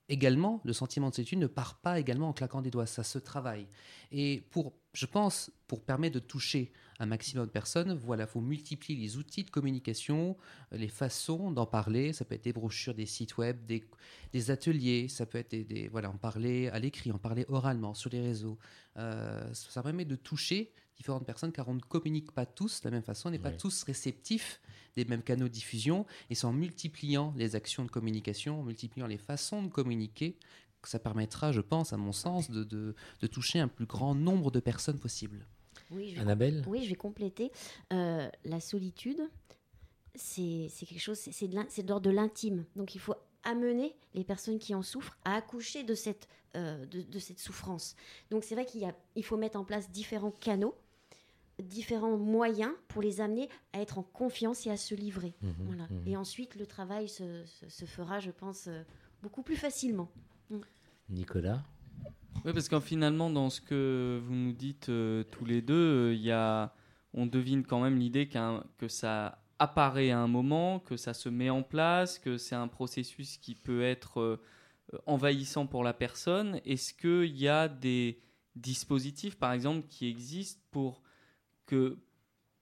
également, 0.10 0.60
le 0.64 0.74
sentiment 0.74 1.10
de 1.10 1.16
solitude 1.16 1.38
ne 1.38 1.48
part 1.48 1.76
pas 1.76 2.00
également 2.00 2.30
en 2.30 2.34
claquant 2.34 2.62
des 2.62 2.72
doigts, 2.72 2.86
ça 2.86 3.04
se 3.04 3.20
travaille. 3.20 3.68
Et 4.12 4.44
pour, 4.50 4.74
je 4.94 5.06
pense, 5.06 5.52
pour 5.68 5.84
permettre 5.84 6.16
de 6.16 6.20
toucher 6.20 6.72
un 7.00 7.06
maximum 7.06 7.46
de 7.46 7.52
personnes, 7.52 7.94
voilà, 7.94 8.28
faut 8.28 8.42
multiplier 8.42 9.00
les 9.00 9.18
outils 9.18 9.44
de 9.44 9.50
communication, 9.50 10.38
euh, 10.72 10.78
les 10.78 10.88
façons 10.88 11.52
d'en 11.52 11.66
parler. 11.66 12.14
Ça 12.14 12.24
peut 12.26 12.36
être 12.36 12.44
des 12.44 12.54
brochures, 12.54 12.94
des 12.94 13.06
sites 13.06 13.38
web, 13.38 13.66
des, 13.66 13.84
des 14.32 14.52
ateliers. 14.52 15.08
Ça 15.08 15.26
peut 15.26 15.38
être 15.40 15.52
des, 15.52 15.64
des- 15.64 15.88
voilà, 15.88 16.10
en 16.10 16.18
parler 16.18 16.68
à 16.70 16.80
l'écrit, 16.80 17.12
en 17.12 17.18
parler 17.18 17.46
oralement 17.50 17.94
sur 17.94 18.10
les 18.12 18.22
réseaux. 18.22 18.58
Euh, 18.98 19.54
ça 19.54 19.82
permet 19.82 20.06
de 20.06 20.16
toucher 20.16 20.72
différentes 20.96 21.26
personnes 21.26 21.52
car 21.52 21.68
on 21.68 21.74
ne 21.74 21.80
communique 21.80 22.32
pas 22.32 22.46
tous 22.46 22.82
de 22.82 22.88
la 22.88 22.92
même 22.92 23.02
façon, 23.04 23.30
on 23.30 23.32
n'est 23.32 23.40
pas 23.40 23.50
tous 23.58 23.84
réceptifs 23.84 24.62
des 24.96 25.06
mêmes 25.06 25.24
canaux 25.24 25.48
de 25.48 25.54
diffusion. 25.54 26.06
Et 26.30 26.36
c'est 26.36 26.46
en 26.46 26.54
multipliant 26.54 27.34
les 27.36 27.56
actions 27.56 27.84
de 27.84 27.90
communication, 27.90 28.60
en 28.60 28.64
multipliant 28.64 29.08
les 29.08 29.18
façons 29.18 29.64
de 29.64 29.70
communiquer, 29.70 30.38
que 30.84 30.90
ça 30.90 31.00
permettra, 31.00 31.52
je 31.52 31.62
pense, 31.62 31.94
à 31.94 31.98
mon 31.98 32.12
sens, 32.12 32.52
de, 32.52 32.64
de, 32.64 32.94
de 33.22 33.28
toucher 33.28 33.60
un 33.60 33.68
plus 33.70 33.86
grand 33.88 34.14
nombre 34.14 34.52
de 34.52 34.60
personnes 34.60 35.00
possible. 35.00 35.48
Oui, 35.94 36.10
je 36.10 36.16
vais, 36.16 36.22
Annabelle 36.22 36.64
oui, 36.68 36.84
je 36.84 36.90
vais 36.90 36.96
compléter. 36.96 37.52
Euh, 37.92 38.28
la 38.46 38.60
solitude, 38.60 39.22
c'est 40.16 40.70
quelque 40.86 41.00
chose, 41.00 41.18
c'est- 41.18 41.48
de 41.48 41.88
l'ordre 41.88 42.02
de 42.02 42.10
l'intime. 42.12 42.66
Donc 42.76 42.96
il 42.96 43.00
faut 43.00 43.16
amener 43.44 43.96
les 44.14 44.24
personnes 44.24 44.60
qui 44.60 44.74
en 44.76 44.82
souffrent 44.84 45.18
à 45.26 45.36
accoucher 45.36 45.84
de 45.84 45.96
cette, 45.96 46.28
euh, 46.56 46.86
de, 46.86 47.02
de 47.02 47.20
cette 47.20 47.40
souffrance. 47.40 47.96
Donc 48.30 48.44
c'est 48.44 48.56
vrai 48.56 48.66
qu'il 48.66 48.88
il 49.16 49.24
faut 49.26 49.38
mettre 49.38 49.60
en 49.60 49.66
place 49.66 49.90
différents 49.92 50.32
canaux, 50.32 50.76
différents 51.62 52.18
moyens 52.18 52.72
pour 52.88 53.02
les 53.02 53.22
amener 53.22 53.50
à 53.74 53.82
être 53.82 53.98
en 53.98 54.04
confiance 54.04 54.66
et 54.66 54.72
à 54.72 54.78
se 54.78 54.96
livrer. 54.96 55.34
Mhm, 55.42 55.54
Voilà. 55.66 55.88
mhm. 55.90 56.08
Et 56.08 56.18
ensuite, 56.18 56.56
le 56.56 56.66
travail 56.66 57.08
se, 57.10 57.44
se- 57.46 57.70
se 57.70 57.86
fera, 57.86 58.20
je 58.20 58.32
pense, 58.32 58.68
euh, 58.68 58.84
beaucoup 59.22 59.44
plus 59.44 59.56
facilement. 59.58 60.10
Nicolas 61.10 61.64
Oui, 62.46 62.52
parce 62.54 62.68
qu'en 62.68 62.82
finalement, 62.82 63.30
dans 63.30 63.50
ce 63.50 63.62
que 63.62 64.20
vous 64.26 64.34
nous 64.36 64.52
dites 64.52 64.90
euh, 64.90 65.24
tous 65.32 65.46
les 65.46 65.62
deux, 65.62 66.12
euh, 66.12 66.14
y 66.16 66.32
a, 66.32 66.74
on 67.14 67.26
devine 67.26 67.64
quand 67.64 67.80
même 67.82 67.98
l'idée 67.98 68.28
qu'un- 68.28 68.64
que 68.78 68.88
ça 68.90 69.40
apparaît 69.60 70.12
à 70.12 70.20
un 70.20 70.28
moment, 70.28 70.80
que 70.80 70.98
ça 70.98 71.14
se 71.14 71.30
met 71.30 71.50
en 71.50 71.64
place, 71.64 72.20
que 72.20 72.38
c'est 72.38 72.56
un 72.56 72.68
processus 72.68 73.38
qui 73.38 73.56
peut 73.56 73.82
être 73.82 74.20
euh, 74.20 74.42
envahissant 75.06 75.68
pour 75.68 75.84
la 75.84 75.94
personne. 75.94 76.60
Est-ce 76.66 76.94
qu'il 76.94 77.38
y 77.38 77.48
a 77.48 77.70
des 77.70 78.20
dispositifs, 78.56 79.36
par 79.38 79.54
exemple, 79.54 79.88
qui 79.88 80.08
existent 80.08 80.62
pour 80.72 81.02
que 81.66 81.98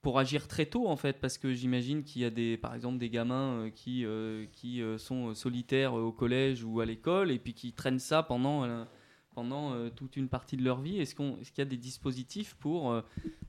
pour 0.04 0.20
agir 0.20 0.48
très 0.48 0.66
tôt 0.68 0.88
en 0.88 0.96
fait? 0.96 1.20
Parce 1.20 1.38
que 1.40 1.54
j'imagine 1.54 2.04
qu'il 2.04 2.22
y 2.22 2.26
a 2.26 2.30
des 2.30 2.58
par 2.58 2.74
exemple 2.76 2.98
des 3.00 3.10
gamins 3.10 3.70
qui 3.76 4.06
qui 4.52 4.82
sont 4.98 5.34
solitaires 5.36 5.94
au 5.94 6.12
collège 6.12 6.64
ou 6.64 6.80
à 6.82 6.86
l'école 6.86 7.30
et 7.32 7.38
puis 7.40 7.54
qui 7.54 7.74
traînent 7.74 8.00
ça 8.00 8.24
pendant 8.24 8.86
pendant 9.32 9.74
euh, 9.74 9.90
toute 9.90 10.18
une 10.18 10.30
partie 10.30 10.58
de 10.58 10.64
leur 10.64 10.82
vie. 10.82 11.00
Est-ce 11.00 11.16
qu'on 11.16 11.38
est-ce 11.38 11.52
qu'il 11.52 11.60
y 11.60 11.68
a 11.68 11.70
des 11.70 11.78
dispositifs 11.78 12.56
pour 12.56 12.92
euh, 12.92 13.02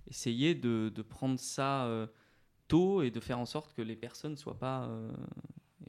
essayer 0.09 0.55
de, 0.55 0.93
de 0.95 1.03
prendre 1.03 1.39
ça 1.39 1.87
euh, 1.87 2.07
tôt 2.69 3.03
et 3.03 3.11
de 3.11 3.21
faire 3.21 3.39
en 3.39 3.47
sorte 3.47 3.75
que 3.75 3.83
les 3.83 3.97
personnes 3.97 4.37
soient 4.37 4.59
pas 4.59 4.91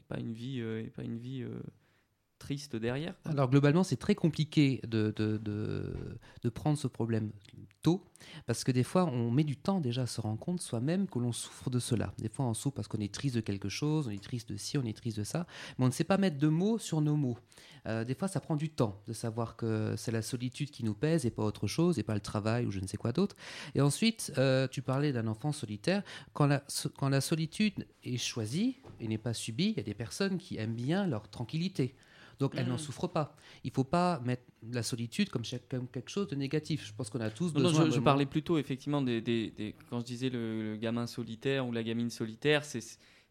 pas 0.08 0.18
une 0.18 0.34
vie 0.34 0.60
aient 0.60 0.92
pas 0.94 1.02
une 1.02 1.18
vie 1.18 1.46
triste 2.44 2.76
derrière. 2.76 3.14
Alors 3.24 3.48
globalement, 3.48 3.84
c'est 3.84 3.96
très 4.06 4.14
compliqué 4.14 4.80
de, 4.86 5.12
de, 5.16 5.38
de, 5.38 5.94
de 6.42 6.48
prendre 6.50 6.76
ce 6.76 6.88
problème 6.88 7.30
tôt, 7.82 8.04
parce 8.46 8.64
que 8.64 8.72
des 8.72 8.84
fois, 8.84 9.04
on 9.06 9.30
met 9.30 9.44
du 9.44 9.56
temps 9.56 9.80
déjà 9.80 10.02
à 10.02 10.06
se 10.06 10.20
rendre 10.20 10.38
compte 10.38 10.60
soi-même 10.60 11.06
que 11.06 11.18
l'on 11.18 11.32
souffre 11.32 11.70
de 11.70 11.78
cela. 11.78 12.12
Des 12.18 12.28
fois, 12.28 12.44
on 12.44 12.54
souffre 12.54 12.74
parce 12.74 12.88
qu'on 12.88 13.00
est 13.00 13.12
triste 13.12 13.34
de 13.36 13.40
quelque 13.40 13.70
chose, 13.70 14.08
on 14.08 14.10
est 14.10 14.22
triste 14.22 14.52
de 14.52 14.58
ci, 14.58 14.76
on 14.76 14.84
est 14.84 14.96
triste 14.96 15.18
de 15.18 15.24
ça, 15.24 15.46
mais 15.78 15.84
on 15.86 15.88
ne 15.88 15.92
sait 15.92 16.04
pas 16.04 16.18
mettre 16.18 16.38
de 16.38 16.48
mots 16.48 16.78
sur 16.78 17.00
nos 17.00 17.16
mots. 17.16 17.38
Euh, 17.86 18.04
des 18.04 18.14
fois, 18.14 18.28
ça 18.28 18.40
prend 18.40 18.56
du 18.56 18.70
temps 18.70 19.02
de 19.06 19.12
savoir 19.14 19.56
que 19.56 19.94
c'est 19.96 20.12
la 20.12 20.22
solitude 20.22 20.70
qui 20.70 20.84
nous 20.84 20.94
pèse 20.94 21.24
et 21.26 21.30
pas 21.30 21.44
autre 21.44 21.66
chose, 21.66 21.98
et 21.98 22.02
pas 22.02 22.14
le 22.14 22.20
travail 22.20 22.66
ou 22.66 22.70
je 22.70 22.80
ne 22.80 22.86
sais 22.86 22.98
quoi 22.98 23.12
d'autre. 23.12 23.36
Et 23.74 23.80
ensuite, 23.80 24.32
euh, 24.36 24.68
tu 24.68 24.80
parlais 24.82 25.12
d'un 25.12 25.26
enfant 25.26 25.52
solitaire. 25.52 26.02
Quand 26.32 26.46
la, 26.46 26.62
quand 26.98 27.08
la 27.08 27.20
solitude 27.20 27.86
est 28.02 28.18
choisie 28.18 28.76
et 29.00 29.08
n'est 29.08 29.18
pas 29.18 29.34
subie, 29.34 29.70
il 29.70 29.76
y 29.76 29.80
a 29.80 29.88
des 29.92 29.94
personnes 29.94 30.36
qui 30.38 30.56
aiment 30.56 30.74
bien 30.74 31.06
leur 31.06 31.28
tranquillité. 31.28 31.94
Donc 32.38 32.54
elles 32.56 32.66
n'en 32.66 32.72
Mhm. 32.74 32.78
souffrent 32.78 33.08
pas. 33.08 33.36
Il 33.62 33.70
faut 33.70 33.84
pas 33.84 34.20
mettre 34.24 34.42
la 34.72 34.82
solitude 34.82 35.30
comme, 35.30 35.44
chaque- 35.44 35.68
comme 35.68 35.86
quelque 35.88 36.10
chose 36.10 36.26
de 36.28 36.36
négatif. 36.36 36.86
Je 36.86 36.92
pense 36.92 37.10
qu'on 37.10 37.20
a 37.20 37.30
tous 37.30 37.52
Non, 37.54 37.60
non, 37.60 37.68
besoin. 37.70 37.90
je, 37.90 38.00
parlais 38.00 38.26
plutôt 38.26 38.58
effectivement 38.58 39.02
des, 39.02 39.20
des- 39.20 39.50
des- 39.50 39.74
quand 39.90 40.00
je 40.00 40.04
disais 40.04 40.30
le, 40.30 40.72
le 40.72 40.76
gamin 40.76 41.06
solitaire 41.06 41.66
ou 41.66 41.72
la 41.72 41.82
gamine 41.82 42.10
solitaire, 42.10 42.64
c'est 42.64 42.80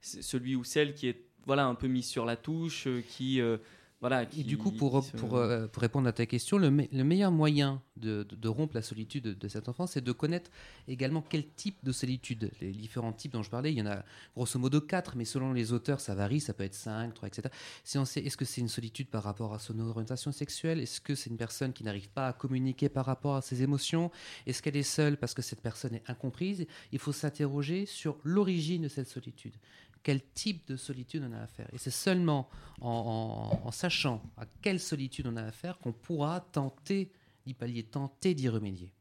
celui 0.01 0.55
ou 0.55 0.63
celle 0.63 0.93
qui 0.93 1.07
est 1.07 1.25
voilà 1.45 1.65
un 1.65 1.75
peu 1.75 1.87
mise 1.87 2.07
sur 2.07 2.25
la 2.25 2.35
touche, 2.37 2.87
euh, 2.87 3.01
qui 3.01 3.41
euh, 3.41 3.57
voilà. 4.03 4.25
Qui, 4.25 4.41
Et 4.41 4.43
du 4.43 4.57
coup, 4.57 4.71
pour, 4.71 5.01
qui 5.01 5.07
se- 5.11 5.15
pour, 5.17 5.37
euh, 5.37 5.67
pour 5.67 5.81
répondre 5.81 6.07
à 6.07 6.11
ta 6.11 6.25
question, 6.25 6.57
le, 6.57 6.69
me- 6.69 6.87
le 6.91 7.03
meilleur 7.05 7.31
moyen 7.31 7.81
de, 7.95 8.23
de- 8.23 8.35
de 8.35 8.47
rompre 8.49 8.75
la 8.75 8.81
solitude 8.81 9.23
de, 9.23 9.33
de 9.33 9.47
cet 9.47 9.69
enfant, 9.69 9.87
c'est 9.87 10.01
de 10.03 10.11
connaître 10.11 10.51
également 10.89 11.21
quel 11.21 11.47
type 11.47 11.77
de 11.83 11.91
solitude. 11.93 12.51
Les 12.59 12.71
différents 12.71 13.13
types 13.13 13.31
dont 13.31 13.43
je 13.43 13.49
parlais, 13.49 13.71
il 13.71 13.77
y 13.77 13.81
en 13.81 13.85
a 13.87 14.03
grosso 14.35 14.59
modo 14.59 14.81
quatre, 14.81 15.15
mais 15.15 15.23
selon 15.25 15.53
les 15.53 15.71
auteurs, 15.71 16.01
ça 16.01 16.15
varie, 16.15 16.41
ça 16.41 16.53
peut 16.53 16.63
être 16.65 16.73
5, 16.75 17.13
3, 17.13 17.27
etc. 17.29 17.47
Si 17.85 17.97
on 17.97 18.05
sait, 18.05 18.19
est-ce 18.21 18.35
que 18.35 18.45
c'est 18.45 18.61
une 18.61 18.67
solitude 18.67 19.07
par 19.07 19.23
rapport 19.23 19.53
à 19.53 19.59
son 19.59 19.79
orientation 19.79 20.31
sexuelle? 20.33 20.79
Est-ce 20.81 20.99
que 20.99 21.15
c'est 21.15 21.29
une 21.29 21.37
personne 21.37 21.71
qui 21.71 21.83
n'arrive 21.83 22.09
pas 22.09 22.27
à 22.27 22.33
communiquer 22.33 22.89
par 22.89 23.05
rapport 23.05 23.35
à 23.37 23.41
ses 23.41 23.63
émotions? 23.63 24.11
Est-ce 24.45 24.61
qu'elle 24.61 24.75
est 24.77 24.83
seule 24.83 25.15
parce 25.17 25.33
que 25.33 25.41
cette 25.41 25.61
personne 25.61 25.95
est 25.95 26.03
incomprise? 26.09 26.65
Il 26.91 26.99
faut 26.99 27.13
s'interroger 27.13 27.85
sur 27.85 28.17
l'origine 28.23 28.81
de 28.81 28.87
cette 28.89 29.07
solitude. 29.07 29.53
Quel 30.03 30.21
type 30.33 30.67
de 30.67 30.75
solitude 30.75 31.23
on 31.27 31.31
a 31.33 31.39
à 31.41 31.47
faire 31.47 31.69
Et 31.73 31.77
c'est 31.77 31.89
seulement 31.91 32.49
en, 32.81 32.89
en- 33.63 33.67
en 33.67 33.71
sachant 33.71 34.21
à 34.37 34.45
quelle 34.61 34.79
solitude 34.79 35.27
on 35.27 35.37
a 35.37 35.43
à 35.43 35.51
faire 35.51 35.79
qu'on 35.79 35.93
pourra 35.93 36.41
tenter 36.41 37.11
d'y 37.45 37.53
pallier, 37.53 37.83
tenter 37.83 38.33
d'y 38.33 38.49
remédier. 38.49 38.91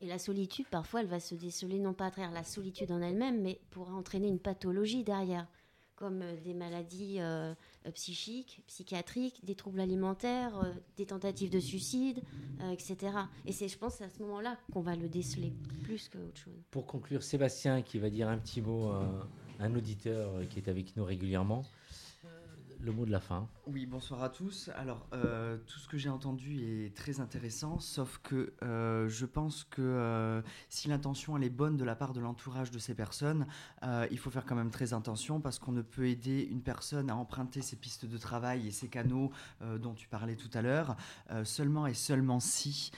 Et 0.00 0.06
la 0.06 0.18
solitude, 0.18 0.66
parfois, 0.68 1.00
elle 1.00 1.06
va 1.08 1.18
se 1.20 1.34
déceler 1.34 1.78
non 1.78 1.92
pas 1.94 2.06
à 2.06 2.10
travers 2.10 2.30
la 2.30 2.44
solitude 2.44 2.90
en 2.92 3.00
elle-même, 3.02 3.40
mais 3.42 3.60
pourra 3.70 3.92
entraîner 3.94 4.28
une 4.28 4.38
pathologie 4.38 5.02
derrière, 5.02 5.46
comme 5.96 6.22
euh, 6.22 6.36
des 6.44 6.54
maladies 6.54 7.16
euh, 7.18 7.52
euh, 7.86 7.90
psychiques, 7.92 8.62
psychiatriques, 8.68 9.44
des 9.44 9.56
troubles 9.56 9.80
alimentaires, 9.80 10.56
euh, 10.58 10.72
des 10.96 11.06
tentatives 11.06 11.50
de 11.50 11.58
suicide, 11.58 12.22
euh, 12.60 12.70
etc. 12.70 12.96
Et 13.44 13.50
c'est, 13.52 13.66
je 13.66 13.76
pense, 13.76 14.00
à 14.00 14.08
ce 14.08 14.20
moment-là 14.22 14.56
qu'on 14.72 14.82
va 14.82 14.94
le 14.94 15.08
déceler, 15.08 15.52
plus 15.82 16.08
qu'autre 16.08 16.36
chose. 16.38 16.62
Pour 16.70 16.86
conclure, 16.86 17.24
Sébastien 17.24 17.82
qui 17.82 17.98
va 17.98 18.08
dire 18.10 18.28
un 18.28 18.38
petit 18.38 18.60
mot 18.60 18.92
un 19.58 19.74
auditeur 19.74 20.32
qui 20.50 20.58
est 20.58 20.68
avec 20.68 20.96
nous 20.96 21.04
régulièrement. 21.04 21.64
Le 22.80 22.92
mot 22.92 23.04
de 23.04 23.10
la 23.10 23.18
fin. 23.18 23.48
Oui, 23.66 23.86
bonsoir 23.86 24.22
à 24.22 24.28
tous. 24.28 24.70
Alors, 24.76 25.08
euh, 25.12 25.58
tout 25.66 25.80
ce 25.80 25.88
que 25.88 25.98
j'ai 25.98 26.08
entendu 26.08 26.60
est 26.62 26.94
très 26.94 27.18
intéressant, 27.18 27.80
sauf 27.80 28.20
que 28.22 28.52
euh, 28.62 29.08
je 29.08 29.26
pense 29.26 29.64
que 29.64 29.82
euh, 29.82 30.42
si 30.68 30.86
l'intention 30.86 31.36
elle 31.36 31.42
est 31.42 31.50
bonne 31.50 31.76
de 31.76 31.84
la 31.84 31.96
part 31.96 32.12
de 32.12 32.20
l'entourage 32.20 32.70
de 32.70 32.78
ces 32.78 32.94
personnes, 32.94 33.46
il 34.10 34.18
faut 34.18 34.30
faire 34.30 34.44
quand 34.46 34.54
même 34.54 34.70
très 34.70 34.94
attention 34.94 35.40
parce 35.40 35.58
qu'on 35.58 35.72
ne 35.72 35.82
peut 35.82 36.06
aider 36.06 36.46
une 36.50 36.62
personne 36.62 37.10
à 37.10 37.16
emprunter 37.16 37.62
ses 37.62 37.76
pistes 37.76 38.06
de 38.06 38.16
travail 38.16 38.68
et 38.68 38.70
ses 38.70 38.88
canaux 38.88 39.32
dont 39.80 39.94
tu 39.94 40.08
parlais 40.08 40.36
tout 40.36 40.50
à 40.54 40.62
l'heure 40.62 40.96
seulement 41.44 41.86
et 41.86 41.94
seulement 41.94 42.40
si 42.40 42.90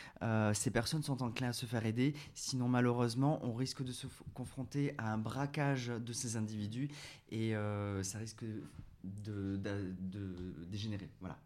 ces 0.52 0.70
personnes 0.70 1.02
sont 1.02 1.22
enclins 1.22 1.48
à 1.48 1.52
se 1.52 1.66
faire 1.66 1.86
aider. 1.86 2.14
Sinon, 2.34 2.68
malheureusement, 2.68 3.40
on 3.42 3.54
risque 3.54 3.82
de 3.82 3.92
se 3.92 4.06
confronter 4.34 4.94
à 4.98 5.12
un 5.12 5.18
braquage 5.18 5.88
de 5.88 6.12
ces 6.12 6.36
individus 6.36 6.88
et 7.30 7.54
ça 8.02 8.18
risque 8.18 8.44
de, 9.04 9.56
de- 9.56 9.94
de 10.18 10.34
dégénérer. 10.70 11.08
Voilà. 11.20 11.36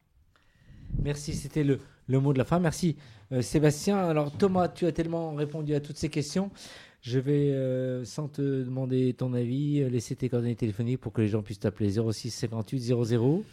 Merci, 1.03 1.35
c'était 1.35 1.65
le, 1.65 1.79
le 2.07 2.21
mot 2.21 2.33
de 2.33 2.39
la 2.39 2.45
fin. 2.45 2.59
Merci 2.61 2.97
euh, 3.33 3.43
Sébastien. 3.43 3.97
Alors 3.99 4.31
Thomas, 4.33 4.69
tu 4.69 4.87
as 4.87 4.93
tellement 4.93 5.35
répondu 5.35 5.75
à 5.75 5.81
toutes 5.81 5.97
ces 5.97 6.09
questions. 6.09 6.51
Je 7.01 7.19
vais, 7.19 7.51
euh, 7.53 8.03
sans 8.07 8.29
te 8.29 8.41
demander 8.41 9.13
ton 9.13 9.35
avis, 9.35 9.83
euh, 9.83 9.91
laisser 9.91 10.17
tes 10.17 10.31
coordonnées 10.31 10.55
téléphoniques 10.57 11.01
pour 11.01 11.13
que 11.13 11.21
les 11.21 11.29
gens 11.29 11.43
puissent 11.43 11.59
t'appeler 11.61 11.91
06 11.91 12.31
58 12.31 12.81
00. 12.81 13.45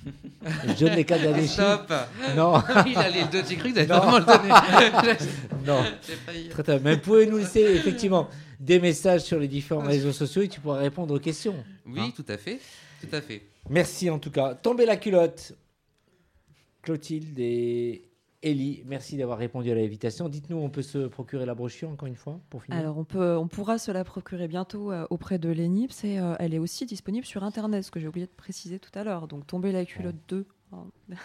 Je 0.67 0.79
donne 0.85 0.93
les 0.95 1.03
à 1.11 1.17
l'échelle. 1.37 1.47
Stop 1.47 1.91
Non. 2.37 2.63
Il 2.87 2.95
a 2.97 3.09
les 3.09 3.25
deux, 3.25 3.43
j'ai 3.47 3.57
cru 3.57 3.73
que 3.73 3.79
vraiment 3.81 4.19
le 4.19 4.25
donner. 4.25 5.17
non. 5.67 5.83
J'ai 6.07 6.13
failli. 6.15 6.47
Très, 6.49 6.63
très. 6.63 6.79
Mais 6.79 6.95
vous 6.95 7.01
pouvez 7.01 7.25
nous 7.27 7.39
laisser 7.39 7.59
effectivement 7.61 8.29
des 8.57 8.79
messages 8.79 9.21
sur 9.23 9.37
les 9.39 9.49
différents 9.49 9.81
réseaux 9.81 10.13
sociaux 10.13 10.43
et 10.43 10.47
tu 10.47 10.61
pourras 10.61 10.77
répondre 10.77 11.13
aux 11.13 11.19
questions. 11.19 11.55
Oui, 11.85 11.99
Hein 11.99 12.11
tout 12.15 12.25
à 12.29 12.37
fait. 12.37 12.59
Tout 13.01 13.13
à 13.13 13.19
fait. 13.19 13.41
Merci 13.69 14.09
en 14.09 14.19
tout 14.19 14.31
cas. 14.31 14.55
Tombez 14.55 14.85
la 14.85 14.97
culotte. 14.97 15.53
Clotilde 16.81 17.37
et 17.37 18.09
Ellie, 18.43 18.81
merci 18.87 19.17
d'avoir 19.17 19.37
répondu 19.37 19.69
à 19.69 19.75
l'invitation. 19.75 20.27
Dites-nous, 20.27 20.57
on 20.57 20.71
peut 20.71 20.81
se 20.81 21.05
procurer 21.07 21.45
la 21.45 21.53
brochure 21.53 21.89
encore 21.89 22.07
une 22.07 22.15
fois 22.15 22.39
pour 22.49 22.63
finir 22.63 22.79
Alors, 22.79 22.97
on, 22.97 23.03
peut, 23.03 23.37
on 23.37 23.47
pourra 23.47 23.77
se 23.77 23.91
la 23.91 24.03
procurer 24.03 24.47
bientôt 24.47 24.91
euh, 24.91 25.05
auprès 25.11 25.37
de 25.37 25.49
l'ENIPS 25.49 26.03
et 26.05 26.19
euh, 26.19 26.33
elle 26.39 26.55
est 26.55 26.59
aussi 26.59 26.87
disponible 26.87 27.25
sur 27.25 27.43
Internet, 27.43 27.83
ce 27.83 27.91
que 27.91 27.99
j'ai 27.99 28.07
oublié 28.07 28.25
de 28.25 28.31
préciser 28.31 28.79
tout 28.79 28.89
à 28.95 29.03
l'heure. 29.03 29.27
Donc, 29.27 29.45
tomber 29.45 29.71
la 29.71 29.85
culotte 29.85 30.15
2. 30.29 30.45
hein. 30.73 30.87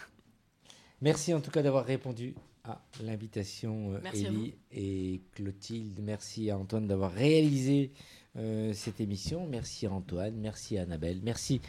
Merci 1.00 1.32
en 1.34 1.40
tout 1.40 1.50
cas 1.50 1.62
d'avoir 1.62 1.84
répondu 1.86 2.34
à 2.64 2.82
l'invitation, 3.02 3.92
euh, 3.94 4.00
Ellie 4.12 4.54
et 4.72 5.22
Clotilde. 5.32 6.00
Merci 6.02 6.50
à 6.50 6.58
Antoine 6.58 6.86
d'avoir 6.86 7.12
réalisé 7.12 7.92
euh, 8.36 8.72
cette 8.74 9.00
émission. 9.00 9.46
Merci 9.46 9.86
à 9.86 9.92
Antoine, 9.92 10.34
merci 10.36 10.76
à 10.76 10.82
Annabelle, 10.82 11.20
merci 11.22 11.60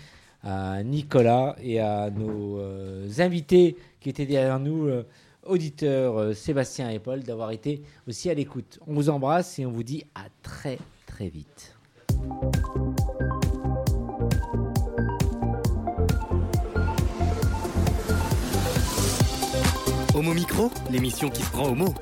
à 0.43 0.83
Nicolas 0.83 1.55
et 1.61 1.79
à 1.79 2.09
nos 2.09 2.59
euh, 2.59 3.07
invités 3.19 3.75
qui 3.99 4.09
étaient 4.09 4.25
derrière 4.25 4.59
nous, 4.59 4.87
euh, 4.87 5.03
auditeurs 5.43 6.17
euh, 6.17 6.33
Sébastien 6.33 6.89
et 6.89 6.99
Paul, 6.99 7.23
d'avoir 7.23 7.51
été 7.51 7.81
aussi 8.07 8.29
à 8.29 8.33
l'écoute. 8.33 8.79
On 8.87 8.93
vous 8.93 9.09
embrasse 9.09 9.59
et 9.59 9.65
on 9.65 9.71
vous 9.71 9.83
dit 9.83 10.03
à 10.15 10.25
très 10.43 10.77
très 11.05 11.29
vite. 11.29 11.75
Homo 20.13 20.33
Micro, 20.33 20.71
l'émission 20.89 21.29
qui 21.29 21.43
se 21.43 21.51
prend 21.51 21.69
au 21.69 21.75
mot. 21.75 21.93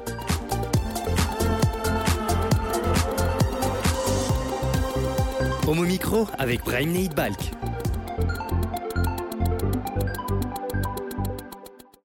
Homo 5.68 5.84
Micro 5.84 6.28
avec 6.38 6.64
Brahim 6.64 7.08
Balk. 7.16 7.52